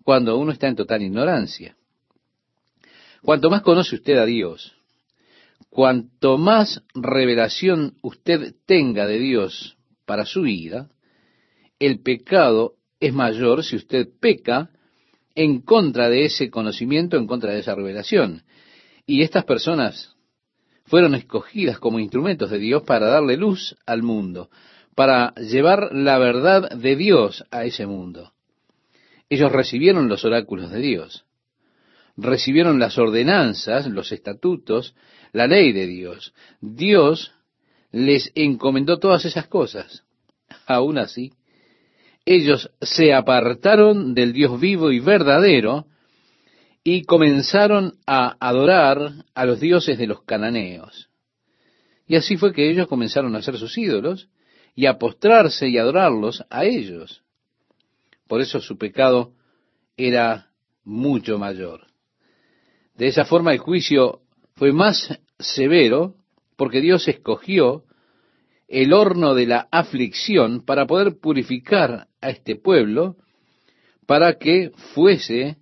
cuando 0.05 0.37
uno 0.39 0.53
está 0.53 0.69
en 0.69 0.77
total 0.77 1.03
ignorancia. 1.03 1.77
Cuanto 3.23 3.49
más 3.49 3.63
conoce 3.63 3.97
usted 3.97 4.19
a 4.19 4.27
Dios, 4.27 4.77
cuanto 5.71 6.37
más 6.37 6.83
revelación 6.95 7.97
usted 8.03 8.55
tenga 8.67 9.07
de 9.07 9.19
Dios 9.19 9.79
para 10.05 10.27
su 10.27 10.43
vida, 10.43 10.91
el 11.79 12.01
pecado 12.01 12.75
es 13.01 13.13
mayor 13.13 13.65
si 13.65 13.77
usted 13.77 14.09
peca 14.21 14.71
en 15.35 15.63
contra 15.63 16.09
de 16.09 16.27
ese 16.27 16.51
conocimiento, 16.51 17.17
en 17.17 17.27
contra 17.27 17.53
de 17.53 17.61
esa 17.61 17.75
revelación. 17.75 18.45
Y 19.07 19.23
estas 19.23 19.45
personas 19.45 20.14
fueron 20.85 21.15
escogidas 21.15 21.79
como 21.79 21.99
instrumentos 21.99 22.51
de 22.51 22.59
Dios 22.59 22.83
para 22.83 23.09
darle 23.09 23.37
luz 23.37 23.77
al 23.87 24.03
mundo, 24.03 24.51
para 24.95 25.35
llevar 25.35 25.91
la 25.93 26.19
verdad 26.19 26.71
de 26.71 26.97
Dios 26.97 27.45
a 27.51 27.65
ese 27.65 27.87
mundo. 27.87 28.33
Ellos 29.29 29.51
recibieron 29.51 30.09
los 30.09 30.25
oráculos 30.25 30.71
de 30.71 30.81
Dios 30.81 31.25
recibieron 32.17 32.79
las 32.79 32.99
ordenanzas, 32.99 33.87
los 33.87 34.13
estatutos, 34.13 34.95
la 35.33 35.47
ley 35.47 35.73
de 35.73 35.87
Dios. 35.87 36.35
Dios 36.61 37.33
les 37.91 38.31
encomendó 38.35 38.99
todas 38.99 39.25
esas 39.25 39.47
cosas. 39.47 40.05
Aún 40.67 40.99
así, 40.99 41.33
ellos 42.25 42.71
se 42.81 43.13
apartaron 43.13 44.15
del 44.15 44.33
Dios 44.33 44.61
vivo 44.61 44.91
y 44.93 45.01
verdadero 45.01 45.87
y 46.85 47.05
comenzaron 47.05 47.95
a 48.07 48.37
adorar 48.39 49.25
a 49.35 49.47
los 49.47 49.59
dioses 49.59 49.97
de 49.97 50.07
los 50.07 50.23
cananeos. 50.23 51.09
Y 52.07 52.17
así 52.17 52.37
fue 52.37 52.53
que 52.53 52.71
ellos 52.71 52.87
comenzaron 52.87 53.35
a 53.35 53.43
ser 53.43 53.57
sus 53.57 53.77
ídolos 53.79 54.29
y 54.75 54.85
a 54.85 54.99
postrarse 54.99 55.67
y 55.69 55.79
adorarlos 55.79 56.45
a 56.51 56.67
ellos. 56.67 57.23
Por 58.29 58.43
eso 58.43 58.61
su 58.61 58.77
pecado 58.77 59.33
era 59.97 60.51
mucho 60.85 61.39
mayor. 61.39 61.87
De 62.95 63.07
esa 63.07 63.25
forma 63.25 63.53
el 63.53 63.59
juicio 63.59 64.21
fue 64.55 64.73
más 64.73 65.19
severo 65.39 66.17
porque 66.57 66.83
Dios 66.83 67.09
escogió 67.09 67.85
el 68.69 68.93
horno 68.93 69.35
de 69.35 69.47
la 69.47 69.69
aflicción 69.71 70.65
para 70.65 70.87
poder 70.87 71.19
purificar 71.19 72.09
a 72.21 72.31
este 72.31 72.57
pueblo, 72.57 73.17
para 74.07 74.39
que 74.39 74.71
fuese 74.95 75.57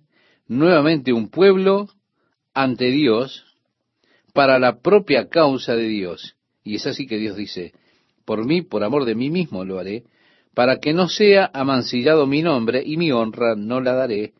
nuevamente 0.57 1.13
un 1.13 1.29
pueblo 1.29 1.89
ante 2.53 2.91
Dios 2.91 3.45
para 4.33 4.59
la 4.59 4.79
propia 4.79 5.29
causa 5.29 5.75
de 5.75 5.87
Dios. 5.87 6.35
Y 6.63 6.75
es 6.75 6.87
así 6.87 7.07
que 7.07 7.17
Dios 7.17 7.35
dice, 7.35 7.73
por 8.25 8.45
mí, 8.45 8.61
por 8.61 8.83
amor 8.83 9.05
de 9.05 9.15
mí 9.15 9.29
mismo 9.29 9.65
lo 9.65 9.79
haré, 9.79 10.03
para 10.53 10.79
que 10.79 10.93
no 10.93 11.09
sea 11.09 11.49
amancillado 11.53 12.27
mi 12.27 12.41
nombre 12.41 12.81
y 12.85 12.97
mi 12.97 13.11
honra 13.11 13.55
no 13.55 13.81
la 13.81 13.93
daré 13.93 14.33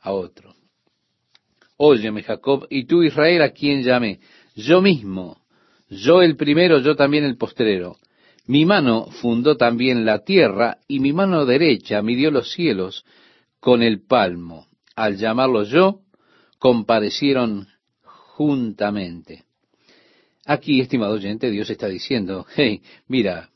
a 0.00 0.12
otro. 0.12 0.54
Óyeme, 1.78 2.22
Jacob, 2.22 2.66
y 2.70 2.84
tú, 2.84 3.02
Israel, 3.02 3.42
a 3.42 3.50
quien 3.50 3.82
llamé, 3.82 4.20
yo 4.54 4.80
mismo, 4.80 5.38
yo 5.90 6.22
el 6.22 6.36
primero, 6.36 6.78
yo 6.78 6.96
también 6.96 7.24
el 7.24 7.36
postrero. 7.36 7.96
Mi 8.46 8.64
mano 8.64 9.06
fundó 9.10 9.56
también 9.56 10.04
la 10.04 10.20
tierra, 10.20 10.78
y 10.88 11.00
mi 11.00 11.12
mano 11.12 11.44
derecha 11.44 12.00
midió 12.02 12.30
los 12.30 12.52
cielos 12.52 13.04
con 13.60 13.82
el 13.82 14.06
palmo. 14.06 14.66
Al 14.96 15.16
llamarlo 15.18 15.64
yo, 15.64 16.00
comparecieron 16.58 17.68
juntamente. 18.02 19.44
Aquí, 20.46 20.80
estimado 20.80 21.14
oyente, 21.14 21.50
Dios 21.50 21.68
está 21.70 21.86
diciendo, 21.86 22.46
hey, 22.56 22.80
mira, 23.06 23.50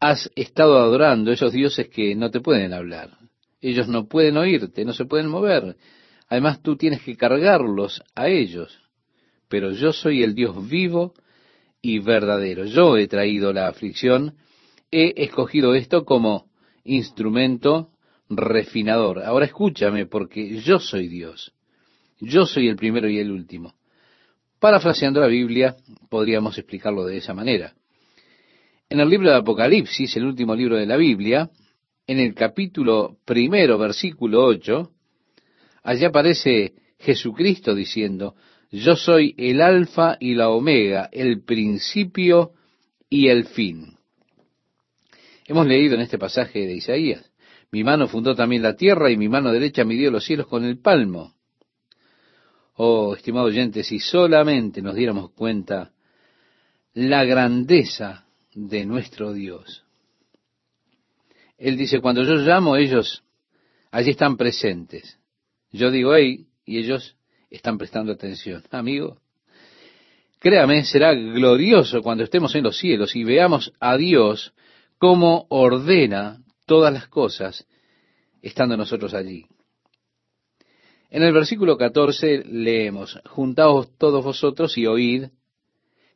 has 0.00 0.30
estado 0.34 0.78
adorando 0.78 1.30
esos 1.30 1.52
dioses 1.52 1.88
que 1.88 2.14
no 2.16 2.30
te 2.30 2.40
pueden 2.40 2.72
hablar. 2.72 3.16
Ellos 3.60 3.88
no 3.88 4.08
pueden 4.08 4.36
oírte, 4.36 4.84
no 4.84 4.92
se 4.92 5.04
pueden 5.04 5.28
mover. 5.28 5.76
Además 6.28 6.60
tú 6.60 6.76
tienes 6.76 7.02
que 7.02 7.16
cargarlos 7.16 8.02
a 8.14 8.28
ellos. 8.28 8.78
Pero 9.48 9.70
yo 9.72 9.92
soy 9.92 10.22
el 10.22 10.34
Dios 10.34 10.68
vivo 10.68 11.14
y 11.80 12.00
verdadero. 12.00 12.64
Yo 12.64 12.96
he 12.96 13.06
traído 13.06 13.52
la 13.52 13.68
aflicción, 13.68 14.34
he 14.90 15.22
escogido 15.22 15.74
esto 15.74 16.04
como 16.04 16.50
instrumento 16.82 17.93
refinador. 18.28 19.22
Ahora 19.22 19.46
escúchame 19.46 20.06
porque 20.06 20.60
yo 20.60 20.78
soy 20.78 21.08
Dios. 21.08 21.52
Yo 22.20 22.46
soy 22.46 22.68
el 22.68 22.76
primero 22.76 23.08
y 23.08 23.18
el 23.18 23.30
último. 23.30 23.74
Parafraseando 24.58 25.20
la 25.20 25.26
Biblia, 25.26 25.76
podríamos 26.08 26.56
explicarlo 26.58 27.04
de 27.04 27.18
esa 27.18 27.34
manera. 27.34 27.74
En 28.88 29.00
el 29.00 29.08
libro 29.08 29.30
de 29.30 29.36
Apocalipsis, 29.36 30.16
el 30.16 30.24
último 30.24 30.54
libro 30.54 30.76
de 30.76 30.86
la 30.86 30.96
Biblia, 30.96 31.50
en 32.06 32.18
el 32.18 32.34
capítulo 32.34 33.18
primero, 33.24 33.78
versículo 33.78 34.44
8, 34.44 34.90
Allí 35.84 36.06
aparece 36.06 36.72
Jesucristo 36.98 37.74
diciendo, 37.74 38.34
yo 38.70 38.96
soy 38.96 39.34
el 39.36 39.60
alfa 39.60 40.16
y 40.18 40.34
la 40.34 40.48
omega, 40.48 41.10
el 41.12 41.42
principio 41.42 42.52
y 43.10 43.28
el 43.28 43.44
fin. 43.44 43.98
Hemos 45.46 45.66
leído 45.66 45.94
en 45.94 46.00
este 46.00 46.18
pasaje 46.18 46.66
de 46.66 46.74
Isaías, 46.74 47.30
mi 47.74 47.82
mano 47.82 48.06
fundó 48.06 48.36
también 48.36 48.62
la 48.62 48.76
tierra 48.76 49.10
y 49.10 49.16
mi 49.16 49.28
mano 49.28 49.50
derecha 49.50 49.84
midió 49.84 50.08
los 50.08 50.24
cielos 50.24 50.46
con 50.46 50.64
el 50.64 50.78
palmo. 50.78 51.34
Oh, 52.76 53.16
estimado 53.16 53.46
oyente, 53.46 53.82
si 53.82 53.98
solamente 53.98 54.80
nos 54.80 54.94
diéramos 54.94 55.32
cuenta 55.32 55.90
la 56.92 57.24
grandeza 57.24 58.26
de 58.54 58.86
nuestro 58.86 59.32
Dios. 59.32 59.84
Él 61.58 61.76
dice, 61.76 62.00
cuando 62.00 62.22
yo 62.22 62.36
llamo, 62.36 62.76
ellos 62.76 63.24
allí 63.90 64.10
están 64.10 64.36
presentes. 64.36 65.18
Yo 65.72 65.90
digo, 65.90 66.14
hey, 66.14 66.46
y 66.64 66.78
ellos 66.78 67.16
están 67.50 67.76
prestando 67.76 68.12
atención. 68.12 68.62
Amigo, 68.70 69.18
créame, 70.38 70.84
será 70.84 71.12
glorioso 71.12 72.02
cuando 72.02 72.22
estemos 72.22 72.54
en 72.54 72.62
los 72.62 72.78
cielos 72.78 73.16
y 73.16 73.24
veamos 73.24 73.72
a 73.80 73.96
Dios 73.96 74.54
cómo 74.98 75.46
ordena 75.48 76.43
todas 76.66 76.92
las 76.92 77.08
cosas 77.08 77.66
estando 78.42 78.76
nosotros 78.76 79.14
allí. 79.14 79.46
En 81.10 81.22
el 81.22 81.32
versículo 81.32 81.76
14 81.76 82.44
leemos, 82.44 83.20
Juntaos 83.26 83.96
todos 83.98 84.24
vosotros 84.24 84.76
y 84.76 84.86
oíd, 84.86 85.26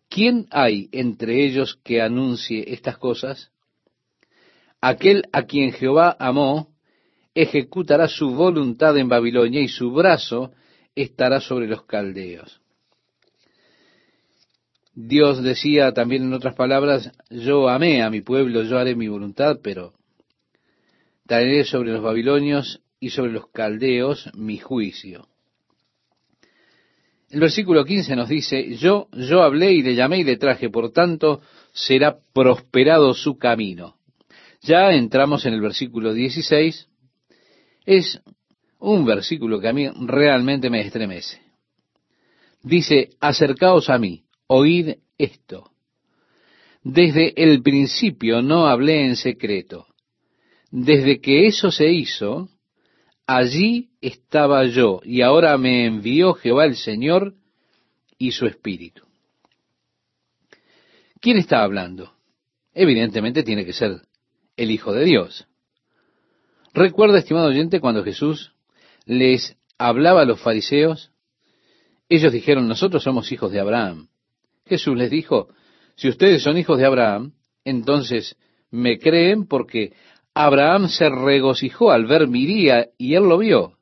¿quién 0.08 0.46
hay 0.50 0.88
entre 0.92 1.44
ellos 1.44 1.78
que 1.84 2.02
anuncie 2.02 2.72
estas 2.72 2.98
cosas? 2.98 3.50
Aquel 4.80 5.24
a 5.32 5.44
quien 5.44 5.72
Jehová 5.72 6.16
amó, 6.18 6.74
ejecutará 7.34 8.08
su 8.08 8.30
voluntad 8.30 8.96
en 8.98 9.08
Babilonia 9.08 9.60
y 9.60 9.68
su 9.68 9.92
brazo 9.92 10.52
estará 10.94 11.40
sobre 11.40 11.68
los 11.68 11.84
caldeos. 11.84 12.60
Dios 14.94 15.44
decía 15.44 15.92
también 15.92 16.24
en 16.24 16.32
otras 16.32 16.56
palabras, 16.56 17.12
yo 17.30 17.68
amé 17.68 18.02
a 18.02 18.10
mi 18.10 18.20
pueblo, 18.20 18.64
yo 18.64 18.78
haré 18.78 18.96
mi 18.96 19.06
voluntad, 19.06 19.60
pero 19.62 19.92
traeré 21.28 21.64
sobre 21.64 21.92
los 21.92 22.02
babilonios 22.02 22.80
y 22.98 23.10
sobre 23.10 23.32
los 23.32 23.48
caldeos 23.50 24.30
mi 24.34 24.56
juicio. 24.56 25.28
El 27.28 27.40
versículo 27.40 27.84
15 27.84 28.16
nos 28.16 28.30
dice, 28.30 28.76
yo, 28.76 29.08
yo 29.12 29.42
hablé 29.42 29.74
y 29.74 29.82
le 29.82 29.94
llamé 29.94 30.20
y 30.20 30.24
le 30.24 30.38
traje, 30.38 30.70
por 30.70 30.90
tanto 30.90 31.42
será 31.72 32.16
prosperado 32.32 33.12
su 33.12 33.36
camino. 33.36 33.96
Ya 34.62 34.90
entramos 34.92 35.44
en 35.44 35.52
el 35.52 35.60
versículo 35.60 36.14
16, 36.14 36.88
es 37.84 38.22
un 38.78 39.04
versículo 39.04 39.60
que 39.60 39.68
a 39.68 39.74
mí 39.74 39.86
realmente 40.06 40.70
me 40.70 40.80
estremece. 40.80 41.42
Dice, 42.62 43.10
acercaos 43.20 43.90
a 43.90 43.98
mí, 43.98 44.24
oíd 44.46 44.94
esto. 45.18 45.72
Desde 46.82 47.34
el 47.36 47.62
principio 47.62 48.40
no 48.40 48.66
hablé 48.66 49.04
en 49.04 49.16
secreto. 49.16 49.87
Desde 50.70 51.20
que 51.20 51.46
eso 51.46 51.70
se 51.70 51.90
hizo, 51.90 52.48
allí 53.26 53.90
estaba 54.00 54.64
yo, 54.66 55.00
y 55.02 55.22
ahora 55.22 55.56
me 55.56 55.86
envió 55.86 56.34
Jehová 56.34 56.66
el 56.66 56.76
Señor 56.76 57.34
y 58.18 58.32
su 58.32 58.46
Espíritu. 58.46 59.02
¿Quién 61.20 61.38
está 61.38 61.62
hablando? 61.62 62.12
Evidentemente 62.74 63.42
tiene 63.42 63.64
que 63.64 63.72
ser 63.72 64.02
el 64.56 64.70
Hijo 64.70 64.92
de 64.92 65.04
Dios. 65.04 65.46
Recuerda, 66.74 67.18
estimado 67.18 67.48
oyente, 67.48 67.80
cuando 67.80 68.04
Jesús 68.04 68.52
les 69.04 69.56
hablaba 69.78 70.22
a 70.22 70.26
los 70.26 70.40
fariseos, 70.40 71.10
ellos 72.08 72.32
dijeron, 72.32 72.68
nosotros 72.68 73.02
somos 73.02 73.32
hijos 73.32 73.52
de 73.52 73.60
Abraham. 73.60 74.08
Jesús 74.66 74.96
les 74.96 75.10
dijo, 75.10 75.48
si 75.96 76.08
ustedes 76.08 76.42
son 76.42 76.56
hijos 76.58 76.78
de 76.78 76.86
Abraham, 76.86 77.32
entonces 77.64 78.36
me 78.70 78.98
creen 78.98 79.46
porque 79.46 79.92
Abraham 80.40 80.88
se 80.88 81.08
regocijó 81.08 81.90
al 81.90 82.06
ver 82.06 82.28
mi 82.28 82.46
día 82.46 82.90
y 82.96 83.14
él 83.14 83.24
lo 83.24 83.38
vio. 83.38 83.76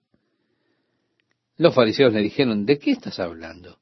Los 1.59 1.75
fariseos 1.75 2.14
le 2.14 2.23
dijeron, 2.23 2.64
¿de 2.64 2.79
qué 2.79 2.92
estás 2.92 3.21
hablando? 3.21 3.77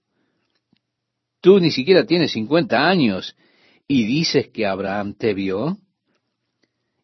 Tú 1.40 1.60
ni 1.60 1.70
siquiera 1.70 2.04
tienes 2.04 2.32
cincuenta 2.32 2.88
años 2.88 3.36
y 3.86 4.04
dices 4.04 4.48
que 4.48 4.66
Abraham 4.66 5.14
te 5.14 5.34
vio. 5.34 5.78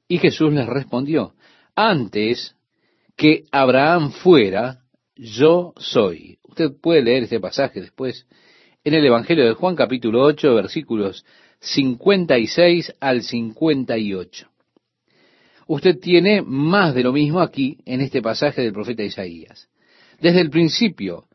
Y 0.09 0.19
Jesús 0.19 0.53
les 0.53 0.67
respondió, 0.67 1.35
antes 1.77 2.57
que 3.15 3.45
Abraham 3.53 4.11
fuera, 4.11 4.81
yo 5.15 5.73
soy. 5.77 6.41
Usted 6.49 6.73
puede 6.83 7.03
leer 7.03 7.23
este 7.23 7.39
pasaje 7.39 7.81
después 7.81 8.27
en 8.83 8.95
el 8.95 9.07
Evangelio 9.07 9.47
de 9.47 9.55
Juan 9.55 9.77
capítulo 9.77 10.25
8 10.25 10.53
versículos 10.53 11.25
56 11.61 12.93
al 12.99 13.23
58. 13.23 14.50
Usted 15.73 16.01
tiene 16.01 16.43
más 16.43 16.97
de 16.97 17.05
lo 17.05 17.13
mismo 17.13 17.41
aquí 17.41 17.79
en 17.85 18.01
este 18.01 18.21
pasaje 18.21 18.61
del 18.61 18.73
profeta 18.73 19.05
Isaías. 19.05 19.69
Desde 20.21 20.41
el 20.41 20.51
principio, 20.51 21.29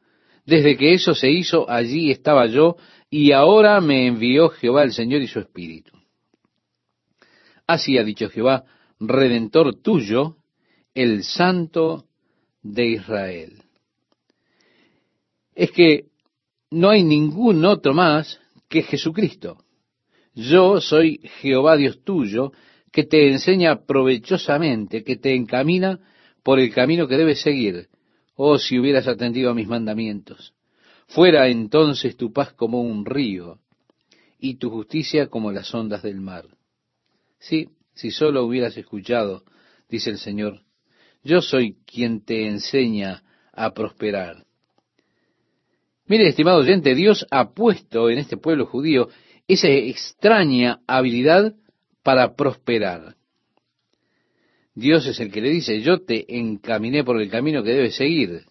desde 0.45 0.76
que 0.76 0.93
eso 0.93 1.15
se 1.15 1.32
hizo, 1.32 1.69
allí 1.69 2.12
estaba 2.12 2.45
yo, 2.48 2.76
y 3.10 3.32
ahora 3.32 3.80
me 3.80 4.08
envió 4.08 4.50
Jehová 4.50 4.84
el 4.84 4.91
Señor 4.91 5.21
y 5.21 5.28
su 5.28 5.39
Espíritu. 5.39 5.93
Así 7.65 7.98
ha 7.98 8.04
dicho 8.04 8.30
Jehová, 8.30 8.65
Redentor 9.00 9.82
tuyo, 9.82 10.36
el 10.93 11.24
Santo 11.24 12.04
de 12.62 12.88
Israel. 12.88 13.63
Es 15.56 15.71
que 15.71 16.08
no 16.71 16.89
hay 16.89 17.04
ningún 17.04 17.63
otro 17.63 17.93
más 17.93 18.41
que 18.67 18.84
Jesucristo. 18.84 19.63
Yo 20.34 20.82
soy 20.82 21.21
Jehová 21.39 21.78
Dios 21.78 22.04
tuyo, 22.04 22.52
que 22.95 23.03
te 23.03 23.29
enseña 23.29 23.81
provechosamente, 23.86 25.03
que 25.03 25.17
te 25.17 25.36
encamina 25.36 25.99
por 26.43 26.62
el 26.62 26.73
camino 26.73 27.10
que 27.10 27.17
debes 27.17 27.41
seguir. 27.41 27.89
Oh, 28.36 28.58
si 28.58 28.79
hubieras 28.79 29.05
atendido 29.05 29.51
a 29.51 29.53
mis 29.53 29.67
mandamientos. 29.67 30.53
Fuera 31.08 31.49
entonces 31.49 32.15
tu 32.15 32.31
paz 32.31 32.53
como 32.53 32.81
un 32.81 33.05
río 33.05 33.60
y 34.39 34.55
tu 34.55 34.69
justicia 34.69 35.27
como 35.27 35.51
las 35.51 35.75
ondas 35.75 36.03
del 36.03 36.21
mar. 36.21 36.45
Sí, 37.38 37.67
si 37.95 38.12
solo 38.12 38.45
hubieras 38.45 38.77
escuchado, 38.77 39.43
dice 39.89 40.12
el 40.12 40.17
Señor, 40.17 40.62
yo 41.21 41.41
soy 41.41 41.75
quien 41.86 42.23
te 42.23 42.47
enseña 42.47 43.23
a 43.51 43.73
prosperar. 43.73 44.45
Mire, 46.05 46.29
estimado 46.29 46.60
oyente, 46.60 46.95
Dios 46.95 47.27
ha 47.29 47.51
puesto 47.51 48.10
en 48.10 48.19
este 48.19 48.38
pueblo 48.38 48.65
judío 48.67 49.10
esa 49.49 49.67
extraña 49.67 50.79
habilidad 50.88 51.55
para 52.05 52.35
prosperar. 52.35 53.15
Dios 54.75 55.07
es 55.07 55.19
el 55.19 55.31
que 55.31 55.41
le 55.41 55.49
dice, 55.49 55.81
yo 55.81 56.03
te 56.05 56.37
encaminé 56.37 57.03
por 57.03 57.19
el 57.19 57.31
camino 57.31 57.63
que 57.63 57.71
debes 57.71 57.95
seguir. 57.95 58.43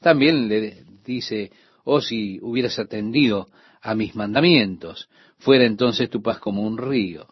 También 0.00 0.46
le 0.46 0.84
dice, 1.06 1.50
oh 1.84 2.02
si 2.02 2.38
hubieras 2.42 2.78
atendido 2.78 3.48
a 3.80 3.94
mis 3.94 4.14
mandamientos, 4.14 5.08
fuera 5.38 5.64
entonces 5.64 6.10
tu 6.10 6.20
paz 6.20 6.38
como 6.38 6.60
un 6.60 6.76
río. 6.76 7.26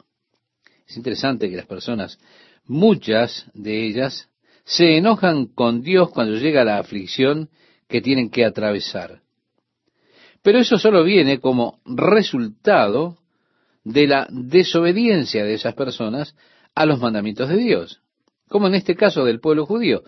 Es 0.88 0.96
interesante 0.96 1.50
que 1.50 1.56
las 1.56 1.66
personas, 1.66 2.18
muchas 2.64 3.44
de 3.52 3.86
ellas, 3.86 4.30
se 4.64 4.96
enojan 4.96 5.44
con 5.44 5.82
Dios 5.82 6.08
cuando 6.08 6.38
llega 6.38 6.64
la 6.64 6.78
aflicción 6.78 7.50
que 7.86 8.00
tienen 8.00 8.30
que 8.30 8.46
atravesar. 8.46 9.20
Pero 10.40 10.58
eso 10.58 10.78
solo 10.78 11.04
viene 11.04 11.38
como 11.38 11.80
resultado 11.84 13.18
de 13.87 14.09
la 14.09 14.27
desobediencia 14.33 15.44
de 15.44 15.55
esas 15.55 15.75
personas 15.75 16.35
a 16.75 16.87
los 16.87 16.99
mandamientos 16.99 17.49
de 17.49 17.57
Dios, 17.57 18.01
como 18.49 18.66
en 18.66 18.75
este 18.75 18.96
caso 18.96 19.25
del 19.25 19.38
pueblo 19.38 19.64
judío. 19.64 20.03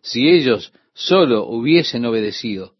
Si 0.00 0.30
ellos 0.30 0.72
solo 0.94 1.46
hubiesen 1.46 2.06
obedecido, 2.06 2.72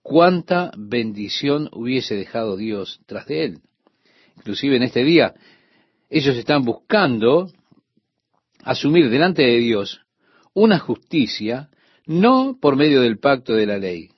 cuánta 0.00 0.72
bendición 0.78 1.68
hubiese 1.72 2.14
dejado 2.16 2.56
Dios 2.56 3.00
tras 3.04 3.26
de 3.26 3.44
él. 3.44 3.58
Inclusive 4.38 4.76
en 4.76 4.84
este 4.84 5.04
día, 5.04 5.34
ellos 6.08 6.34
están 6.38 6.64
buscando 6.64 7.52
asumir 8.64 9.10
delante 9.10 9.42
de 9.42 9.58
Dios 9.58 10.00
una 10.54 10.78
justicia 10.78 11.68
no 12.06 12.56
por 12.58 12.76
medio 12.76 13.02
del 13.02 13.18
pacto 13.18 13.52
de 13.52 13.66
la 13.66 13.76
ley, 13.76 14.08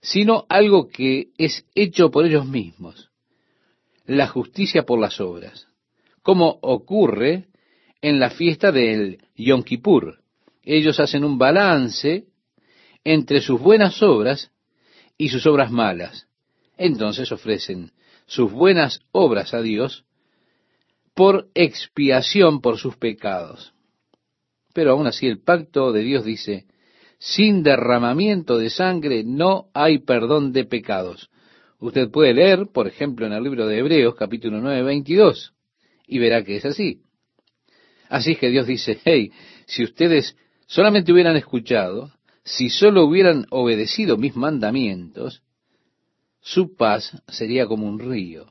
sino 0.00 0.44
algo 0.48 0.88
que 0.88 1.28
es 1.38 1.66
hecho 1.76 2.10
por 2.10 2.26
ellos 2.26 2.46
mismos, 2.46 3.11
la 4.16 4.26
justicia 4.28 4.82
por 4.84 5.00
las 5.00 5.20
obras, 5.20 5.68
como 6.22 6.58
ocurre 6.62 7.46
en 8.00 8.18
la 8.18 8.30
fiesta 8.30 8.72
del 8.72 9.18
Yom 9.36 9.62
Kippur. 9.62 10.22
Ellos 10.62 11.00
hacen 11.00 11.24
un 11.24 11.38
balance 11.38 12.26
entre 13.04 13.40
sus 13.40 13.60
buenas 13.60 14.02
obras 14.02 14.50
y 15.16 15.28
sus 15.28 15.46
obras 15.46 15.70
malas. 15.70 16.26
Entonces 16.76 17.32
ofrecen 17.32 17.92
sus 18.26 18.52
buenas 18.52 19.00
obras 19.12 19.54
a 19.54 19.62
Dios 19.62 20.04
por 21.14 21.48
expiación 21.54 22.60
por 22.60 22.78
sus 22.78 22.96
pecados. 22.96 23.72
Pero 24.74 24.92
aún 24.92 25.06
así 25.06 25.26
el 25.26 25.40
pacto 25.40 25.92
de 25.92 26.02
Dios 26.02 26.24
dice, 26.24 26.66
sin 27.18 27.62
derramamiento 27.62 28.58
de 28.58 28.70
sangre 28.70 29.22
no 29.24 29.68
hay 29.74 29.98
perdón 29.98 30.52
de 30.52 30.64
pecados. 30.64 31.30
Usted 31.82 32.12
puede 32.12 32.32
leer, 32.32 32.68
por 32.72 32.86
ejemplo, 32.86 33.26
en 33.26 33.32
el 33.32 33.42
libro 33.42 33.66
de 33.66 33.78
Hebreos, 33.78 34.14
capítulo 34.14 34.60
9, 34.60 34.84
22, 34.84 35.52
y 36.06 36.20
verá 36.20 36.44
que 36.44 36.54
es 36.54 36.64
así. 36.64 37.00
Así 38.08 38.36
que 38.36 38.50
Dios 38.50 38.68
dice, 38.68 39.00
hey, 39.04 39.32
si 39.66 39.82
ustedes 39.82 40.36
solamente 40.66 41.12
hubieran 41.12 41.34
escuchado, 41.36 42.12
si 42.44 42.70
solo 42.70 43.04
hubieran 43.04 43.46
obedecido 43.50 44.16
mis 44.16 44.36
mandamientos, 44.36 45.42
su 46.40 46.76
paz 46.76 47.20
sería 47.26 47.66
como 47.66 47.88
un 47.88 47.98
río. 47.98 48.46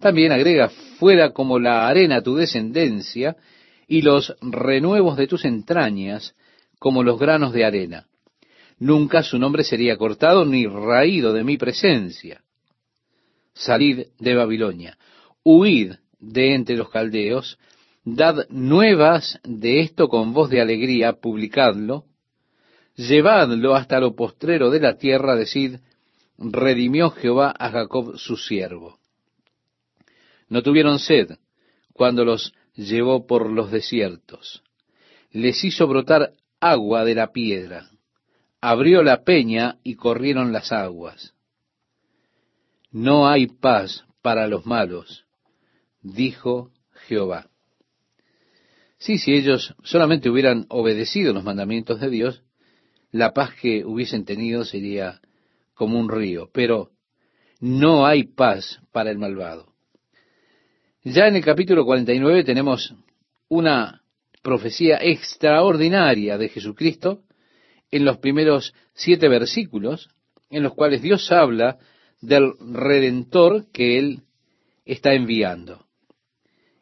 También 0.00 0.32
agrega, 0.32 0.70
fuera 0.98 1.30
como 1.32 1.60
la 1.60 1.86
arena 1.86 2.20
tu 2.20 2.34
descendencia 2.34 3.36
y 3.86 4.02
los 4.02 4.34
renuevos 4.40 5.16
de 5.16 5.28
tus 5.28 5.44
entrañas 5.44 6.34
como 6.80 7.04
los 7.04 7.20
granos 7.20 7.52
de 7.52 7.64
arena. 7.64 8.08
Nunca 8.82 9.22
su 9.22 9.38
nombre 9.38 9.62
sería 9.62 9.96
cortado 9.96 10.44
ni 10.44 10.66
raído 10.66 11.32
de 11.32 11.44
mi 11.44 11.56
presencia. 11.56 12.42
Salid 13.54 14.08
de 14.18 14.34
Babilonia, 14.34 14.98
huid 15.44 15.92
de 16.18 16.54
entre 16.56 16.76
los 16.76 16.90
caldeos, 16.90 17.60
dad 18.02 18.48
nuevas 18.48 19.38
de 19.44 19.82
esto 19.82 20.08
con 20.08 20.32
voz 20.32 20.50
de 20.50 20.60
alegría, 20.60 21.12
publicadlo, 21.12 22.06
llevadlo 22.96 23.76
hasta 23.76 24.00
lo 24.00 24.16
postrero 24.16 24.68
de 24.68 24.80
la 24.80 24.98
tierra, 24.98 25.36
decid, 25.36 25.76
redimió 26.36 27.10
Jehová 27.10 27.54
a 27.56 27.70
Jacob 27.70 28.18
su 28.18 28.36
siervo. 28.36 28.98
No 30.48 30.60
tuvieron 30.64 30.98
sed 30.98 31.38
cuando 31.92 32.24
los 32.24 32.52
llevó 32.74 33.28
por 33.28 33.48
los 33.48 33.70
desiertos. 33.70 34.64
Les 35.30 35.62
hizo 35.62 35.86
brotar 35.86 36.32
agua 36.58 37.04
de 37.04 37.14
la 37.14 37.30
piedra. 37.30 37.91
Abrió 38.64 39.02
la 39.02 39.24
peña 39.24 39.80
y 39.82 39.96
corrieron 39.96 40.52
las 40.52 40.70
aguas. 40.70 41.34
No 42.92 43.28
hay 43.28 43.48
paz 43.48 44.04
para 44.22 44.46
los 44.46 44.66
malos, 44.66 45.26
dijo 46.00 46.70
Jehová. 47.08 47.48
Sí, 48.98 49.18
si 49.18 49.34
ellos 49.34 49.74
solamente 49.82 50.30
hubieran 50.30 50.66
obedecido 50.68 51.32
los 51.32 51.42
mandamientos 51.42 52.00
de 52.00 52.08
Dios, 52.08 52.44
la 53.10 53.32
paz 53.32 53.50
que 53.60 53.84
hubiesen 53.84 54.24
tenido 54.24 54.64
sería 54.64 55.20
como 55.74 55.98
un 55.98 56.08
río, 56.08 56.48
pero 56.52 56.92
no 57.58 58.06
hay 58.06 58.28
paz 58.28 58.80
para 58.92 59.10
el 59.10 59.18
malvado. 59.18 59.72
Ya 61.02 61.26
en 61.26 61.34
el 61.34 61.44
capítulo 61.44 61.84
49 61.84 62.44
tenemos 62.44 62.94
una 63.48 64.04
profecía 64.40 64.98
extraordinaria 65.02 66.38
de 66.38 66.48
Jesucristo 66.48 67.24
en 67.92 68.04
los 68.04 68.18
primeros 68.18 68.74
siete 68.94 69.28
versículos, 69.28 70.08
en 70.50 70.64
los 70.64 70.74
cuales 70.74 71.02
Dios 71.02 71.30
habla 71.30 71.78
del 72.20 72.54
redentor 72.58 73.70
que 73.70 73.98
Él 73.98 74.22
está 74.84 75.14
enviando. 75.14 75.86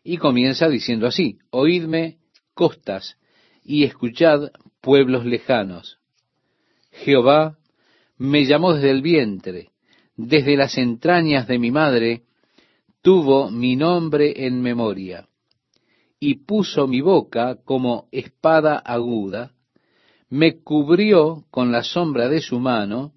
Y 0.03 0.17
comienza 0.17 0.69
diciendo 0.69 1.07
así, 1.07 1.39
oídme 1.51 2.17
costas 2.55 3.19
y 3.63 3.85
escuchad 3.85 4.51
pueblos 4.81 5.27
lejanos. 5.27 5.99
Jehová 6.91 7.59
me 8.17 8.47
llamó 8.47 8.75
desde 8.75 8.91
el 8.91 9.03
vientre, 9.03 9.71
desde 10.17 10.57
las 10.57 10.79
entrañas 10.79 11.47
de 11.47 11.59
mi 11.59 11.71
madre, 11.71 12.23
tuvo 13.03 13.51
mi 13.51 13.77
nombre 13.77 14.47
en 14.47 14.61
memoria, 14.61 15.29
y 16.19 16.45
puso 16.45 16.87
mi 16.87 17.01
boca 17.01 17.57
como 17.65 18.09
espada 18.13 18.79
aguda, 18.79 19.53
me 20.31 20.63
cubrió 20.63 21.45
con 21.51 21.73
la 21.73 21.83
sombra 21.83 22.29
de 22.29 22.41
su 22.41 22.61
mano, 22.61 23.13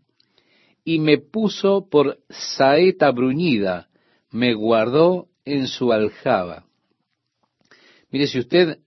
y 0.84 1.00
me 1.00 1.20
puso 1.20 1.88
por 1.90 2.20
saeta 2.30 3.12
bruñida, 3.12 3.88
me 4.32 4.54
guardó 4.54 5.28
en 5.46 5.68
su 5.68 5.94
aljaba. 5.94 6.66
Mire, 8.12 8.28
si 8.28 8.40
usted 8.40 8.80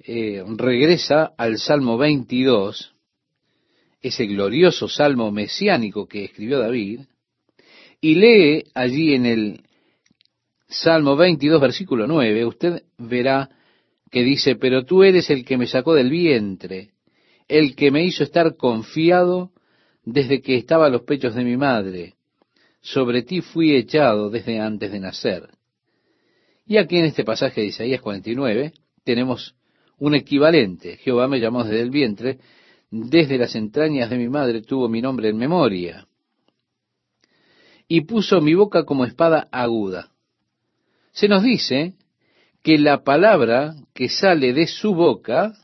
eh, 0.00 0.44
regresa 0.56 1.32
al 1.38 1.58
Salmo 1.58 1.96
22, 1.96 2.94
ese 4.00 4.26
glorioso 4.26 4.88
salmo 4.88 5.30
mesiánico 5.30 6.06
que 6.06 6.24
escribió 6.24 6.58
David, 6.58 7.00
y 8.00 8.14
lee 8.16 8.64
allí 8.74 9.14
en 9.14 9.26
el 9.26 9.62
Salmo 10.68 11.16
22, 11.16 11.60
versículo 11.60 12.06
9, 12.06 12.44
usted 12.44 12.82
verá 12.98 13.48
que 14.10 14.22
dice, 14.22 14.56
pero 14.56 14.84
tú 14.84 15.02
eres 15.02 15.30
el 15.30 15.44
que 15.44 15.56
me 15.56 15.66
sacó 15.66 15.94
del 15.94 16.10
vientre, 16.10 16.90
el 17.48 17.74
que 17.74 17.90
me 17.90 18.04
hizo 18.04 18.22
estar 18.22 18.56
confiado 18.56 19.50
desde 20.04 20.40
que 20.40 20.56
estaba 20.56 20.86
a 20.86 20.90
los 20.90 21.02
pechos 21.02 21.34
de 21.34 21.44
mi 21.44 21.56
madre. 21.56 22.14
Sobre 22.80 23.22
ti 23.22 23.40
fui 23.40 23.74
echado 23.74 24.30
desde 24.30 24.60
antes 24.60 24.92
de 24.92 25.00
nacer. 25.00 25.48
Y 26.66 26.76
aquí 26.76 26.98
en 26.98 27.06
este 27.06 27.24
pasaje 27.24 27.62
de 27.62 27.68
Isaías 27.68 28.00
49 28.00 28.72
tenemos 29.02 29.56
un 29.98 30.14
equivalente. 30.14 30.98
Jehová 30.98 31.26
me 31.26 31.40
llamó 31.40 31.64
desde 31.64 31.80
el 31.80 31.90
vientre, 31.90 32.38
desde 32.90 33.38
las 33.38 33.54
entrañas 33.54 34.10
de 34.10 34.18
mi 34.18 34.28
madre 34.28 34.62
tuvo 34.62 34.88
mi 34.88 35.00
nombre 35.00 35.30
en 35.30 35.38
memoria. 35.38 36.06
Y 37.88 38.02
puso 38.02 38.40
mi 38.42 38.54
boca 38.54 38.84
como 38.84 39.06
espada 39.06 39.48
aguda. 39.50 40.10
Se 41.12 41.26
nos 41.26 41.42
dice 41.42 41.94
que 42.62 42.78
la 42.78 43.02
palabra 43.02 43.74
que 43.94 44.08
sale 44.08 44.52
de 44.52 44.66
su 44.66 44.94
boca 44.94 45.54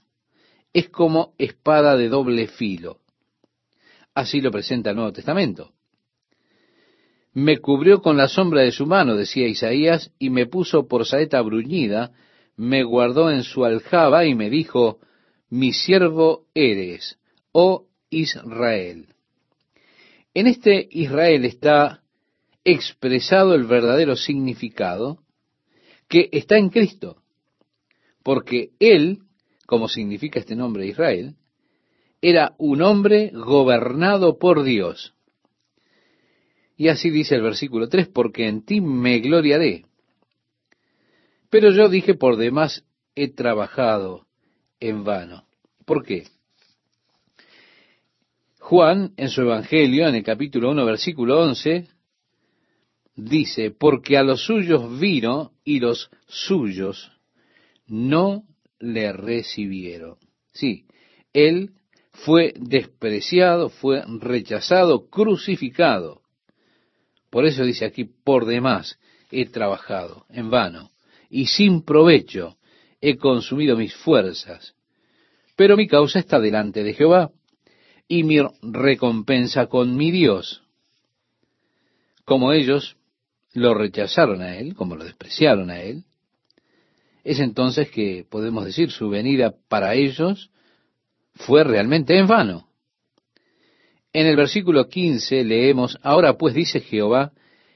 es 0.75 0.91
como 0.91 1.33
espada 1.39 1.97
de 1.97 2.09
doble 2.09 2.49
filo. 2.49 2.99
Así 4.13 4.41
lo 4.41 4.51
presenta 4.51 4.91
el 4.91 4.97
Nuevo 4.97 5.13
Testamento. 5.13 5.73
Me 7.33 7.59
cubrió 7.59 8.03
con 8.03 8.17
la 8.17 8.29
sombra 8.29 8.63
de 8.63 8.73
su 8.73 8.85
mano, 8.85 9.17
decía 9.17 9.49
Isaías, 9.49 10.13
y 10.19 10.31
me 10.31 10.47
puso 10.47 10.87
por 10.87 11.07
saeta 11.07 11.41
bruñida, 11.41 12.13
me 12.57 12.85
guardó 12.85 13.31
en 13.31 13.45
su 13.45 13.65
aljaba 13.65 14.27
y 14.27 14.35
me 14.35 14.51
dijo, 14.51 14.99
mi 15.49 15.73
siervo 15.73 16.47
eres, 16.55 17.19
oh 17.53 17.87
Israel. 18.11 19.09
En 20.33 20.49
este 20.49 20.89
Israel 20.91 21.45
está 21.45 22.03
expresado 22.65 23.55
el 23.55 23.65
verdadero 23.65 24.17
significado 24.17 25.19
que 26.09 26.29
está 26.33 26.57
en 26.57 26.71
Cristo, 26.71 27.23
porque 28.23 28.71
Él, 28.79 29.21
como 29.67 29.89
significa 29.89 30.39
este 30.39 30.57
nombre 30.57 30.87
Israel, 30.87 31.37
era 32.21 32.55
un 32.59 32.83
hombre 32.83 33.31
gobernado 33.35 34.39
por 34.39 34.63
Dios. 34.63 35.15
Y 36.77 36.89
así 36.89 37.11
dice 37.11 37.37
el 37.37 37.43
versículo 37.43 37.89
3, 37.89 38.09
porque 38.09 38.49
en 38.49 38.65
ti 38.65 38.81
me 38.81 39.19
gloriaré. 39.21 39.85
Pero 41.51 41.71
yo 41.71 41.89
dije, 41.89 42.15
por 42.15 42.37
demás 42.37 42.85
he 43.15 43.29
trabajado 43.29 44.27
en 44.81 45.05
vano. 45.05 45.47
¿Por 45.85 46.05
qué? 46.05 46.25
Juan, 48.59 49.13
en 49.17 49.29
su 49.29 49.43
Evangelio, 49.43 50.09
en 50.09 50.15
el 50.15 50.25
capítulo 50.25 50.71
1, 50.71 50.85
versículo 50.87 51.43
11, 51.43 51.87
dice, 53.15 53.71
porque 53.71 54.17
a 54.17 54.23
los 54.23 54.45
suyos 54.45 54.99
vino 54.99 55.53
y 55.63 55.81
los 55.81 56.11
suyos 56.27 57.13
no 57.87 58.45
le 58.85 59.13
recibieron. 59.13 60.17
Sí, 60.53 60.87
él 61.33 61.71
fue 62.13 62.53
despreciado, 62.57 63.71
fue 63.71 64.05
rechazado, 64.21 65.09
crucificado. 65.09 66.23
Por 67.31 67.47
eso 67.47 67.65
dice 67.65 67.85
aquí, 67.85 68.05
por 68.05 68.47
demás 68.47 68.99
he 69.31 69.47
trabajado 69.47 70.27
en 70.29 70.51
vano 70.51 70.93
y 71.29 71.47
sin 71.47 71.83
provecho 71.83 72.57
he 73.01 73.17
consumido 73.17 73.77
mis 73.77 73.95
fuerzas. 73.95 74.75
Pero 75.57 75.77
mi 75.77 75.89
causa 75.89 76.19
está 76.19 76.39
delante 76.39 76.85
de 76.85 76.95
Jehová 76.95 77.33
y 78.07 78.23
mi 78.23 78.39
recompensa 78.63 79.67
con 79.67 79.97
mi 79.97 80.11
Dios. 80.11 80.63
Como 82.25 82.53
ellos 82.53 82.97
lo 83.53 83.75
rechazaron 83.75 84.43
a 84.43 84.57
Él, 84.57 84.75
como 84.75 84.95
lo 84.95 85.05
despreciaron 85.05 85.71
a 85.71 85.81
Él, 85.81 86.05
es 87.25 87.41
entonces 87.41 87.91
que 87.91 88.27
podemos 88.29 88.65
decir 88.67 88.91
su 88.91 89.09
venida 89.09 89.55
para 89.69 89.95
ellos 89.95 90.51
fue 91.35 91.65
realmente 91.65 92.17
en 92.17 92.27
vano. 92.27 92.69
En 94.13 94.27
el 94.27 94.37
versículo 94.37 94.89
15 94.89 95.43
leemos, 95.43 95.99
Ahora 96.03 96.37
pues 96.37 96.55
dice 96.55 96.81
Jehová, 96.81 97.33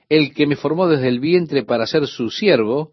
el 0.08 0.32
que 0.34 0.46
me 0.46 0.54
formó 0.54 0.86
desde 0.86 1.08
el 1.08 1.18
vientre 1.18 1.64
para 1.64 1.86
ser 1.86 2.06
su 2.06 2.30
siervo, 2.30 2.92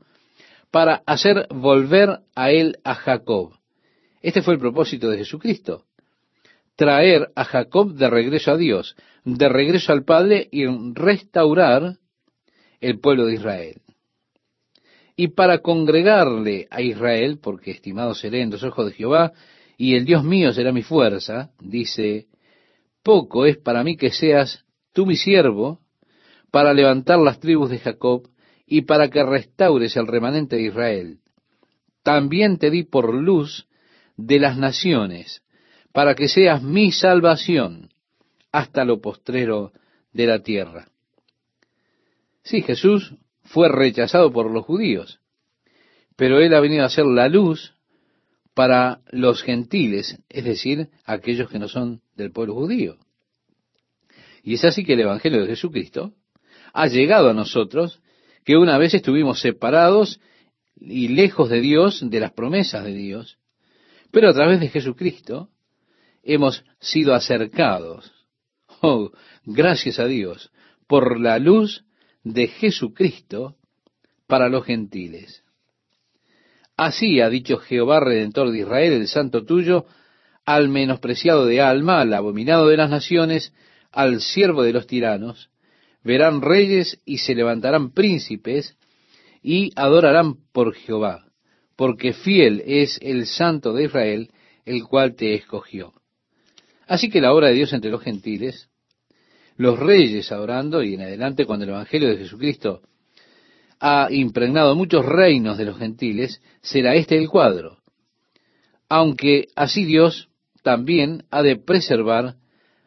para 0.72 1.04
hacer 1.06 1.48
volver 1.50 2.22
a 2.36 2.52
él 2.52 2.78
a 2.84 2.96
Jacob. 2.96 3.54
Este 4.22 4.42
fue 4.42 4.56
el 4.56 4.60
propósito 4.60 5.10
de 5.10 5.18
Jesucristo, 5.18 5.86
traer 6.76 7.32
a 7.36 7.44
Jacob 7.44 7.94
de 7.94 8.10
regreso 8.10 8.52
a 8.52 8.58
Dios, 8.58 8.96
de 9.24 9.48
regreso 9.50 9.94
al 9.94 10.04
Padre 10.04 10.48
y 10.52 10.66
restaurar 10.94 11.98
el 12.82 13.00
pueblo 13.00 13.26
de 13.26 13.36
Israel. 13.36 13.82
Y 15.16 15.30
para 15.30 15.60
congregarle 15.60 16.68
a 16.70 16.82
Israel, 16.82 17.40
porque 17.42 17.72
estimado 17.72 18.14
seré 18.14 18.42
en 18.42 18.52
los 18.52 18.64
ojos 18.64 18.88
de 18.88 18.94
Jehová, 18.94 19.32
y 19.78 19.96
el 19.96 20.06
Dios 20.06 20.24
mío 20.24 20.54
será 20.54 20.72
mi 20.72 20.84
fuerza, 20.84 21.52
dice, 21.60 22.28
poco 23.04 23.46
es 23.46 23.58
para 23.58 23.84
mí 23.84 23.98
que 23.98 24.12
seas 24.12 24.66
tú 24.94 25.06
mi 25.06 25.16
siervo, 25.16 25.80
para 26.52 26.74
levantar 26.74 27.20
las 27.20 27.40
tribus 27.40 27.70
de 27.70 27.80
Jacob, 27.80 28.30
y 28.66 28.82
para 28.82 29.10
que 29.10 29.24
restaures 29.24 29.96
el 29.96 30.08
remanente 30.08 30.56
de 30.56 30.64
Israel. 30.64 31.20
También 32.04 32.58
te 32.58 32.70
di 32.70 32.84
por 32.84 33.14
luz 33.14 33.68
de 34.18 34.40
las 34.40 34.58
naciones, 34.58 35.44
para 35.92 36.16
que 36.16 36.28
seas 36.28 36.62
mi 36.62 36.92
salvación 36.92 37.90
hasta 38.52 38.86
lo 38.86 39.02
postrero 39.02 39.72
de 40.14 40.28
la 40.28 40.40
tierra. 40.42 40.88
Sí, 42.44 42.62
Jesús 42.62 43.16
fue 43.46 43.70
rechazado 43.70 44.32
por 44.32 44.52
los 44.52 44.66
judíos, 44.66 45.20
pero 46.16 46.40
Él 46.40 46.54
ha 46.54 46.60
venido 46.60 46.86
a 46.86 46.90
ser 46.90 47.06
la 47.06 47.30
luz 47.30 47.74
para 48.54 49.02
los 49.12 49.44
gentiles, 49.44 50.18
es 50.30 50.44
decir, 50.44 50.90
aquellos 51.06 51.50
que 51.50 51.60
no 51.60 51.68
son 51.68 52.02
del 52.16 52.32
pueblo 52.32 52.56
judío. 52.56 52.98
Y 54.44 54.54
es 54.54 54.66
así 54.66 54.86
que 54.86 54.94
el 54.94 55.02
Evangelio 55.02 55.42
de 55.42 55.48
Jesucristo 55.48 56.14
ha 56.74 56.88
llegado 56.88 57.30
a 57.30 57.34
nosotros, 57.34 58.02
que 58.44 58.58
una 58.58 58.78
vez 58.78 58.94
estuvimos 58.94 59.42
separados 59.42 60.20
y 60.78 61.10
lejos 61.10 61.50
de 61.50 61.62
Dios, 61.62 62.08
de 62.10 62.20
las 62.20 62.32
promesas 62.32 62.84
de 62.84 62.94
Dios, 62.94 63.38
pero 64.12 64.30
a 64.30 64.34
través 64.34 64.60
de 64.60 64.70
Jesucristo, 64.70 65.50
hemos 66.24 66.64
sido 66.80 67.14
acercados. 67.14 68.12
Oh, 68.82 69.12
gracias 69.46 70.00
a 70.00 70.06
Dios 70.06 70.52
por 70.88 71.20
la 71.20 71.40
luz 71.40 71.86
de 72.26 72.48
Jesucristo 72.48 73.56
para 74.28 74.50
los 74.50 74.66
gentiles. 74.66 75.44
Así 76.76 77.22
ha 77.22 77.30
dicho 77.30 77.58
Jehová, 77.58 78.02
Redentor 78.02 78.52
de 78.52 78.60
Israel, 78.60 78.94
el 78.94 79.08
santo 79.08 79.46
tuyo, 79.46 79.86
al 80.44 80.68
menospreciado 80.68 81.46
de 81.46 81.62
alma, 81.62 82.02
al 82.02 82.14
abominado 82.14 82.68
de 82.68 82.78
las 82.78 82.90
naciones, 82.90 83.54
al 83.92 84.20
siervo 84.20 84.64
de 84.64 84.74
los 84.74 84.88
tiranos, 84.88 85.50
verán 86.04 86.42
reyes 86.42 87.00
y 87.06 87.20
se 87.20 87.34
levantarán 87.34 87.92
príncipes 87.92 88.76
y 89.42 89.72
adorarán 89.76 90.36
por 90.52 90.74
Jehová, 90.74 91.28
porque 91.76 92.14
fiel 92.14 92.62
es 92.66 93.00
el 93.02 93.28
santo 93.28 93.74
de 93.74 93.86
Israel, 93.86 94.32
el 94.66 94.84
cual 94.84 95.16
te 95.16 95.36
escogió. 95.36 95.94
Así 96.88 97.10
que 97.10 97.22
la 97.22 97.34
obra 97.34 97.48
de 97.48 97.54
Dios 97.54 97.72
entre 97.72 97.92
los 97.92 98.02
gentiles, 98.02 98.70
los 99.58 99.80
reyes 99.80 100.32
adorando, 100.32 100.84
y 100.84 100.96
en 100.96 101.02
adelante 101.02 101.46
cuando 101.46 101.64
el 101.64 101.72
Evangelio 101.72 102.10
de 102.10 102.18
Jesucristo 102.18 102.82
ha 103.80 104.08
impregnado 104.12 104.76
muchos 104.76 105.06
reinos 105.06 105.58
de 105.58 105.66
los 105.66 105.78
gentiles, 105.78 106.42
será 106.62 106.96
este 106.96 107.18
el 107.18 107.30
cuadro. 107.30 107.78
Aunque 108.90 109.48
así 109.56 109.86
Dios 109.86 110.30
también 110.64 111.24
ha 111.32 111.42
de 111.42 111.58
preservar 111.58 112.36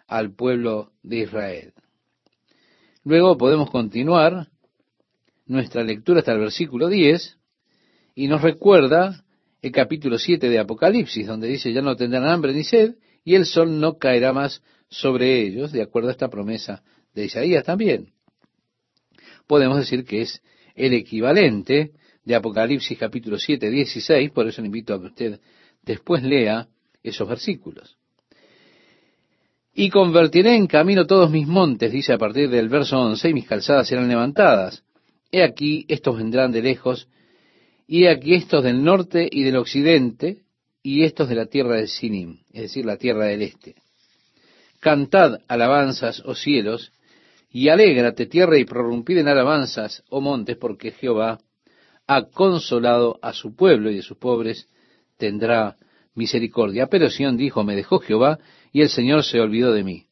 al 0.06 0.34
pueblo 0.34 0.92
de 1.02 1.18
Israel. 1.18 1.72
Luego 3.04 3.38
podemos 3.38 3.70
continuar 3.70 4.48
nuestra 5.46 5.82
lectura 5.82 6.20
hasta 6.20 6.32
el 6.32 6.40
versículo 6.40 6.88
10 6.88 7.38
y 8.14 8.26
nos 8.26 8.42
recuerda 8.42 9.24
el 9.62 9.72
capítulo 9.72 10.18
7 10.18 10.48
de 10.48 10.58
Apocalipsis, 10.58 11.26
donde 11.26 11.48
dice, 11.48 11.72
ya 11.72 11.82
no 11.82 11.96
tendrán 11.96 12.26
hambre 12.26 12.52
ni 12.52 12.64
sed, 12.64 12.96
y 13.28 13.34
el 13.34 13.44
sol 13.44 13.78
no 13.78 13.98
caerá 13.98 14.32
más 14.32 14.62
sobre 14.88 15.42
ellos, 15.42 15.70
de 15.70 15.82
acuerdo 15.82 16.08
a 16.08 16.12
esta 16.12 16.30
promesa 16.30 16.82
de 17.12 17.26
Isaías 17.26 17.62
también. 17.62 18.14
Podemos 19.46 19.76
decir 19.76 20.06
que 20.06 20.22
es 20.22 20.40
el 20.74 20.94
equivalente 20.94 21.92
de 22.24 22.34
Apocalipsis 22.34 22.96
capítulo 22.96 23.38
7, 23.38 23.68
16, 23.68 24.30
por 24.30 24.48
eso 24.48 24.62
le 24.62 24.68
invito 24.68 24.94
a 24.94 24.98
que 24.98 25.06
usted 25.08 25.40
después 25.82 26.22
lea 26.22 26.68
esos 27.02 27.28
versículos. 27.28 27.98
Y 29.74 29.90
convertiré 29.90 30.54
en 30.54 30.66
camino 30.66 31.06
todos 31.06 31.30
mis 31.30 31.46
montes, 31.46 31.92
dice 31.92 32.14
a 32.14 32.18
partir 32.18 32.48
del 32.48 32.70
verso 32.70 32.98
11, 32.98 33.28
y 33.28 33.34
mis 33.34 33.46
calzadas 33.46 33.88
serán 33.88 34.08
levantadas. 34.08 34.84
He 35.30 35.42
aquí, 35.42 35.84
estos 35.88 36.16
vendrán 36.16 36.50
de 36.50 36.62
lejos, 36.62 37.08
y 37.86 38.04
he 38.04 38.08
aquí 38.10 38.32
estos 38.32 38.64
del 38.64 38.82
norte 38.82 39.28
y 39.30 39.42
del 39.42 39.56
occidente, 39.56 40.44
y 40.82 41.04
estos 41.04 41.28
de 41.28 41.34
la 41.34 41.46
tierra 41.46 41.76
de 41.76 41.86
Sinim, 41.86 42.38
es 42.52 42.62
decir, 42.62 42.84
la 42.84 42.96
tierra 42.96 43.26
del 43.26 43.42
este. 43.42 43.76
Cantad 44.80 45.40
alabanzas, 45.48 46.22
oh 46.24 46.34
cielos, 46.34 46.92
y 47.50 47.68
alégrate 47.68 48.26
tierra 48.26 48.58
y 48.58 48.64
prorrumpid 48.64 49.18
en 49.18 49.28
alabanzas, 49.28 50.04
oh 50.10 50.20
montes, 50.20 50.56
porque 50.56 50.92
Jehová 50.92 51.40
ha 52.06 52.22
consolado 52.24 53.18
a 53.22 53.32
su 53.32 53.54
pueblo 53.54 53.90
y 53.90 53.96
de 53.96 54.02
sus 54.02 54.16
pobres 54.16 54.68
tendrá 55.16 55.76
misericordia. 56.14 56.86
Pero 56.86 57.10
Sión 57.10 57.36
dijo, 57.36 57.64
me 57.64 57.76
dejó 57.76 57.98
Jehová 57.98 58.38
y 58.72 58.82
el 58.82 58.88
Señor 58.88 59.24
se 59.24 59.40
olvidó 59.40 59.72
de 59.72 59.84
mí. 59.84 60.06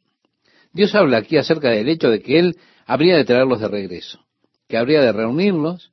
Dios 0.73 0.95
habla 0.95 1.19
aquí 1.19 1.37
acerca 1.37 1.71
del 1.71 1.89
hecho 1.89 2.11
de 2.11 2.21
que 2.21 2.39
Él 2.39 2.57
habría 2.87 3.17
de 3.17 3.25
traerlos 3.25 3.61
de 3.61 3.69
regreso, 3.69 4.21
que 4.69 4.77
habría 4.77 5.01
de 5.01 5.13
reunirlos 5.13 5.93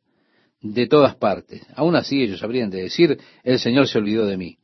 de 0.61 0.87
todas 0.87 1.15
partes. 1.15 1.65
Aún 1.75 1.95
así 1.95 2.21
ellos 2.21 2.43
habrían 2.43 2.69
de 2.69 2.83
decir, 2.83 3.19
el 3.43 3.59
Señor 3.59 3.87
se 3.87 3.97
olvidó 3.97 4.25
de 4.25 4.37
mí. 4.37 4.57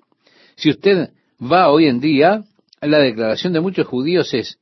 Si 0.60 0.70
usted 0.70 1.12
va 1.42 1.70
hoy 1.70 1.86
en 1.86 2.02
día, 2.02 2.44
la 2.82 3.00
declaración 3.00 3.54
de 3.54 3.62
muchos 3.62 3.88
judíos 3.88 4.34
es, 4.34 4.60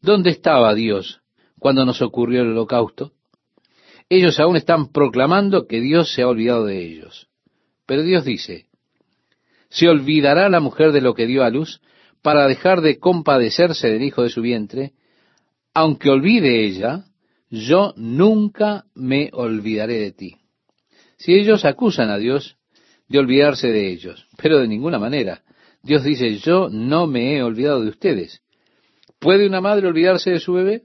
¿dónde 0.00 0.30
estaba 0.30 0.76
Dios 0.76 1.22
cuando 1.58 1.84
nos 1.84 2.00
ocurrió 2.02 2.42
el 2.42 2.50
holocausto? 2.50 3.14
Ellos 4.08 4.38
aún 4.38 4.54
están 4.54 4.92
proclamando 4.92 5.66
que 5.66 5.80
Dios 5.80 6.12
se 6.14 6.22
ha 6.22 6.28
olvidado 6.28 6.66
de 6.66 6.86
ellos. 6.86 7.26
Pero 7.84 8.04
Dios 8.04 8.24
dice, 8.24 8.66
¿se 9.70 9.88
olvidará 9.88 10.48
la 10.48 10.60
mujer 10.60 10.92
de 10.92 11.00
lo 11.00 11.14
que 11.14 11.26
dio 11.26 11.42
a 11.42 11.50
luz 11.50 11.80
para 12.22 12.46
dejar 12.46 12.80
de 12.80 13.00
compadecerse 13.00 13.88
del 13.88 14.04
hijo 14.04 14.22
de 14.22 14.30
su 14.30 14.42
vientre? 14.42 14.92
Aunque 15.74 16.10
olvide 16.10 16.64
ella, 16.64 17.06
yo 17.50 17.92
nunca 17.96 18.84
me 18.94 19.30
olvidaré 19.32 19.98
de 19.98 20.12
ti. 20.12 20.36
Si 21.16 21.34
ellos 21.34 21.64
acusan 21.64 22.08
a 22.08 22.18
Dios 22.18 22.56
de 23.10 23.18
olvidarse 23.18 23.68
de 23.68 23.90
ellos, 23.90 24.26
pero 24.40 24.58
de 24.58 24.68
ninguna 24.68 24.98
manera. 24.98 25.42
Dios 25.82 26.04
dice, 26.04 26.36
yo 26.38 26.68
no 26.70 27.08
me 27.08 27.36
he 27.36 27.42
olvidado 27.42 27.82
de 27.82 27.88
ustedes. 27.88 28.40
¿Puede 29.18 29.46
una 29.46 29.60
madre 29.60 29.88
olvidarse 29.88 30.30
de 30.30 30.38
su 30.38 30.52
bebé? 30.52 30.82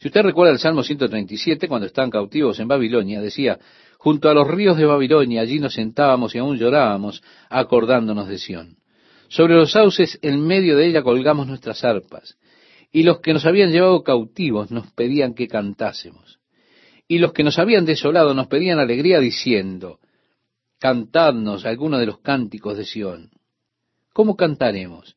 Si 0.00 0.08
usted 0.08 0.22
recuerda 0.22 0.52
el 0.52 0.58
Salmo 0.58 0.82
137, 0.82 1.68
cuando 1.68 1.86
están 1.86 2.10
cautivos 2.10 2.58
en 2.58 2.66
Babilonia, 2.66 3.20
decía, 3.20 3.60
junto 3.96 4.28
a 4.28 4.34
los 4.34 4.48
ríos 4.48 4.76
de 4.76 4.84
Babilonia, 4.84 5.42
allí 5.42 5.60
nos 5.60 5.74
sentábamos 5.74 6.34
y 6.34 6.38
aún 6.38 6.58
llorábamos, 6.58 7.22
acordándonos 7.48 8.26
de 8.26 8.38
Sión. 8.38 8.76
Sobre 9.28 9.54
los 9.54 9.70
sauces, 9.70 10.18
en 10.20 10.44
medio 10.44 10.76
de 10.76 10.88
ella, 10.88 11.02
colgamos 11.02 11.46
nuestras 11.46 11.84
arpas. 11.84 12.36
Y 12.90 13.04
los 13.04 13.20
que 13.20 13.32
nos 13.32 13.46
habían 13.46 13.70
llevado 13.70 14.02
cautivos 14.02 14.72
nos 14.72 14.90
pedían 14.90 15.34
que 15.34 15.46
cantásemos. 15.46 16.40
Y 17.06 17.18
los 17.18 17.32
que 17.32 17.44
nos 17.44 17.60
habían 17.60 17.84
desolado 17.84 18.34
nos 18.34 18.48
pedían 18.48 18.80
alegría 18.80 19.20
diciendo, 19.20 20.00
cantadnos 20.82 21.64
alguno 21.64 22.00
de 22.00 22.06
los 22.06 22.18
cánticos 22.18 22.76
de 22.76 22.84
Sión. 22.84 23.30
¿Cómo 24.12 24.36
cantaremos? 24.36 25.16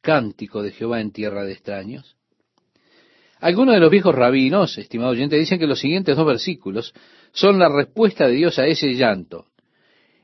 ¿Cántico 0.00 0.62
de 0.62 0.72
Jehová 0.72 1.02
en 1.02 1.12
tierra 1.12 1.44
de 1.44 1.52
extraños? 1.52 2.16
Algunos 3.38 3.74
de 3.74 3.82
los 3.82 3.90
viejos 3.90 4.14
rabinos, 4.14 4.78
estimado 4.78 5.10
oyente, 5.10 5.36
dicen 5.36 5.58
que 5.58 5.66
los 5.66 5.78
siguientes 5.78 6.16
dos 6.16 6.26
versículos 6.26 6.94
son 7.32 7.58
la 7.58 7.68
respuesta 7.68 8.26
de 8.26 8.32
Dios 8.32 8.58
a 8.58 8.66
ese 8.66 8.94
llanto. 8.94 9.48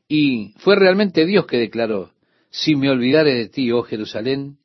Y 0.09 0.55
fue 0.57 0.76
realmente 0.76 1.26
Dios 1.26 1.45
que 1.45 1.59
declaró, 1.59 2.14
si 2.49 2.74
me 2.74 2.89
olvidare 2.89 3.35
de 3.35 3.51
ti, 3.51 3.70
oh 3.72 3.83
Jerusalén, 3.83 4.57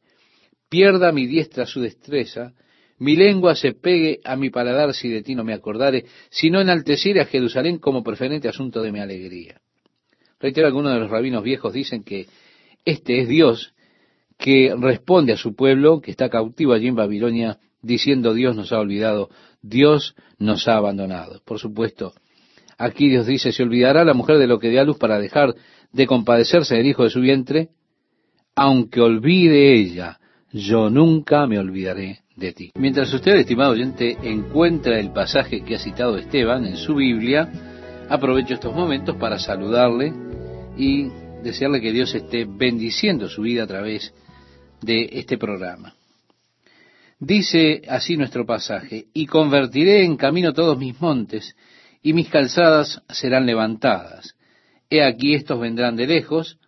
pierda 0.70 1.11
mi 1.11 1.28
diestra 1.28 1.66
su 1.66 1.82
destreza, 1.82 2.53
mi 2.99 3.18
lengua 3.18 3.53
se 3.53 3.74
pegue 3.74 4.22
a 4.24 4.38
mi 4.38 4.49
paladar 4.49 4.93
si 4.93 5.09
de 5.09 5.24
ti 5.24 5.36
no 5.36 5.43
me 5.43 5.53
acordare, 5.53 6.05
si 6.30 6.49
no 6.49 6.61
enalteciere 6.61 7.20
a 7.20 7.26
Jerusalén 7.26 7.80
como 7.80 8.01
preferente 8.01 8.47
asunto 8.47 8.82
de 8.82 8.93
mi 8.93 9.01
alegría. 9.01 9.59
Reitero, 10.39 10.67
algunos 10.67 10.93
de 10.93 10.99
los 10.99 11.09
rabinos 11.09 11.43
viejos 11.43 11.73
dicen 11.73 12.03
que 12.03 12.27
este 12.83 13.21
es 13.21 13.27
Dios 13.27 13.73
que 14.38 14.75
responde 14.77 15.33
a 15.33 15.38
su 15.38 15.55
pueblo 15.55 16.01
que 16.01 16.11
está 16.11 16.29
cautivo 16.29 16.73
allí 16.73 16.88
en 16.88 16.95
Babilonia 16.95 17.59
diciendo 17.81 18.33
Dios 18.33 18.55
nos 18.55 18.71
ha 18.71 18.79
olvidado, 18.79 19.29
Dios 19.61 20.15
nos 20.38 20.67
ha 20.67 20.75
abandonado. 20.75 21.41
Por 21.45 21.59
supuesto, 21.59 22.13
aquí 22.77 23.09
Dios 23.09 23.27
dice, 23.27 23.51
se 23.51 23.63
olvidará 23.63 24.03
la 24.03 24.13
mujer 24.13 24.38
de 24.38 24.47
lo 24.47 24.59
que 24.59 24.69
dio 24.69 24.81
a 24.81 24.86
luz 24.86 24.97
para 24.97 25.19
dejar 25.19 25.55
de 25.93 26.07
compadecerse 26.07 26.75
del 26.75 26.88
hijo 26.88 27.03
de 27.03 27.09
su 27.09 27.21
vientre, 27.21 27.69
aunque 28.55 29.01
olvide 29.01 29.73
ella, 29.75 30.19
yo 30.51 30.89
nunca 30.89 31.45
me 31.47 31.59
olvidaré 31.59 32.19
de 32.36 32.53
ti. 32.53 32.71
Mientras 32.75 33.13
usted, 33.13 33.36
estimado 33.36 33.71
oyente, 33.71 34.17
encuentra 34.23 34.99
el 34.99 35.11
pasaje 35.11 35.61
que 35.63 35.75
ha 35.75 35.79
citado 35.79 36.17
Esteban 36.17 36.65
en 36.65 36.77
su 36.77 36.95
Biblia, 36.95 37.74
aprovecho 38.10 38.53
estos 38.53 38.74
momentos 38.74 39.16
para 39.18 39.39
saludarle 39.39 40.14
y 40.78 41.10
desearle 41.43 41.82
que 41.82 41.91
Dios 41.91 42.14
esté 42.14 42.45
bendiciendo 42.45 43.30
su 43.30 43.41
vida 43.41 43.64
a 43.64 43.68
través 43.68 44.14
de 44.82 45.10
este 45.14 45.38
programa. 45.38 45.95
Dice 47.20 47.82
así 47.88 48.18
nuestro 48.18 48.45
pasaje, 48.45 49.06
y 49.14 49.26
convertiré 49.26 50.03
en 50.03 50.18
camino 50.18 50.53
todos 50.53 50.78
mis 50.78 50.99
montes, 50.99 51.56
y 52.01 52.14
mis 52.14 52.30
calzadas 52.30 53.01
serán 53.10 53.45
levantadas. 53.45 54.36
He 54.89 55.01
aquí 55.01 55.34
estos 55.34 55.60
vendrán 55.60 55.95
de 55.95 56.08
lejos, 56.08 56.60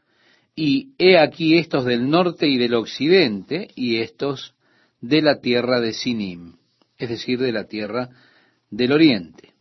y 0.56 0.94
he 0.98 1.18
aquí 1.18 1.58
estos 1.58 1.86
del 1.86 2.10
norte 2.10 2.48
y 2.48 2.58
del 2.58 2.74
occidente, 2.74 3.68
y 3.76 3.98
estos 3.98 4.56
de 5.02 5.22
la 5.22 5.42
tierra 5.42 5.80
de 5.80 5.94
Sinim, 5.94 6.56
es 6.98 7.10
decir, 7.10 7.40
de 7.40 7.52
la 7.52 7.66
tierra 7.66 8.10
del 8.72 8.94
oriente. 8.94 9.57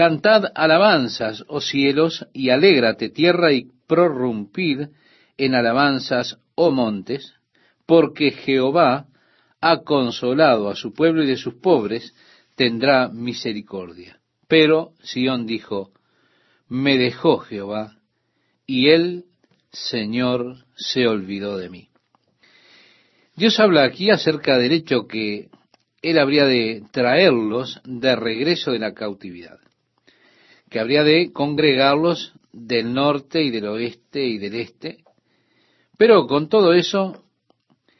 Cantad 0.00 0.44
alabanzas, 0.54 1.44
oh 1.48 1.60
cielos, 1.60 2.26
y 2.32 2.48
alégrate 2.48 3.10
tierra, 3.10 3.52
y 3.52 3.68
prorrumpid 3.86 4.88
en 5.36 5.54
alabanzas, 5.54 6.38
oh 6.54 6.70
montes, 6.70 7.34
porque 7.84 8.30
Jehová 8.30 9.08
ha 9.60 9.82
consolado 9.82 10.70
a 10.70 10.74
su 10.74 10.94
pueblo 10.94 11.22
y 11.22 11.26
de 11.26 11.36
sus 11.36 11.56
pobres 11.56 12.14
tendrá 12.54 13.10
misericordia. 13.10 14.18
Pero 14.48 14.94
Sión 15.02 15.44
dijo, 15.44 15.90
me 16.66 16.96
dejó 16.96 17.36
Jehová, 17.40 17.98
y 18.66 18.88
él, 18.88 19.26
Señor, 19.70 20.64
se 20.76 21.08
olvidó 21.08 21.58
de 21.58 21.68
mí. 21.68 21.90
Dios 23.36 23.60
habla 23.60 23.84
aquí 23.84 24.08
acerca 24.08 24.56
del 24.56 24.72
hecho 24.72 25.06
que 25.06 25.50
él 26.00 26.18
habría 26.18 26.46
de 26.46 26.84
traerlos 26.90 27.82
de 27.84 28.16
regreso 28.16 28.72
de 28.72 28.78
la 28.78 28.94
cautividad, 28.94 29.58
que 30.70 30.80
habría 30.80 31.02
de 31.02 31.32
congregarlos 31.32 32.32
del 32.52 32.94
norte 32.94 33.42
y 33.42 33.50
del 33.50 33.66
oeste 33.66 34.24
y 34.24 34.38
del 34.38 34.54
este, 34.54 35.04
pero 35.98 36.26
con 36.26 36.48
todo 36.48 36.72
eso 36.72 37.24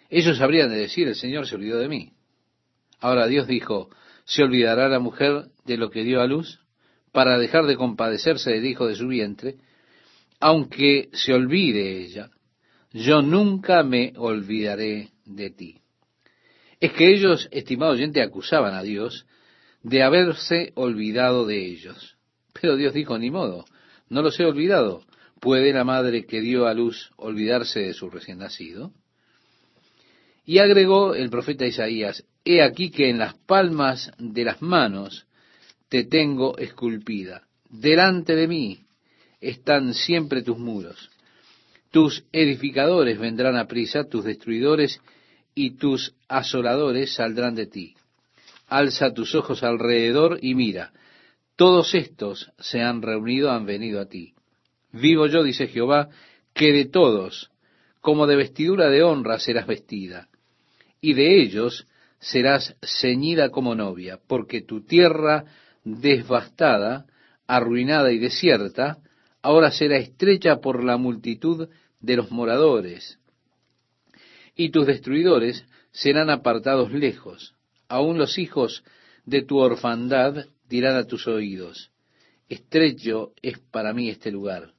ellos 0.08 0.40
habrían 0.40 0.70
de 0.70 0.78
decir, 0.78 1.06
el 1.06 1.16
Señor 1.16 1.46
se 1.46 1.56
olvidó 1.56 1.78
de 1.78 1.88
mí. 1.88 2.12
Ahora 3.00 3.26
Dios 3.26 3.46
dijo, 3.46 3.90
¿se 4.24 4.42
olvidará 4.42 4.88
la 4.88 4.98
mujer 4.98 5.46
de 5.64 5.76
lo 5.76 5.90
que 5.90 6.04
dio 6.04 6.20
a 6.20 6.26
luz 6.26 6.60
para 7.12 7.38
dejar 7.38 7.66
de 7.66 7.76
compadecerse 7.76 8.50
del 8.50 8.66
hijo 8.66 8.86
de 8.86 8.94
su 8.94 9.08
vientre? 9.08 9.56
Aunque 10.40 11.10
se 11.12 11.34
olvide 11.34 12.02
ella, 12.02 12.30
yo 12.92 13.20
nunca 13.22 13.82
me 13.82 14.12
olvidaré 14.16 15.10
de 15.24 15.50
ti. 15.50 15.80
Es 16.80 16.92
que 16.92 17.12
ellos, 17.12 17.48
estimado 17.52 17.92
oyente, 17.92 18.22
acusaban 18.22 18.74
a 18.74 18.82
Dios 18.82 19.26
de 19.82 20.02
haberse 20.02 20.72
olvidado 20.74 21.46
de 21.46 21.66
ellos. 21.66 22.16
Pero 22.53 22.76
Dios 22.76 22.94
dijo, 22.94 23.18
ni 23.18 23.30
modo, 23.30 23.64
no 24.09 24.22
los 24.22 24.38
he 24.40 24.44
olvidado. 24.44 25.05
¿Puede 25.40 25.72
la 25.72 25.84
madre 25.84 26.26
que 26.26 26.40
dio 26.40 26.66
a 26.66 26.74
luz 26.74 27.11
olvidarse 27.16 27.80
de 27.80 27.94
su 27.94 28.11
recién 28.11 28.38
nacido? 28.38 28.92
Y 30.44 30.59
agregó 30.59 31.14
el 31.14 31.30
profeta 31.30 31.66
Isaías, 31.66 32.24
He 32.44 32.62
aquí 32.62 32.90
que 32.90 33.11
en 33.11 33.18
las 33.18 33.34
palmas 33.34 34.11
de 34.18 34.44
las 34.44 34.62
manos 34.62 35.26
te 35.88 36.05
tengo 36.05 36.57
esculpida. 36.59 37.42
Delante 37.68 38.34
de 38.34 38.48
mí 38.48 38.80
están 39.40 39.94
siempre 39.94 40.42
tus 40.42 40.59
muros. 40.59 41.11
Tus 41.90 42.24
edificadores 42.32 43.18
vendrán 43.18 43.57
a 43.57 43.66
prisa, 43.66 44.05
tus 44.05 44.24
destruidores 44.24 45.01
y 45.55 45.72
tus 45.72 46.14
asoladores 46.28 47.14
saldrán 47.14 47.55
de 47.55 47.66
ti. 47.66 47.94
Alza 48.68 49.12
tus 49.12 49.34
ojos 49.34 49.62
alrededor 49.62 50.38
y 50.40 50.55
mira. 50.55 50.92
Todos 51.61 51.94
estos 51.94 52.50
se 52.58 52.80
han 52.80 53.02
reunido, 53.02 53.50
han 53.50 53.66
venido 53.66 54.00
a 54.00 54.06
ti. 54.06 54.32
Vivo 54.92 55.26
yo, 55.26 55.42
dice 55.42 55.66
Jehová, 55.66 56.08
que 56.54 56.72
de 56.72 56.86
todos, 56.86 57.50
como 58.00 58.26
de 58.26 58.36
vestidura 58.36 58.88
de 58.88 59.02
honra 59.02 59.38
serás 59.38 59.66
vestida, 59.66 60.30
y 61.02 61.12
de 61.12 61.42
ellos 61.42 61.86
serás 62.18 62.78
ceñida 62.80 63.50
como 63.50 63.74
novia, 63.74 64.18
porque 64.26 64.62
tu 64.62 64.86
tierra 64.86 65.44
devastada, 65.84 67.04
arruinada 67.46 68.11
y 68.11 68.18
desierta, 68.18 68.96
ahora 69.42 69.70
será 69.70 69.98
estrecha 69.98 70.62
por 70.62 70.82
la 70.82 70.96
multitud 70.96 71.68
de 72.00 72.16
los 72.16 72.30
moradores, 72.30 73.18
y 74.56 74.70
tus 74.70 74.86
destruidores 74.86 75.66
serán 75.90 76.30
apartados 76.30 76.90
lejos. 76.90 77.54
Aún 77.86 78.16
los 78.16 78.38
hijos 78.38 78.82
de 79.26 79.42
tu 79.42 79.58
orfandad 79.58 80.46
dirán 80.70 80.96
a 80.96 81.04
tus 81.04 81.26
oídos, 81.26 81.90
estrecho 82.48 83.32
es 83.42 83.58
para 83.58 83.92
mí 83.92 84.08
este 84.08 84.30
lugar. 84.30 84.72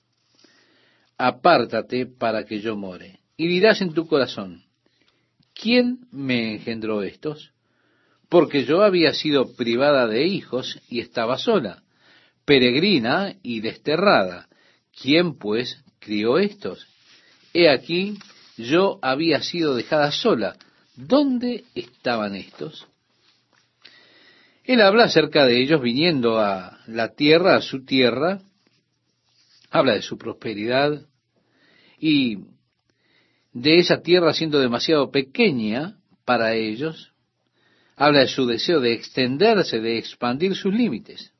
Apártate 1.18 2.06
para 2.06 2.46
que 2.46 2.62
yo 2.62 2.76
more. 2.78 3.20
Y 3.36 3.48
dirás 3.48 3.82
en 3.82 3.94
tu 3.94 4.08
corazón, 4.08 4.64
¿quién 5.54 6.08
me 6.12 6.54
engendró 6.54 7.04
estos? 7.04 7.52
Porque 8.30 8.64
yo 8.64 8.82
había 8.82 9.14
sido 9.14 9.54
privada 9.54 10.08
de 10.08 10.26
hijos 10.26 10.80
y 10.90 11.02
estaba 11.02 11.38
sola, 11.38 11.84
peregrina 12.46 13.36
y 13.44 13.60
desterrada. 13.60 14.48
¿Quién 15.00 15.38
pues 15.38 15.84
crió 16.00 16.40
estos? 16.40 16.88
He 17.54 17.70
aquí, 17.70 18.18
yo 18.58 18.98
había 19.02 19.42
sido 19.42 19.76
dejada 19.76 20.12
sola. 20.12 20.56
¿Dónde 20.96 21.66
estaban 21.76 22.36
estos? 22.36 22.88
Él 24.64 24.82
habla 24.82 25.06
acerca 25.06 25.46
de 25.46 25.62
ellos 25.62 25.82
viniendo 25.82 26.40
a 26.40 26.80
la 26.88 27.14
tierra, 27.16 27.56
a 27.56 27.62
su 27.62 27.84
tierra, 27.84 28.42
habla 29.72 29.94
de 29.94 30.02
su 30.02 30.18
prosperidad 30.18 31.08
y 31.98 32.38
de 33.54 33.78
esa 33.78 34.02
tierra 34.02 34.34
siendo 34.34 34.60
demasiado 34.60 35.12
pequeña 35.12 35.98
para 36.26 36.54
ellos, 36.54 37.14
habla 37.96 38.20
de 38.22 38.28
su 38.28 38.46
deseo 38.46 38.80
de 38.80 38.94
extenderse, 38.94 39.80
de 39.80 39.98
expandir 39.98 40.56
sus 40.56 40.74
límites. 40.74 41.34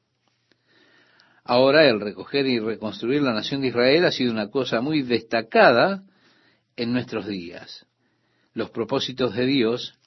Ahora 1.44 1.88
el 1.88 2.00
recoger 2.00 2.48
y 2.48 2.60
reconstruir 2.60 3.22
la 3.22 3.34
nación 3.34 3.62
de 3.62 3.68
Israel 3.68 4.06
ha 4.06 4.12
sido 4.12 4.32
una 4.32 4.50
cosa 4.50 4.82
muy 4.82 5.04
destacada 5.04 6.04
en 6.76 6.94
nuestros 6.94 7.28
días. 7.28 7.86
Los 8.54 8.70
propósitos 8.72 9.36
de 9.36 9.46
Dios 9.46 9.98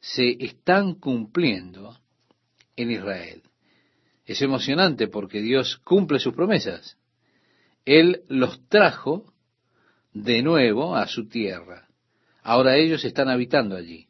se 0.00 0.36
están 0.44 0.94
cumpliendo 0.94 2.01
en 2.82 2.92
Israel. 2.92 3.42
Es 4.24 4.40
emocionante 4.42 5.08
porque 5.08 5.40
Dios 5.40 5.78
cumple 5.78 6.18
sus 6.18 6.34
promesas. 6.34 6.96
Él 7.84 8.22
los 8.28 8.66
trajo 8.68 9.32
de 10.12 10.42
nuevo 10.42 10.94
a 10.94 11.08
su 11.08 11.28
tierra. 11.28 11.88
Ahora 12.42 12.76
ellos 12.76 13.04
están 13.04 13.28
habitando 13.28 13.76
allí. 13.76 14.06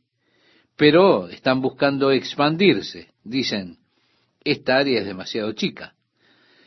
Pero 0.76 1.28
están 1.28 1.60
buscando 1.60 2.10
expandirse. 2.10 3.08
Dicen, 3.24 3.78
esta 4.44 4.78
área 4.78 5.00
es 5.00 5.06
demasiado 5.06 5.52
chica. 5.52 5.94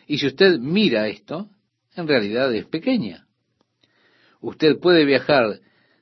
Y 0.08 0.20
si 0.20 0.28
usted 0.28 0.60
mira 0.60 1.08
esto, 1.08 1.50
en 1.96 2.08
realidad 2.08 2.54
es 2.54 2.66
pequeña. 2.66 3.28
Usted 4.42 4.80
puede 4.80 5.06
viajar 5.06 5.60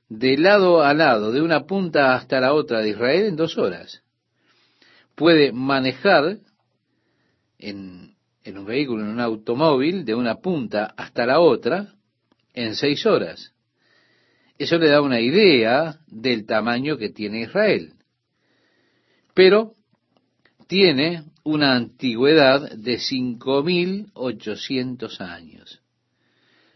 de 0.09 0.37
lado 0.37 0.83
a 0.83 0.93
lado, 0.93 1.31
de 1.31 1.41
una 1.41 1.65
punta 1.65 2.15
hasta 2.15 2.39
la 2.39 2.53
otra 2.53 2.81
de 2.81 2.89
Israel 2.89 3.25
en 3.25 3.35
dos 3.35 3.57
horas. 3.57 4.02
Puede 5.15 5.51
manejar 5.51 6.39
en, 7.59 8.15
un 8.45 8.65
vehículo, 8.65 9.03
en 9.03 9.09
un 9.09 9.19
automóvil, 9.19 10.05
de 10.05 10.15
una 10.15 10.35
punta 10.35 10.93
hasta 10.97 11.25
la 11.25 11.39
otra 11.39 11.93
en 12.53 12.75
seis 12.75 13.05
horas. 13.05 13.53
Eso 14.57 14.77
le 14.77 14.87
da 14.89 15.01
una 15.01 15.19
idea 15.19 15.99
del 16.07 16.45
tamaño 16.45 16.97
que 16.97 17.09
tiene 17.09 17.41
Israel. 17.41 17.95
Pero 19.33 19.73
tiene 20.67 21.23
una 21.43 21.75
antigüedad 21.75 22.71
de 22.71 22.97
5.800 22.97 25.19
años. 25.21 25.81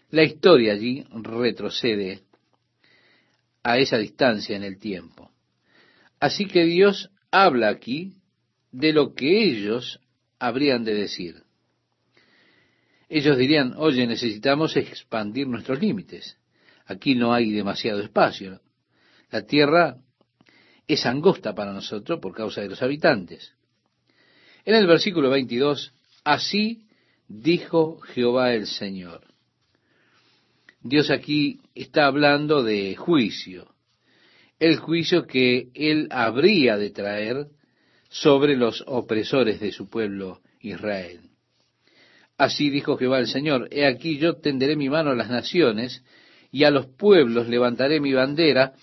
La 0.09 0.23
historia 0.23 0.71
allí 0.73 1.05
retrocede 1.11 2.23
a 3.63 3.77
esa 3.77 3.97
distancia 3.97 4.55
en 4.55 4.63
el 4.63 4.79
tiempo. 4.79 5.31
Así 6.19 6.47
que 6.47 6.65
Dios 6.65 7.11
habla 7.31 7.69
aquí 7.69 8.15
de 8.71 8.93
lo 8.93 9.13
que 9.13 9.43
ellos 9.43 9.99
habrían 10.39 10.83
de 10.83 10.93
decir. 10.93 11.43
Ellos 13.09 13.37
dirían, 13.37 13.73
oye, 13.77 14.05
necesitamos 14.05 14.75
expandir 14.75 15.47
nuestros 15.47 15.79
límites. 15.79 16.37
Aquí 16.85 17.15
no 17.15 17.33
hay 17.33 17.51
demasiado 17.51 18.01
espacio. 18.01 18.61
La 19.31 19.45
tierra 19.45 19.97
es 20.87 21.05
angosta 21.05 21.53
para 21.53 21.73
nosotros 21.73 22.19
por 22.19 22.33
causa 22.33 22.61
de 22.61 22.69
los 22.69 22.81
habitantes. 22.81 23.53
En 24.65 24.75
el 24.75 24.87
versículo 24.87 25.29
22, 25.29 25.93
así 26.23 26.87
dijo 27.27 27.99
Jehová 27.99 28.53
el 28.53 28.67
Señor. 28.67 29.21
Dios 30.81 31.09
aquí 31.09 31.59
está 31.75 32.05
hablando 32.05 32.63
de 32.63 32.95
juicio, 32.95 33.73
el 34.59 34.77
juicio 34.77 35.25
que 35.25 35.69
él 35.73 36.07
habría 36.11 36.77
de 36.77 36.89
traer 36.89 37.47
sobre 38.09 38.55
los 38.55 38.83
opresores 38.87 39.59
de 39.59 39.71
su 39.71 39.89
pueblo 39.89 40.41
Israel. 40.61 41.21
Así 42.37 42.69
dijo 42.69 42.97
Jehová 42.97 43.19
el 43.19 43.27
Señor, 43.27 43.67
he 43.71 43.85
aquí 43.85 44.17
yo 44.17 44.35
tenderé 44.35 44.75
mi 44.75 44.89
mano 44.89 45.11
a 45.11 45.15
las 45.15 45.29
naciones, 45.29 46.03
y 46.51 46.63
a 46.63 46.71
los 46.71 46.85
pueblos 46.85 47.47
levantaré 47.47 47.99
mi 47.99 48.13
bandera, 48.13 48.73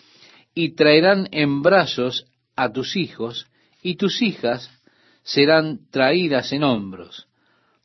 y 0.55 0.75
traerán 0.75 1.29
en 1.31 1.63
brazos 1.63 2.27
a 2.57 2.73
tus 2.73 2.97
hijos, 2.97 3.47
y 3.83 3.97
tus 3.97 4.23
hijas 4.23 4.71
serán 5.23 5.81
traídas 5.91 6.53
en 6.53 6.65
hombros, 6.65 7.27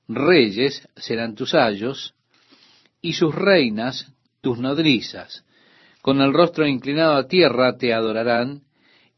reyes 0.07 0.87
serán 0.95 1.35
tus 1.35 1.53
ayos, 1.53 2.13
y 3.01 3.13
sus 3.13 3.33
reinas 3.33 4.11
tus 4.41 4.57
nodrizas. 4.57 5.45
Con 6.01 6.21
el 6.21 6.33
rostro 6.33 6.67
inclinado 6.67 7.15
a 7.15 7.27
tierra 7.27 7.77
te 7.77 7.93
adorarán, 7.93 8.63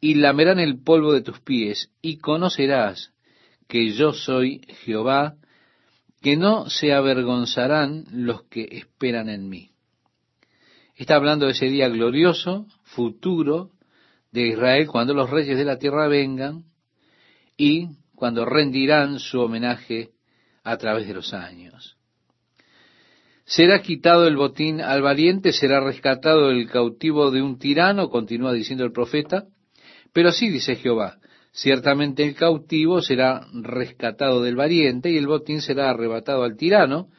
y 0.01 0.15
lamerán 0.15 0.59
el 0.59 0.81
polvo 0.81 1.13
de 1.13 1.21
tus 1.21 1.39
pies, 1.39 1.91
y 2.01 2.17
conocerás 2.17 3.13
que 3.67 3.91
yo 3.91 4.13
soy 4.13 4.61
Jehová, 4.83 5.35
que 6.21 6.35
no 6.35 6.69
se 6.69 6.91
avergonzarán 6.91 8.05
los 8.11 8.43
que 8.43 8.67
esperan 8.71 9.29
en 9.29 9.47
mí. 9.47 9.69
Está 10.95 11.15
hablando 11.15 11.45
de 11.45 11.53
ese 11.53 11.67
día 11.67 11.87
glorioso, 11.87 12.67
futuro, 12.83 13.71
de 14.31 14.47
Israel, 14.47 14.87
cuando 14.87 15.13
los 15.13 15.29
reyes 15.29 15.57
de 15.57 15.65
la 15.65 15.77
tierra 15.77 16.07
vengan 16.07 16.63
y 17.57 17.89
cuando 18.15 18.45
rendirán 18.45 19.19
su 19.19 19.39
homenaje 19.39 20.11
a 20.63 20.77
través 20.77 21.07
de 21.07 21.13
los 21.13 21.33
años. 21.33 21.97
Será 23.45 23.81
quitado 23.81 24.27
el 24.27 24.37
botín 24.37 24.79
al 24.79 25.01
valiente, 25.01 25.51
será 25.51 25.81
rescatado 25.81 26.51
el 26.51 26.69
cautivo 26.69 27.31
de 27.31 27.41
un 27.41 27.59
tirano, 27.59 28.09
continúa 28.09 28.53
diciendo 28.53 28.85
el 28.85 28.93
profeta, 28.93 29.47
pero 30.13 30.29
así 30.29 30.49
dice 30.49 30.75
Jehová, 30.75 31.19
ciertamente 31.51 32.23
el 32.23 32.35
cautivo 32.35 33.01
será 33.01 33.47
rescatado 33.53 34.41
del 34.41 34.55
valiente 34.55 35.11
y 35.11 35.17
el 35.17 35.27
botín 35.27 35.61
será 35.61 35.89
arrebatado 35.89 36.43
al 36.43 36.57
tirano, 36.57 37.09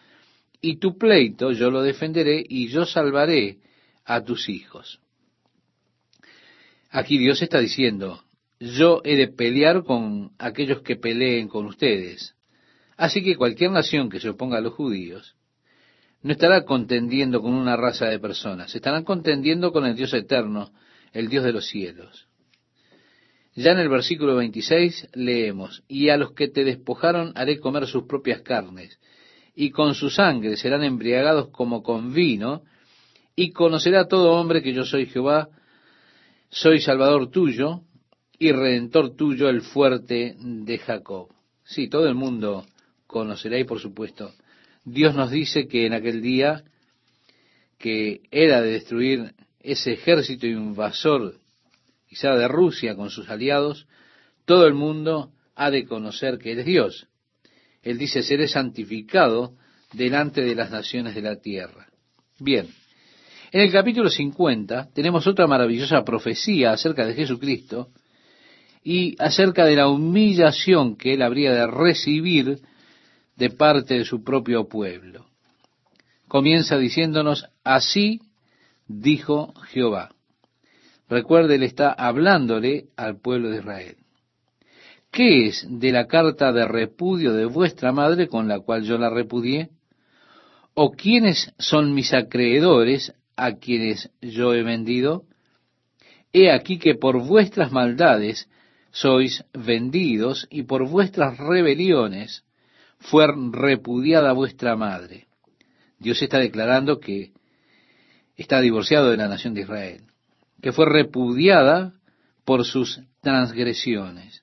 y 0.60 0.76
tu 0.76 0.96
pleito 0.96 1.52
yo 1.52 1.70
lo 1.70 1.82
defenderé 1.82 2.44
y 2.48 2.68
yo 2.68 2.84
salvaré 2.84 3.58
a 4.04 4.22
tus 4.22 4.48
hijos. 4.48 5.00
Aquí 6.90 7.18
Dios 7.18 7.42
está 7.42 7.58
diciendo, 7.58 8.22
yo 8.60 9.00
he 9.04 9.16
de 9.16 9.28
pelear 9.28 9.82
con 9.82 10.32
aquellos 10.38 10.82
que 10.82 10.96
peleen 10.96 11.48
con 11.48 11.66
ustedes. 11.66 12.36
Así 12.96 13.22
que 13.24 13.36
cualquier 13.36 13.70
nación 13.70 14.08
que 14.08 14.20
se 14.20 14.28
oponga 14.28 14.58
a 14.58 14.60
los 14.60 14.74
judíos 14.74 15.34
no 16.22 16.32
estará 16.32 16.64
contendiendo 16.64 17.40
con 17.40 17.54
una 17.54 17.76
raza 17.76 18.06
de 18.06 18.20
personas, 18.20 18.72
estarán 18.74 19.02
contendiendo 19.02 19.72
con 19.72 19.84
el 19.84 19.96
Dios 19.96 20.14
eterno, 20.14 20.70
el 21.12 21.28
Dios 21.28 21.42
de 21.42 21.52
los 21.52 21.66
cielos. 21.66 22.28
Ya 23.54 23.72
en 23.72 23.78
el 23.78 23.88
versículo 23.88 24.36
26 24.36 25.08
leemos, 25.14 25.82
y 25.86 26.08
a 26.08 26.16
los 26.16 26.32
que 26.32 26.48
te 26.48 26.64
despojaron 26.64 27.32
haré 27.34 27.60
comer 27.60 27.86
sus 27.86 28.04
propias 28.04 28.40
carnes, 28.40 28.98
y 29.54 29.70
con 29.70 29.94
su 29.94 30.08
sangre 30.08 30.56
serán 30.56 30.82
embriagados 30.82 31.48
como 31.48 31.82
con 31.82 32.14
vino, 32.14 32.62
y 33.36 33.52
conocerá 33.52 34.08
todo 34.08 34.32
hombre 34.32 34.62
que 34.62 34.72
yo 34.72 34.84
soy 34.84 35.06
Jehová, 35.06 35.48
soy 36.50 36.80
Salvador 36.80 37.30
tuyo 37.30 37.82
y 38.38 38.52
Redentor 38.52 39.16
tuyo, 39.16 39.48
el 39.48 39.62
fuerte 39.62 40.34
de 40.38 40.78
Jacob. 40.78 41.28
Sí, 41.64 41.88
todo 41.88 42.06
el 42.08 42.14
mundo 42.14 42.66
conocerá 43.06 43.58
y 43.58 43.64
por 43.64 43.80
supuesto, 43.80 44.32
Dios 44.84 45.14
nos 45.14 45.30
dice 45.30 45.68
que 45.68 45.86
en 45.86 45.92
aquel 45.92 46.22
día 46.22 46.64
que 47.78 48.22
era 48.30 48.62
de 48.62 48.72
destruir 48.72 49.34
ese 49.60 49.92
ejército 49.92 50.46
invasor, 50.46 51.36
quizá 52.12 52.34
de 52.34 52.46
Rusia 52.46 52.94
con 52.94 53.08
sus 53.08 53.30
aliados, 53.30 53.86
todo 54.44 54.66
el 54.66 54.74
mundo 54.74 55.32
ha 55.54 55.70
de 55.70 55.86
conocer 55.86 56.36
que 56.36 56.52
Él 56.52 56.58
es 56.58 56.66
Dios. 56.66 57.06
Él 57.80 57.96
dice, 57.96 58.22
seré 58.22 58.48
santificado 58.48 59.54
delante 59.94 60.42
de 60.42 60.54
las 60.54 60.70
naciones 60.70 61.14
de 61.14 61.22
la 61.22 61.36
tierra. 61.36 61.88
Bien, 62.38 62.68
en 63.50 63.62
el 63.62 63.72
capítulo 63.72 64.10
50 64.10 64.90
tenemos 64.92 65.26
otra 65.26 65.46
maravillosa 65.46 66.04
profecía 66.04 66.72
acerca 66.72 67.06
de 67.06 67.14
Jesucristo 67.14 67.88
y 68.84 69.16
acerca 69.18 69.64
de 69.64 69.76
la 69.76 69.88
humillación 69.88 70.96
que 70.96 71.14
él 71.14 71.22
habría 71.22 71.54
de 71.54 71.66
recibir 71.66 72.58
de 73.36 73.48
parte 73.48 73.94
de 73.94 74.04
su 74.04 74.22
propio 74.22 74.68
pueblo. 74.68 75.24
Comienza 76.28 76.76
diciéndonos, 76.76 77.46
así 77.64 78.20
dijo 78.86 79.54
Jehová. 79.70 80.10
Recuerde, 81.12 81.56
él 81.56 81.62
está 81.62 81.92
hablándole 81.92 82.86
al 82.96 83.20
pueblo 83.20 83.50
de 83.50 83.58
Israel. 83.58 83.96
¿Qué 85.10 85.46
es 85.46 85.66
de 85.68 85.92
la 85.92 86.06
carta 86.06 86.54
de 86.54 86.66
repudio 86.66 87.34
de 87.34 87.44
vuestra 87.44 87.92
madre 87.92 88.28
con 88.28 88.48
la 88.48 88.60
cual 88.60 88.84
yo 88.84 88.96
la 88.96 89.10
repudié? 89.10 89.68
¿O 90.72 90.92
quiénes 90.92 91.52
son 91.58 91.92
mis 91.92 92.14
acreedores 92.14 93.12
a 93.36 93.56
quienes 93.56 94.10
yo 94.22 94.54
he 94.54 94.62
vendido? 94.62 95.24
He 96.32 96.50
aquí 96.50 96.78
que 96.78 96.94
por 96.94 97.22
vuestras 97.22 97.72
maldades 97.72 98.48
sois 98.90 99.44
vendidos 99.52 100.46
y 100.48 100.62
por 100.62 100.88
vuestras 100.88 101.36
rebeliones 101.36 102.42
fue 103.00 103.26
repudiada 103.50 104.32
vuestra 104.32 104.76
madre. 104.76 105.26
Dios 105.98 106.22
está 106.22 106.38
declarando 106.38 107.00
que 107.00 107.32
está 108.34 108.62
divorciado 108.62 109.10
de 109.10 109.18
la 109.18 109.28
nación 109.28 109.52
de 109.52 109.60
Israel, 109.60 110.11
que 110.62 110.72
fue 110.72 110.86
repudiada 110.86 111.92
por 112.44 112.64
sus 112.64 113.00
transgresiones, 113.20 114.42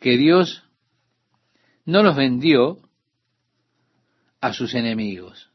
que 0.00 0.18
Dios 0.18 0.64
no 1.84 2.02
los 2.02 2.16
vendió 2.16 2.78
a 4.40 4.52
sus 4.52 4.74
enemigos, 4.74 5.50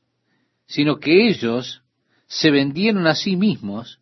sino 0.65 0.99
que 0.99 1.27
ellos 1.27 1.83
se 2.27 2.49
vendieron 2.49 3.07
a 3.07 3.15
sí 3.15 3.35
mismos 3.35 3.99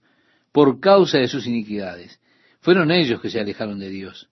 por 0.52 0.80
causa 0.80 1.18
de 1.18 1.28
sus 1.28 1.48
iniquidades. 1.48 2.20
Fueron 2.62 2.92
ellos 2.92 3.20
que 3.20 3.30
se 3.30 3.40
alejaron 3.40 3.80
de 3.80 3.90
Dios. 3.90 4.30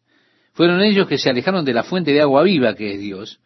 Fueron 0.54 0.82
ellos 0.82 1.08
que 1.08 1.18
se 1.18 1.30
alejaron 1.30 1.66
de 1.66 1.74
la 1.74 1.84
fuente 1.84 2.12
de 2.12 2.22
agua 2.22 2.44
viva 2.44 2.76
que 2.76 2.94
es 2.94 3.00
Dios, 3.00 3.40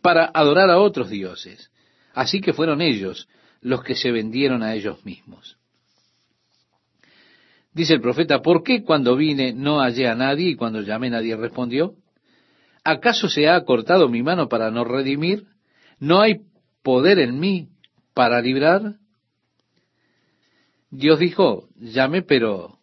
para 0.00 0.30
adorar 0.32 0.70
a 0.70 0.78
otros 0.78 1.10
dioses. 1.10 1.70
Así 2.14 2.40
que 2.40 2.52
fueron 2.52 2.80
ellos 2.80 3.28
los 3.60 3.82
que 3.82 3.94
se 3.94 4.10
vendieron 4.12 4.62
a 4.62 4.74
ellos 4.74 5.04
mismos. 5.04 5.58
Dice 7.74 7.94
el 7.94 8.00
profeta, 8.00 8.42
¿por 8.42 8.62
qué 8.62 8.82
cuando 8.82 9.16
vine 9.16 9.54
no 9.54 9.80
hallé 9.80 10.08
a 10.08 10.14
nadie 10.14 10.50
y 10.50 10.56
cuando 10.56 10.82
llamé 10.82 11.08
nadie 11.08 11.36
respondió? 11.36 11.94
¿Acaso 12.84 13.28
se 13.28 13.48
ha 13.48 13.64
cortado 13.64 14.08
mi 14.08 14.22
mano 14.22 14.48
para 14.48 14.70
no 14.70 14.84
redimir? 14.84 15.46
¿No 15.98 16.20
hay 16.20 16.42
poder 16.82 17.18
en 17.18 17.38
mí 17.38 17.68
para 18.12 18.40
librar? 18.40 18.96
Dios 20.90 21.18
dijo, 21.18 21.68
llamé, 21.76 22.22
pero 22.22 22.78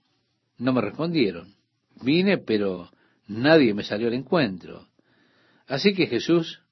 no 0.58 0.74
me 0.74 0.82
respondieron. 0.82 1.54
Vine, 2.02 2.40
pero 2.40 2.90
nadie 3.28 3.74
me 3.74 3.84
salió 3.84 4.08
al 4.08 4.14
encuentro. 4.16 4.88
Así 5.68 5.94
que 5.94 6.08
Jesús 6.08 6.64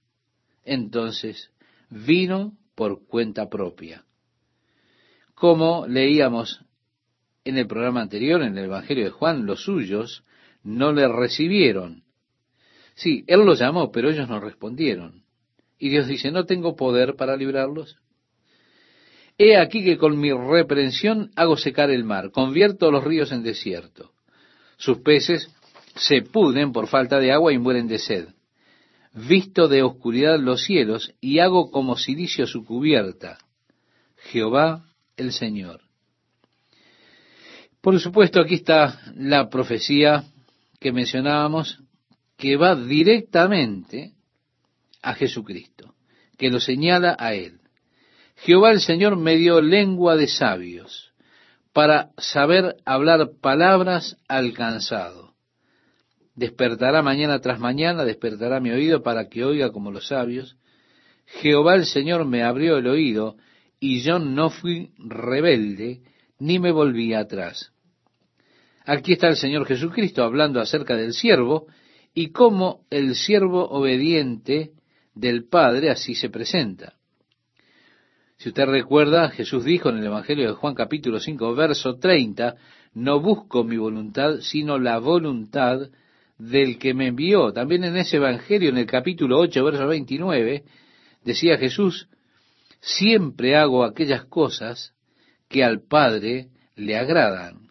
entonces 0.64 1.52
vino 1.90 2.58
por 2.74 3.06
cuenta 3.06 3.50
propia. 3.50 4.04
Como 5.36 5.86
leíamos 5.86 6.66
en 7.48 7.58
el 7.58 7.68
programa 7.68 8.02
anterior, 8.02 8.42
en 8.42 8.58
el 8.58 8.66
Evangelio 8.66 9.06
de 9.06 9.10
Juan, 9.12 9.46
los 9.46 9.64
suyos 9.64 10.24
no 10.64 10.92
le 10.92 11.08
recibieron. 11.08 12.04
Sí, 12.96 13.24
Él 13.28 13.46
los 13.46 13.60
llamó, 13.60 13.92
pero 13.92 14.10
ellos 14.10 14.28
no 14.28 14.40
respondieron. 14.40 15.24
Y 15.80 15.90
Dios 15.90 16.08
dice, 16.08 16.32
¿no 16.32 16.46
tengo 16.46 16.76
poder 16.76 17.16
para 17.16 17.38
librarlos? 17.38 17.98
He 19.38 19.56
aquí 19.56 19.84
que 19.84 19.98
con 19.98 20.20
mi 20.20 20.34
reprensión 20.34 21.32
hago 21.36 21.58
secar 21.58 21.92
el 21.92 22.04
mar, 22.04 22.32
convierto 22.32 22.92
los 22.92 23.04
ríos 23.04 23.32
en 23.32 23.44
desierto. 23.44 24.12
Sus 24.78 25.00
peces 25.00 25.50
se 25.96 26.24
pudren 26.24 26.72
por 26.74 26.88
falta 26.88 27.20
de 27.20 27.32
agua 27.32 27.54
y 27.54 27.60
mueren 27.60 27.88
de 27.88 28.00
sed. 28.00 28.28
Visto 29.14 29.68
de 29.68 29.84
oscuridad 29.84 30.40
los 30.40 30.64
cielos 30.64 31.14
y 31.22 31.40
hago 31.40 31.72
como 31.72 31.98
silicio 31.98 32.46
su 32.46 32.66
cubierta. 32.66 33.38
Jehová 34.18 34.86
el 35.16 35.32
Señor. 35.32 35.87
Por 37.88 38.02
supuesto, 38.02 38.42
aquí 38.42 38.56
está 38.56 39.00
la 39.16 39.50
profecía 39.50 40.26
que 40.78 40.92
mencionábamos, 40.92 41.80
que 42.36 42.58
va 42.58 42.76
directamente 42.76 44.12
a 45.02 45.14
Jesucristo, 45.14 45.96
que 46.38 46.50
lo 46.50 46.60
señala 46.60 47.16
a 47.18 47.34
Él. 47.34 47.62
Jehová 48.36 48.72
el 48.72 48.82
Señor 48.82 49.16
me 49.16 49.38
dio 49.38 49.62
lengua 49.62 50.18
de 50.18 50.28
sabios 50.28 51.14
para 51.72 52.10
saber 52.18 52.76
hablar 52.84 53.30
palabras 53.42 54.18
al 54.28 54.52
cansado. 54.52 55.36
Despertará 56.36 57.02
mañana 57.02 57.40
tras 57.40 57.58
mañana, 57.58 58.04
despertará 58.04 58.60
mi 58.60 58.72
oído 58.72 59.02
para 59.02 59.30
que 59.30 59.46
oiga 59.46 59.72
como 59.72 59.92
los 59.92 60.08
sabios. 60.08 60.58
Jehová 61.26 61.76
el 61.76 61.86
Señor 61.86 62.26
me 62.26 62.44
abrió 62.44 62.80
el 62.80 62.88
oído 62.88 63.38
y 63.80 64.02
yo 64.02 64.20
no 64.20 64.50
fui 64.50 64.92
rebelde 64.98 66.02
ni 66.38 66.60
me 66.60 66.74
volví 66.74 67.14
atrás. 67.14 67.72
Aquí 68.88 69.14
está 69.14 69.28
el 69.28 69.36
Señor 69.36 69.66
Jesucristo 69.66 70.24
hablando 70.24 70.62
acerca 70.62 70.96
del 70.96 71.12
siervo 71.12 71.68
y 72.14 72.30
cómo 72.30 72.86
el 72.90 73.16
siervo 73.16 73.68
obediente 73.68 74.72
del 75.14 75.46
Padre 75.50 75.90
así 75.90 76.16
se 76.16 76.30
presenta. 76.30 76.94
Si 78.38 78.48
usted 78.48 78.66
recuerda, 78.66 79.30
Jesús 79.30 79.66
dijo 79.66 79.90
en 79.90 79.98
el 79.98 80.06
Evangelio 80.06 80.48
de 80.48 80.54
Juan 80.54 80.74
capítulo 80.74 81.20
5, 81.20 81.54
verso 81.54 81.98
30, 81.98 82.56
no 82.94 83.20
busco 83.20 83.66
mi 83.66 83.76
voluntad, 83.76 84.38
sino 84.40 84.80
la 84.80 85.00
voluntad 85.00 85.90
del 86.38 86.80
que 86.80 86.94
me 86.94 87.08
envió. 87.08 87.52
También 87.52 87.84
en 87.84 87.98
ese 87.98 88.16
Evangelio, 88.18 88.70
en 88.70 88.78
el 88.78 88.86
capítulo 88.86 89.38
8, 89.38 89.66
verso 89.66 89.86
29, 89.86 90.64
decía 91.26 91.58
Jesús, 91.58 92.08
siempre 92.80 93.58
hago 93.58 93.84
aquellas 93.84 94.24
cosas 94.24 94.94
que 95.50 95.66
al 95.66 95.82
Padre 95.82 96.48
le 96.78 96.96
agradan. 96.96 97.67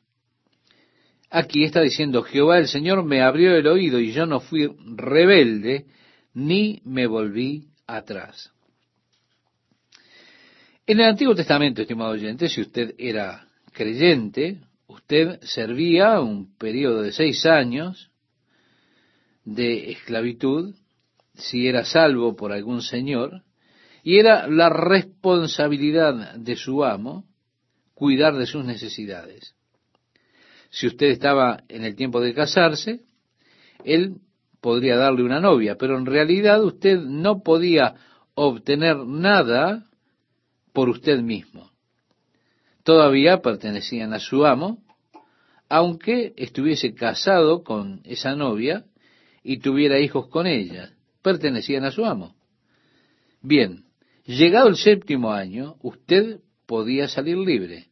Aquí 1.30 1.64
está 1.64 1.80
diciendo, 1.80 2.22
Jehová 2.22 2.58
el 2.58 2.68
Señor 2.68 3.04
me 3.04 3.22
abrió 3.22 3.56
el 3.56 3.66
oído 3.66 3.98
y 4.00 4.12
yo 4.12 4.26
no 4.26 4.40
fui 4.40 4.68
rebelde, 4.84 5.86
ni 6.34 6.80
me 6.84 7.06
volví 7.06 7.68
atrás. 7.86 8.52
En 10.86 11.00
el 11.00 11.06
Antiguo 11.06 11.34
Testamento, 11.34 11.82
estimado 11.82 12.12
oyente, 12.12 12.48
si 12.48 12.60
usted 12.60 12.94
era 12.96 13.48
creyente, 13.72 14.60
usted 14.86 15.40
servía 15.42 16.20
un 16.20 16.56
periodo 16.56 17.02
de 17.02 17.12
seis 17.12 17.44
años 17.44 18.10
de 19.44 19.90
esclavitud, 19.90 20.74
si 21.34 21.66
era 21.66 21.84
salvo 21.84 22.36
por 22.36 22.52
algún 22.52 22.82
señor, 22.82 23.42
y 24.04 24.18
era 24.18 24.46
la 24.46 24.68
responsabilidad 24.68 26.36
de 26.36 26.54
su 26.54 26.84
amo 26.84 27.24
cuidar 27.94 28.36
de 28.36 28.46
sus 28.46 28.64
necesidades. 28.64 29.56
Si 30.70 30.86
usted 30.86 31.08
estaba 31.08 31.62
en 31.68 31.84
el 31.84 31.96
tiempo 31.96 32.20
de 32.20 32.34
casarse, 32.34 33.00
él 33.84 34.16
podría 34.60 34.96
darle 34.96 35.22
una 35.22 35.40
novia, 35.40 35.76
pero 35.76 35.96
en 35.96 36.06
realidad 36.06 36.62
usted 36.64 36.98
no 36.98 37.42
podía 37.42 37.94
obtener 38.34 38.96
nada 38.98 39.86
por 40.72 40.88
usted 40.88 41.20
mismo. 41.20 41.70
Todavía 42.82 43.42
pertenecían 43.42 44.12
a 44.12 44.20
su 44.20 44.44
amo, 44.44 44.82
aunque 45.68 46.34
estuviese 46.36 46.94
casado 46.94 47.64
con 47.64 48.00
esa 48.04 48.36
novia 48.36 48.84
y 49.42 49.58
tuviera 49.58 49.98
hijos 49.98 50.28
con 50.28 50.46
ella, 50.46 50.90
pertenecían 51.22 51.84
a 51.84 51.90
su 51.90 52.04
amo. 52.04 52.34
Bien, 53.42 53.84
llegado 54.24 54.68
el 54.68 54.76
séptimo 54.76 55.32
año, 55.32 55.76
usted 55.80 56.40
podía 56.66 57.08
salir 57.08 57.36
libre. 57.38 57.86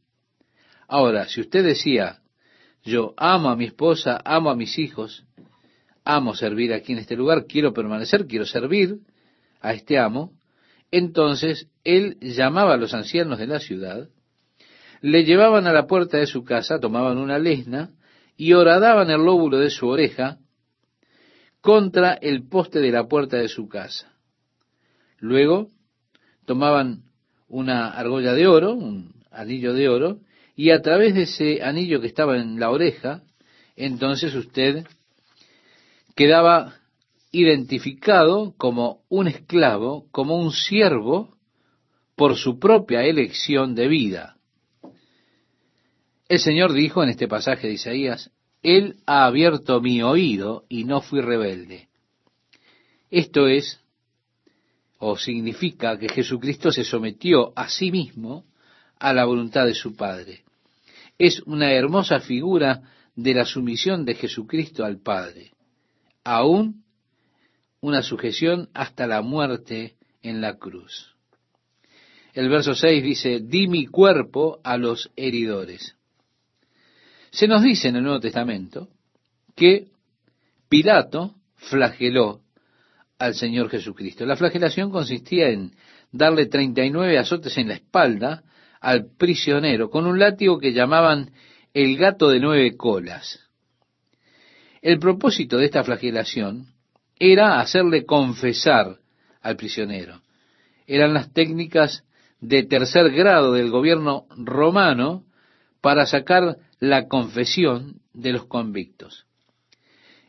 Ahora, 0.89 1.29
si 1.29 1.41
usted 1.41 1.65
decía, 1.65 2.21
yo 2.85 3.15
amo 3.17 3.49
a 3.49 3.57
mi 3.57 3.65
esposa, 3.65 4.21
amo 4.25 4.51
a 4.51 4.57
mis 4.57 4.79
hijos, 4.79 5.25
amo 6.05 6.35
servir 6.35 6.73
aquí 6.73 6.93
en 6.93 6.99
este 6.99 7.17
lugar, 7.17 7.47
quiero 7.47 7.73
permanecer, 7.73 8.27
quiero 8.27 8.45
servir 8.45 8.99
a 9.61 9.73
este 9.73 9.99
amo, 9.99 10.33
entonces 10.91 11.69
él 11.83 12.19
llamaba 12.21 12.75
a 12.75 12.77
los 12.77 12.93
ancianos 12.93 13.39
de 13.39 13.47
la 13.47 13.59
ciudad, 13.59 14.09
le 15.01 15.25
llevaban 15.25 15.67
a 15.67 15.73
la 15.73 15.87
puerta 15.87 16.19
de 16.19 16.27
su 16.27 16.45
casa, 16.45 16.79
tomaban 16.79 17.19
una 17.19 17.39
lesna 17.39 17.91
y 18.37 18.53
horadaban 18.53 19.11
el 19.11 19.23
lóbulo 19.23 19.59
de 19.59 19.71
su 19.71 19.89
oreja 19.89 20.39
contra 21.61 22.13
el 22.13 22.47
poste 22.47 22.81
de 22.81 22.91
la 22.91 23.09
puerta 23.09 23.39
de 23.39 23.49
su 23.49 23.69
casa. 23.69 24.13
Luego 25.19 25.69
tomaban 26.45 27.05
una 27.49 27.91
argolla 27.91 28.35
de 28.35 28.47
oro, 28.47 28.75
un 28.75 29.15
anillo 29.31 29.73
de 29.73 29.89
oro, 29.89 30.21
y 30.57 30.71
a 30.71 30.81
través 30.83 31.15
de 31.15 31.23
ese 31.23 31.63
anillo 31.63 32.01
que 32.01 32.07
estaba 32.07 32.37
en 32.37 32.59
la 32.61 32.71
oreja, 32.71 33.23
entonces 33.77 34.35
usted 34.35 34.87
quedaba 36.15 36.75
identificado 37.33 38.55
como 38.57 39.01
un 39.09 39.27
esclavo, 39.27 40.07
como 40.13 40.39
un 40.39 40.53
siervo, 40.53 41.35
por 42.15 42.37
su 42.37 42.61
propia 42.61 43.03
elección 43.03 43.75
de 43.75 43.89
vida. 43.89 44.37
El 46.29 46.39
Señor 46.39 46.73
dijo 46.73 47.03
en 47.03 47.11
este 47.11 47.27
pasaje 47.27 47.67
de 47.67 47.75
Isaías, 47.75 48.31
Él 48.63 48.97
ha 49.07 49.27
abierto 49.27 49.81
mi 49.81 50.03
oído 50.03 50.65
y 50.69 50.85
no 50.85 51.01
fui 51.01 51.21
rebelde. 51.21 51.89
Esto 53.11 53.49
es, 53.49 53.81
o 54.99 55.17
significa 55.17 55.99
que 55.99 56.09
Jesucristo 56.09 56.71
se 56.71 56.85
sometió 56.85 57.53
a 57.57 57.69
sí 57.69 57.91
mismo 57.91 58.45
a 58.99 59.13
la 59.13 59.25
voluntad 59.25 59.67
de 59.67 59.75
su 59.75 59.97
Padre. 59.97 60.44
Es 61.19 61.41
una 61.43 61.73
hermosa 61.73 62.21
figura 62.21 62.83
de 63.15 63.35
la 63.35 63.45
sumisión 63.45 64.05
de 64.05 64.15
Jesucristo 64.15 64.85
al 64.85 65.01
Padre, 65.01 65.53
aún 66.25 66.85
una 67.81 68.03
sujeción 68.03 68.69
hasta 68.75 69.07
la 69.07 69.23
muerte 69.23 69.95
en 70.23 70.41
la 70.41 70.57
cruz. 70.57 71.15
El 72.33 72.49
verso 72.49 72.75
6 72.75 73.05
dice, 73.05 73.41
di 73.41 73.69
mi 73.69 73.87
cuerpo 73.87 74.59
a 74.65 74.77
los 74.77 75.11
heridores. 75.17 75.97
Se 77.31 77.47
nos 77.47 77.63
dice 77.63 77.89
en 77.89 77.97
el 77.97 78.03
Nuevo 78.03 78.21
Testamento 78.21 78.89
que 79.55 79.89
Pilato 80.69 81.35
flageló 81.57 82.41
al 83.19 83.35
Señor 83.35 83.71
Jesucristo. 83.71 84.27
La 84.27 84.37
flagelación 84.37 84.91
consistía 84.91 85.49
en 85.49 85.73
darle 86.11 86.47
39 86.47 87.19
azotes 87.19 87.57
en 87.59 87.69
la 87.69 87.75
espalda 87.75 88.43
al 88.85 89.07
prisionero 89.17 89.89
con 89.89 90.07
un 90.07 90.19
látigo 90.19 90.59
que 90.59 90.75
llamaban 90.75 91.31
el 91.73 91.97
gato 91.97 92.29
de 92.29 92.39
nueve 92.39 92.77
colas. 92.77 93.41
El 94.83 94.99
propósito 94.99 95.57
de 95.57 95.65
esta 95.65 95.83
flagelación 95.83 96.67
era 97.19 97.61
hacerle 97.61 98.05
confesar 98.05 98.99
al 99.41 99.57
prisionero. 99.57 100.21
Eran 100.87 101.15
las 101.15 101.33
técnicas 101.33 102.05
de 102.41 102.63
tercer 102.65 103.11
grado 103.13 103.55
del 103.55 103.71
gobierno 103.71 104.27
romano 104.37 105.25
para 105.81 106.05
sacar 106.05 106.59
la 106.79 107.09
confesión 107.09 108.03
de 108.13 108.33
los 108.33 108.45
convictos 108.45 109.25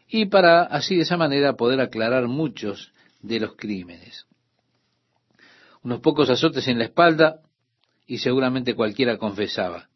y 0.07 0.27
para 0.27 0.63
así 0.63 0.95
de 0.95 1.01
esa 1.01 1.17
manera 1.17 1.57
poder 1.57 1.81
aclarar 1.81 2.29
muchos 2.29 2.93
de 3.21 3.41
los 3.41 3.57
crímenes. 3.57 4.25
Unos 5.83 5.99
pocos 5.99 6.29
azotes 6.29 6.69
en 6.69 6.79
la 6.79 6.85
espalda 6.85 7.41
y 8.07 8.19
seguramente 8.19 8.75
cualquiera 8.75 9.17
confesaba. 9.17 9.89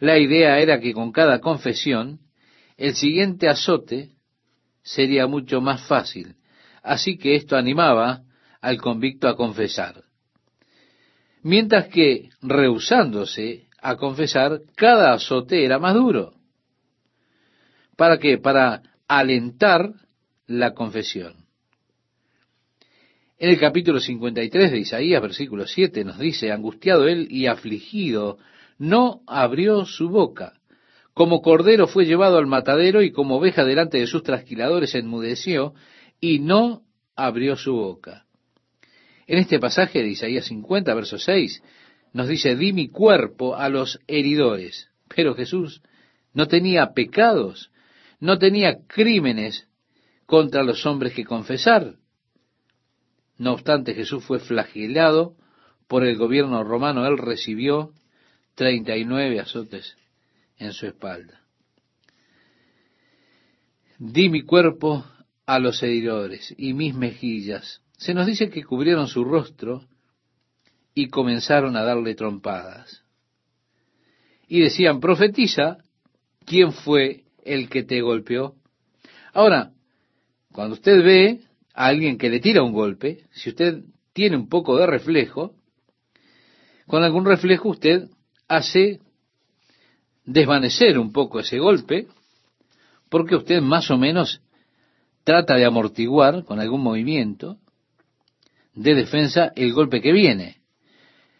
La 0.00 0.18
idea 0.18 0.58
era 0.58 0.80
que 0.80 0.92
con 0.92 1.12
cada 1.12 1.40
confesión 1.40 2.20
el 2.76 2.94
siguiente 2.94 3.48
azote 3.48 4.10
sería 4.82 5.26
mucho 5.26 5.60
más 5.60 5.86
fácil, 5.86 6.36
así 6.82 7.16
que 7.16 7.36
esto 7.36 7.56
animaba 7.56 8.22
al 8.60 8.80
convicto 8.80 9.28
a 9.28 9.36
confesar. 9.36 10.02
Mientras 11.42 11.88
que, 11.88 12.30
rehusándose 12.40 13.68
a 13.80 13.96
confesar, 13.96 14.60
cada 14.76 15.12
azote 15.12 15.64
era 15.64 15.78
más 15.78 15.94
duro. 15.94 16.34
¿Para 17.96 18.18
qué? 18.18 18.38
Para 18.38 18.82
alentar 19.06 19.92
la 20.46 20.72
confesión. 20.72 21.43
En 23.36 23.50
el 23.50 23.58
capítulo 23.58 23.98
53 23.98 24.70
de 24.70 24.78
Isaías, 24.78 25.20
versículo 25.20 25.66
7, 25.66 26.04
nos 26.04 26.18
dice, 26.20 26.52
angustiado 26.52 27.08
él 27.08 27.26
y 27.30 27.46
afligido, 27.46 28.38
no 28.78 29.22
abrió 29.26 29.84
su 29.86 30.08
boca. 30.08 30.60
Como 31.14 31.42
cordero 31.42 31.88
fue 31.88 32.06
llevado 32.06 32.38
al 32.38 32.46
matadero 32.46 33.02
y 33.02 33.10
como 33.10 33.36
oveja 33.36 33.64
delante 33.64 33.98
de 33.98 34.06
sus 34.06 34.22
trasquiladores 34.22 34.94
enmudeció 34.94 35.74
y 36.20 36.38
no 36.38 36.82
abrió 37.16 37.56
su 37.56 37.74
boca. 37.74 38.24
En 39.26 39.38
este 39.38 39.58
pasaje 39.58 40.02
de 40.02 40.08
Isaías 40.10 40.44
50, 40.46 40.94
verso 40.94 41.18
6, 41.18 41.60
nos 42.12 42.28
dice, 42.28 42.54
di 42.54 42.72
mi 42.72 42.88
cuerpo 42.88 43.56
a 43.56 43.68
los 43.68 43.98
heridores. 44.06 44.90
Pero 45.14 45.34
Jesús 45.34 45.82
no 46.32 46.46
tenía 46.46 46.92
pecados, 46.92 47.72
no 48.20 48.38
tenía 48.38 48.78
crímenes 48.86 49.66
contra 50.26 50.62
los 50.62 50.86
hombres 50.86 51.14
que 51.14 51.24
confesar. 51.24 51.96
No 53.38 53.52
obstante, 53.52 53.94
Jesús 53.94 54.24
fue 54.24 54.38
flagelado 54.38 55.36
por 55.88 56.04
el 56.04 56.16
gobierno 56.16 56.62
romano. 56.64 57.06
Él 57.06 57.18
recibió 57.18 57.92
39 58.54 59.40
azotes 59.40 59.96
en 60.58 60.72
su 60.72 60.86
espalda. 60.86 61.40
Di 63.98 64.28
mi 64.28 64.42
cuerpo 64.42 65.04
a 65.46 65.58
los 65.58 65.82
heridores 65.82 66.54
y 66.56 66.74
mis 66.74 66.94
mejillas. 66.94 67.82
Se 67.96 68.14
nos 68.14 68.26
dice 68.26 68.50
que 68.50 68.64
cubrieron 68.64 69.08
su 69.08 69.24
rostro 69.24 69.86
y 70.94 71.08
comenzaron 71.08 71.76
a 71.76 71.82
darle 71.82 72.14
trompadas. 72.14 73.04
Y 74.46 74.60
decían, 74.60 75.00
profetiza, 75.00 75.78
¿quién 76.44 76.72
fue 76.72 77.24
el 77.44 77.68
que 77.68 77.82
te 77.82 78.00
golpeó? 78.00 78.54
Ahora, 79.32 79.72
cuando 80.52 80.74
usted 80.74 81.02
ve 81.02 81.40
a 81.74 81.86
alguien 81.86 82.16
que 82.16 82.30
le 82.30 82.40
tira 82.40 82.62
un 82.62 82.72
golpe, 82.72 83.26
si 83.32 83.50
usted 83.50 83.82
tiene 84.12 84.36
un 84.36 84.48
poco 84.48 84.76
de 84.76 84.86
reflejo, 84.86 85.54
con 86.86 87.02
algún 87.02 87.24
reflejo 87.24 87.70
usted 87.70 88.08
hace 88.48 89.00
desvanecer 90.24 90.98
un 90.98 91.12
poco 91.12 91.40
ese 91.40 91.58
golpe, 91.58 92.06
porque 93.08 93.36
usted 93.36 93.60
más 93.60 93.90
o 93.90 93.98
menos 93.98 94.40
trata 95.24 95.56
de 95.56 95.64
amortiguar 95.64 96.44
con 96.44 96.60
algún 96.60 96.82
movimiento 96.82 97.58
de 98.74 98.94
defensa 98.94 99.52
el 99.56 99.72
golpe 99.72 100.00
que 100.00 100.12
viene. 100.12 100.58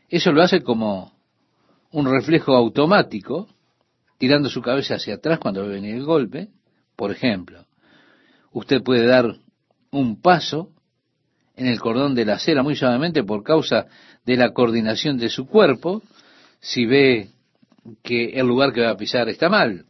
Eso 0.09 0.33
lo 0.33 0.43
hace 0.43 0.63
como 0.63 1.13
un 1.91 2.11
reflejo 2.11 2.55
automático, 2.55 3.49
tirando 4.19 4.49
su 4.49 4.63
cabeza 4.63 4.97
hacia 4.97 5.15
atrás 5.15 5.39
cuando 5.39 5.67
venir 5.67 5.95
el 5.95 6.05
golpe. 6.05 6.49
Por 6.97 7.11
ejemplo, 7.11 7.67
usted 8.53 8.83
puede 8.83 9.07
dar 9.07 9.37
un 9.99 10.21
paso 10.21 10.71
en 11.57 11.67
el 11.67 11.81
cordón 11.81 12.15
de 12.15 12.25
la 12.25 12.35
acera 12.35 12.63
muy 12.63 12.77
suavemente 12.77 13.23
por 13.23 13.43
causa 13.43 13.87
de 14.25 14.37
la 14.37 14.53
coordinación 14.53 15.19
de 15.19 15.29
su 15.29 15.47
cuerpo, 15.47 16.03
si 16.61 16.87
ve 16.87 17.29
que 18.03 18.31
el 18.31 18.47
lugar 18.47 18.73
que 18.73 18.81
va 18.81 18.91
a 18.91 18.97
pisar 18.97 19.29
está 19.29 19.49
mal. 19.49 19.85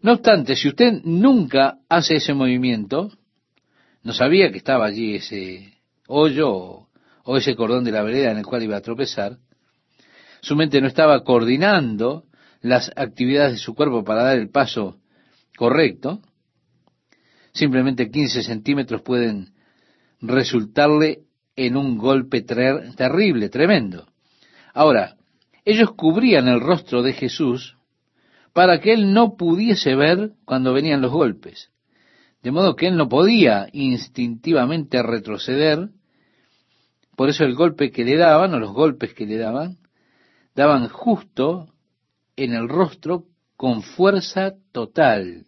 No 0.00 0.12
obstante, 0.12 0.56
si 0.56 0.68
usted 0.68 1.02
nunca 1.04 1.78
hace 1.88 2.16
ese 2.16 2.34
movimiento, 2.34 3.10
no 4.02 4.12
sabía 4.12 4.50
que 4.50 4.58
estaba 4.58 4.86
allí 4.86 5.16
ese 5.16 5.78
hoyo 6.08 6.88
o 7.24 7.36
ese 7.36 7.54
cordón 7.54 7.84
de 7.84 7.92
la 7.92 8.02
vereda 8.02 8.32
en 8.32 8.38
el 8.38 8.46
cual 8.46 8.62
iba 8.62 8.76
a 8.76 8.80
tropezar, 8.80 9.38
su 10.40 10.56
mente 10.56 10.80
no 10.80 10.88
estaba 10.88 11.22
coordinando 11.22 12.24
las 12.60 12.90
actividades 12.96 13.52
de 13.52 13.58
su 13.58 13.74
cuerpo 13.74 14.04
para 14.04 14.24
dar 14.24 14.38
el 14.38 14.50
paso 14.50 14.98
correcto, 15.56 16.20
simplemente 17.52 18.10
15 18.10 18.42
centímetros 18.42 19.02
pueden 19.02 19.52
resultarle 20.20 21.22
en 21.56 21.76
un 21.76 21.98
golpe 21.98 22.42
terrible, 22.42 23.48
tremendo. 23.48 24.06
Ahora, 24.72 25.16
ellos 25.64 25.92
cubrían 25.92 26.48
el 26.48 26.60
rostro 26.60 27.02
de 27.02 27.12
Jesús 27.12 27.76
para 28.52 28.80
que 28.80 28.92
él 28.92 29.12
no 29.12 29.36
pudiese 29.36 29.94
ver 29.94 30.32
cuando 30.44 30.72
venían 30.72 31.00
los 31.00 31.12
golpes. 31.12 31.70
De 32.42 32.50
modo 32.50 32.74
que 32.74 32.88
él 32.88 32.96
no 32.96 33.08
podía 33.08 33.68
instintivamente 33.72 35.02
retroceder. 35.02 35.90
Por 37.16 37.28
eso 37.28 37.44
el 37.44 37.54
golpe 37.54 37.90
que 37.90 38.04
le 38.04 38.16
daban, 38.16 38.52
o 38.54 38.58
los 38.58 38.72
golpes 38.72 39.14
que 39.14 39.26
le 39.26 39.38
daban, 39.38 39.78
daban 40.54 40.88
justo 40.88 41.68
en 42.36 42.54
el 42.54 42.68
rostro 42.68 43.26
con 43.56 43.82
fuerza 43.82 44.54
total. 44.72 45.46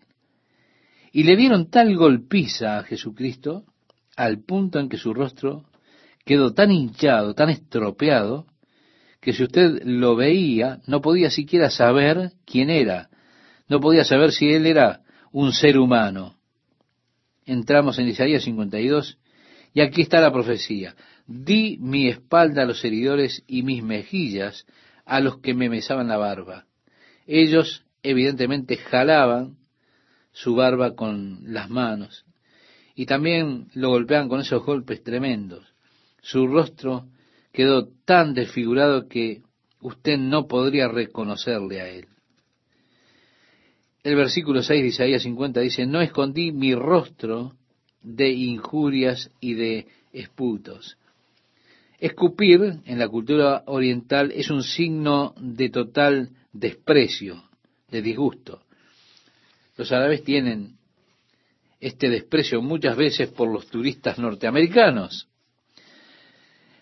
Y 1.15 1.23
le 1.23 1.37
dieron 1.37 1.71
tal 1.71 1.97
golpiza 1.97 2.77
a 2.77 2.83
Jesucristo 2.83 3.65
al 4.17 4.43
punto 4.43 4.81
en 4.81 4.89
que 4.89 4.97
su 4.97 5.15
rostro 5.15 5.65
quedó 6.25 6.53
tan 6.55 6.73
hinchado, 6.73 7.35
tan 7.35 7.51
estropeado, 7.51 8.47
que 9.21 9.33
si 9.33 9.45
usted 9.45 9.85
lo 9.85 10.17
veía, 10.17 10.81
no 10.89 11.01
podía 11.01 11.31
siquiera 11.31 11.71
saber 11.71 12.33
quién 12.45 12.69
era, 12.69 13.11
no 13.69 13.79
podía 13.79 14.03
saber 14.05 14.33
si 14.33 14.51
él 14.51 14.67
era 14.67 15.03
un 15.31 15.53
ser 15.53 15.79
humano. 15.79 16.35
Entramos 17.47 17.97
en 18.01 18.09
Isaías 18.09 18.43
52 18.43 19.17
y 19.73 19.83
aquí 19.83 20.03
está 20.03 20.21
la 20.21 20.33
profecía. 20.33 20.97
Di 21.29 21.79
mi 21.79 22.09
espalda 22.09 22.62
a 22.62 22.67
los 22.67 22.85
heridores 22.85 23.45
y 23.47 23.62
mis 23.62 23.85
mejillas 23.85 24.67
a 25.07 25.21
los 25.21 25.39
que 25.39 25.55
me 25.55 25.69
mesaban 25.69 26.09
la 26.09 26.17
barba. 26.17 26.67
Ellos 27.25 27.85
evidentemente 28.03 28.79
jalaban 28.79 29.59
su 30.35 30.55
barba 30.57 30.95
con 30.95 31.41
las 31.55 31.70
manos 31.70 32.26
y 32.95 33.07
también 33.07 33.68
lo 33.74 33.89
golpeaban 33.91 34.28
con 34.28 34.41
esos 34.41 34.64
golpes 34.64 35.03
tremendos. 35.03 35.64
Su 36.20 36.47
rostro 36.47 37.07
quedó 37.53 37.89
tan 38.05 38.35
desfigurado 38.35 39.09
que 39.09 39.43
usted 39.80 40.18
no 40.18 40.47
podría 40.47 40.89
reconocerle 40.89 41.80
a 41.80 41.89
él. 41.89 42.09
El 44.03 44.16
versículo 44.16 44.62
6 44.62 44.82
de 44.82 44.89
Isaías 44.89 45.22
50 45.22 45.61
dice, 45.61 45.87
no 45.87 46.01
escondí 46.01 46.53
mi 46.53 46.74
rostro 46.74 47.55
de 48.03 48.30
injurias 48.30 49.30
y 49.41 49.55
de 49.55 49.87
esputos. 50.12 50.99
Escupir 51.99 52.80
en 52.85 52.99
la 52.99 53.09
cultura 53.09 53.62
oriental 53.66 54.30
es 54.32 54.51
un 54.51 54.62
signo 54.62 55.35
de 55.41 55.70
total 55.70 56.30
desprecio, 56.53 57.45
de 57.91 58.03
disgusto. 58.03 58.64
Los 59.77 59.91
árabes 59.93 60.22
tienen 60.22 60.77
este 61.81 62.09
desprecio 62.09 62.62
muchas 62.62 62.97
veces 62.97 63.29
por 63.31 63.53
los 63.53 63.66
turistas 63.66 64.18
norteamericanos. 64.18 65.29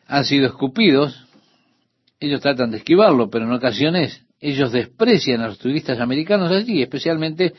Han 0.07 0.25
sido 0.25 0.47
escupidos, 0.47 1.27
ellos 2.21 2.41
tratan 2.41 2.71
de 2.71 2.79
esquivarlo, 2.79 3.31
pero 3.31 3.47
en 3.47 3.53
ocasiones 3.53 4.25
ellos 4.41 4.73
desprecian 4.73 5.41
a 5.41 5.49
los 5.49 5.59
turistas 5.59 6.01
americanos 6.01 6.51
allí, 6.51 6.83
especialmente 6.83 7.55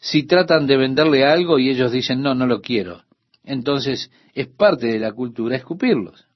si 0.00 0.24
tratan 0.24 0.66
de 0.66 0.76
venderle 0.76 1.24
algo 1.24 1.58
y 1.58 1.70
ellos 1.70 1.90
dicen, 1.90 2.20
no, 2.20 2.34
no 2.34 2.46
lo 2.46 2.60
quiero. 2.60 3.02
Entonces 3.42 4.10
es 4.34 4.48
parte 4.48 4.86
de 4.86 4.98
la 4.98 5.12
cultura 5.12 5.56
escupirlos. 5.56 6.26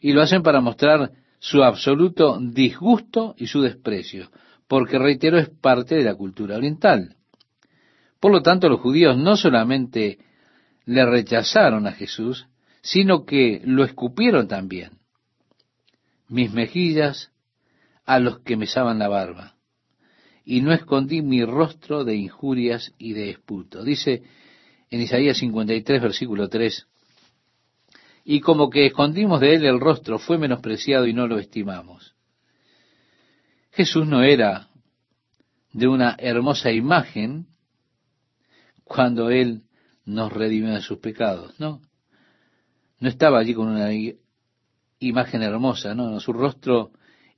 Y 0.00 0.12
lo 0.12 0.22
hacen 0.22 0.42
para 0.42 0.60
mostrar 0.60 1.10
su 1.40 1.62
absoluto 1.62 2.38
disgusto 2.40 3.34
y 3.36 3.46
su 3.48 3.62
desprecio, 3.62 4.30
porque 4.66 4.98
reitero, 4.98 5.38
es 5.38 5.48
parte 5.48 5.96
de 5.96 6.04
la 6.04 6.14
cultura 6.14 6.56
oriental. 6.56 7.16
Por 8.20 8.32
lo 8.32 8.42
tanto, 8.42 8.68
los 8.68 8.80
judíos 8.80 9.16
no 9.16 9.36
solamente 9.36 10.18
le 10.84 11.04
rechazaron 11.06 11.86
a 11.86 11.92
Jesús, 11.92 12.46
sino 12.82 13.24
que 13.24 13.60
lo 13.64 13.84
escupieron 13.84 14.48
también. 14.48 14.98
Mis 16.28 16.52
mejillas 16.52 17.30
a 18.04 18.18
los 18.18 18.40
que 18.40 18.56
mesaban 18.56 18.98
la 18.98 19.08
barba, 19.08 19.54
y 20.44 20.62
no 20.62 20.72
escondí 20.72 21.20
mi 21.20 21.44
rostro 21.44 22.04
de 22.04 22.16
injurias 22.16 22.94
y 22.96 23.12
de 23.12 23.30
esputo. 23.30 23.84
Dice 23.84 24.22
en 24.90 25.02
Isaías 25.02 25.36
53, 25.38 26.00
versículo 26.00 26.48
3, 26.48 26.86
y 28.24 28.40
como 28.40 28.70
que 28.70 28.86
escondimos 28.86 29.40
de 29.40 29.54
él 29.54 29.66
el 29.66 29.80
rostro, 29.80 30.18
fue 30.18 30.38
menospreciado 30.38 31.06
y 31.06 31.12
no 31.12 31.26
lo 31.26 31.38
estimamos. 31.38 32.14
Jesús 33.72 34.06
no 34.06 34.22
era 34.22 34.68
de 35.72 35.86
una 35.86 36.16
hermosa 36.18 36.72
imagen 36.72 37.46
cuando 38.88 39.30
él 39.30 39.62
nos 40.04 40.32
redimió 40.32 40.72
de 40.74 40.80
sus 40.80 40.98
pecados, 40.98 41.58
no. 41.60 41.80
No 42.98 43.08
estaba 43.08 43.38
allí 43.38 43.54
con 43.54 43.68
una 43.68 43.90
imagen 44.98 45.42
hermosa, 45.42 45.94
no, 45.94 46.18
su 46.18 46.32
rostro 46.32 46.90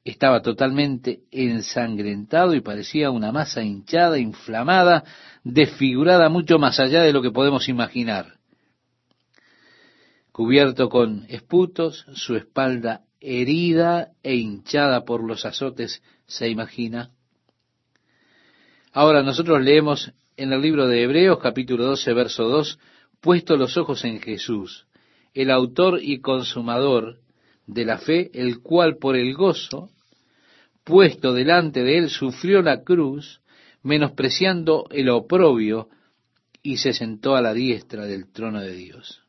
estaba 0.04 0.40
totalmente 0.40 1.20
ensangrentado 1.30 2.54
y 2.54 2.60
parecía 2.60 3.10
una 3.10 3.32
masa 3.32 3.62
hinchada, 3.62 4.18
inflamada, 4.18 5.04
desfigurada 5.44 6.28
mucho 6.30 6.58
más 6.58 6.80
allá 6.80 7.02
de 7.02 7.12
lo 7.12 7.20
que 7.20 7.30
podemos 7.30 7.68
imaginar. 7.68 8.38
Cubierto 10.32 10.88
con 10.88 11.26
esputos, 11.28 12.06
su 12.14 12.36
espalda 12.36 13.02
herida 13.20 14.12
e 14.22 14.36
hinchada 14.36 15.04
por 15.04 15.22
los 15.22 15.44
azotes, 15.44 16.02
se 16.26 16.48
imagina. 16.48 17.10
Ahora 18.92 19.22
nosotros 19.22 19.60
leemos 19.62 20.12
en 20.40 20.54
el 20.54 20.62
libro 20.62 20.88
de 20.88 21.02
Hebreos 21.02 21.38
capítulo 21.38 21.84
12, 21.84 22.14
verso 22.14 22.48
2, 22.48 22.78
puesto 23.20 23.58
los 23.58 23.76
ojos 23.76 24.06
en 24.06 24.22
Jesús, 24.22 24.86
el 25.34 25.50
autor 25.50 26.00
y 26.02 26.20
consumador 26.20 27.18
de 27.66 27.84
la 27.84 27.98
fe, 27.98 28.30
el 28.32 28.60
cual 28.60 28.96
por 28.96 29.16
el 29.16 29.34
gozo 29.34 29.90
puesto 30.82 31.34
delante 31.34 31.82
de 31.82 31.98
él 31.98 32.08
sufrió 32.08 32.62
la 32.62 32.82
cruz, 32.84 33.42
menospreciando 33.82 34.86
el 34.90 35.10
oprobio, 35.10 35.90
y 36.62 36.78
se 36.78 36.94
sentó 36.94 37.36
a 37.36 37.42
la 37.42 37.52
diestra 37.52 38.06
del 38.06 38.32
trono 38.32 38.62
de 38.62 38.72
Dios. 38.72 39.22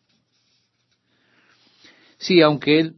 Sí, 2.18 2.42
aunque 2.42 2.80
él 2.80 2.96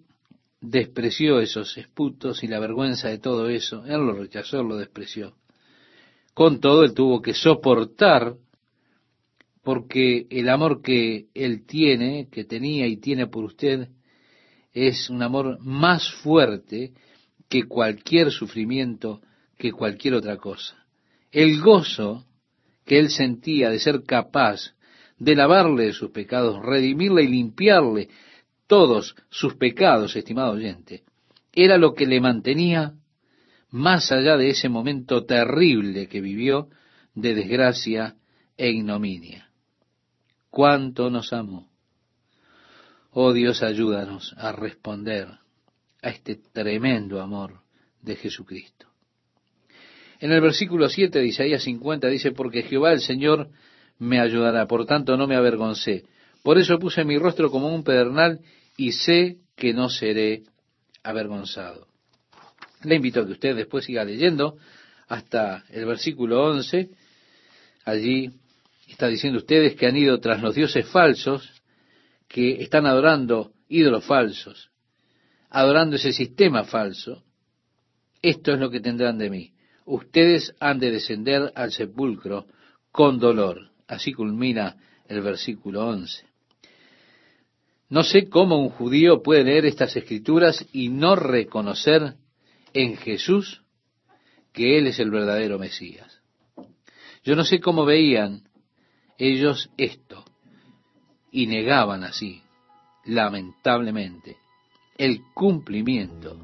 despreció 0.61 1.39
esos 1.39 1.79
esputos 1.79 2.43
y 2.43 2.47
la 2.47 2.59
vergüenza 2.59 3.09
de 3.09 3.17
todo 3.17 3.49
eso, 3.49 3.83
él 3.85 4.05
lo 4.05 4.13
rechazó, 4.13 4.61
lo 4.61 4.77
despreció. 4.77 5.35
Con 6.33 6.59
todo, 6.59 6.83
él 6.83 6.93
tuvo 6.93 7.21
que 7.21 7.33
soportar, 7.33 8.35
porque 9.63 10.27
el 10.29 10.49
amor 10.49 10.81
que 10.81 11.27
él 11.33 11.65
tiene, 11.65 12.27
que 12.31 12.43
tenía 12.43 12.87
y 12.87 12.97
tiene 12.97 13.27
por 13.27 13.45
usted, 13.45 13.89
es 14.73 15.09
un 15.09 15.21
amor 15.21 15.59
más 15.61 16.11
fuerte 16.23 16.93
que 17.47 17.63
cualquier 17.63 18.31
sufrimiento, 18.31 19.21
que 19.57 19.71
cualquier 19.71 20.15
otra 20.15 20.37
cosa. 20.37 20.85
El 21.31 21.61
gozo 21.61 22.25
que 22.85 22.99
él 22.99 23.09
sentía 23.09 23.69
de 23.69 23.79
ser 23.79 24.03
capaz 24.03 24.73
de 25.19 25.35
lavarle 25.35 25.93
sus 25.93 26.11
pecados, 26.11 26.59
redimirle 26.61 27.23
y 27.23 27.27
limpiarle 27.27 28.09
todos 28.67 29.15
sus 29.29 29.55
pecados, 29.55 30.15
estimado 30.15 30.53
oyente, 30.53 31.03
era 31.53 31.77
lo 31.77 31.93
que 31.93 32.07
le 32.07 32.19
mantenía 32.19 32.95
más 33.73 34.11
allá 34.11 34.37
de 34.37 34.49
ese 34.49 34.69
momento 34.69 35.25
terrible 35.25 36.07
que 36.07 36.21
vivió 36.21 36.69
de 37.15 37.33
desgracia 37.33 38.15
e 38.55 38.69
ignominia. 38.69 39.49
¿Cuánto 40.51 41.09
nos 41.09 41.33
amó? 41.33 41.71
Oh 43.09 43.33
Dios, 43.33 43.63
ayúdanos 43.63 44.35
a 44.37 44.51
responder 44.51 45.27
a 46.03 46.09
este 46.09 46.35
tremendo 46.35 47.19
amor 47.19 47.61
de 47.99 48.15
Jesucristo. 48.15 48.85
En 50.19 50.31
el 50.31 50.41
versículo 50.41 50.87
7 50.87 51.17
de 51.17 51.25
Isaías 51.25 51.63
50 51.63 52.07
dice, 52.09 52.31
porque 52.31 52.61
Jehová 52.61 52.93
el 52.93 53.01
Señor 53.01 53.49
me 53.97 54.19
ayudará, 54.19 54.67
por 54.67 54.85
tanto 54.85 55.17
no 55.17 55.25
me 55.25 55.35
avergoncé. 55.35 56.05
Por 56.43 56.59
eso 56.59 56.77
puse 56.77 57.03
mi 57.05 57.17
rostro 57.17 57.49
como 57.49 57.73
un 57.73 57.83
pedernal 57.83 58.39
y 58.77 58.91
sé 58.91 59.39
que 59.55 59.73
no 59.73 59.89
seré 59.89 60.43
avergonzado. 61.01 61.92
Le 62.83 62.95
invito 62.95 63.21
a 63.21 63.25
que 63.25 63.33
usted 63.33 63.55
después 63.55 63.85
siga 63.85 64.03
leyendo 64.03 64.57
hasta 65.07 65.63
el 65.69 65.85
versículo 65.85 66.43
11. 66.45 66.89
Allí 67.85 68.31
está 68.87 69.07
diciendo 69.07 69.39
ustedes 69.39 69.75
que 69.75 69.87
han 69.87 69.97
ido 69.97 70.19
tras 70.19 70.41
los 70.41 70.55
dioses 70.55 70.87
falsos 70.87 71.61
que 72.27 72.61
están 72.61 72.85
adorando 72.85 73.53
ídolos 73.69 74.05
falsos, 74.05 74.71
adorando 75.49 75.95
ese 75.95 76.13
sistema 76.13 76.63
falso, 76.63 77.23
esto 78.21 78.53
es 78.53 78.59
lo 78.59 78.69
que 78.69 78.79
tendrán 78.79 79.17
de 79.17 79.29
mí. 79.29 79.53
Ustedes 79.85 80.55
han 80.59 80.79
de 80.79 80.91
descender 80.91 81.51
al 81.55 81.71
sepulcro 81.71 82.47
con 82.91 83.19
dolor. 83.19 83.69
Así 83.87 84.13
culmina 84.13 84.77
el 85.07 85.21
versículo 85.21 85.85
11. 85.87 86.25
No 87.89 88.03
sé 88.03 88.29
cómo 88.29 88.57
un 88.57 88.69
judío 88.69 89.21
puede 89.21 89.43
leer 89.43 89.65
estas 89.65 89.95
escrituras 89.95 90.65
y 90.71 90.89
no 90.89 91.15
reconocer 91.15 92.15
en 92.73 92.97
Jesús 92.97 93.61
que 94.51 94.77
Él 94.77 94.87
es 94.87 94.99
el 94.99 95.11
verdadero 95.11 95.59
Mesías. 95.59 96.21
Yo 97.23 97.35
no 97.35 97.43
sé 97.43 97.59
cómo 97.59 97.85
veían 97.85 98.43
ellos 99.17 99.69
esto 99.77 100.25
y 101.31 101.47
negaban 101.47 102.03
así, 102.03 102.41
lamentablemente, 103.05 104.37
el 104.97 105.21
cumplimiento 105.33 106.37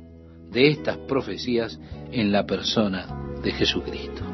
de 0.50 0.70
estas 0.70 0.98
profecías 0.98 1.80
en 2.12 2.32
la 2.32 2.46
persona 2.46 3.38
de 3.44 3.52
Jesucristo. 3.52 4.30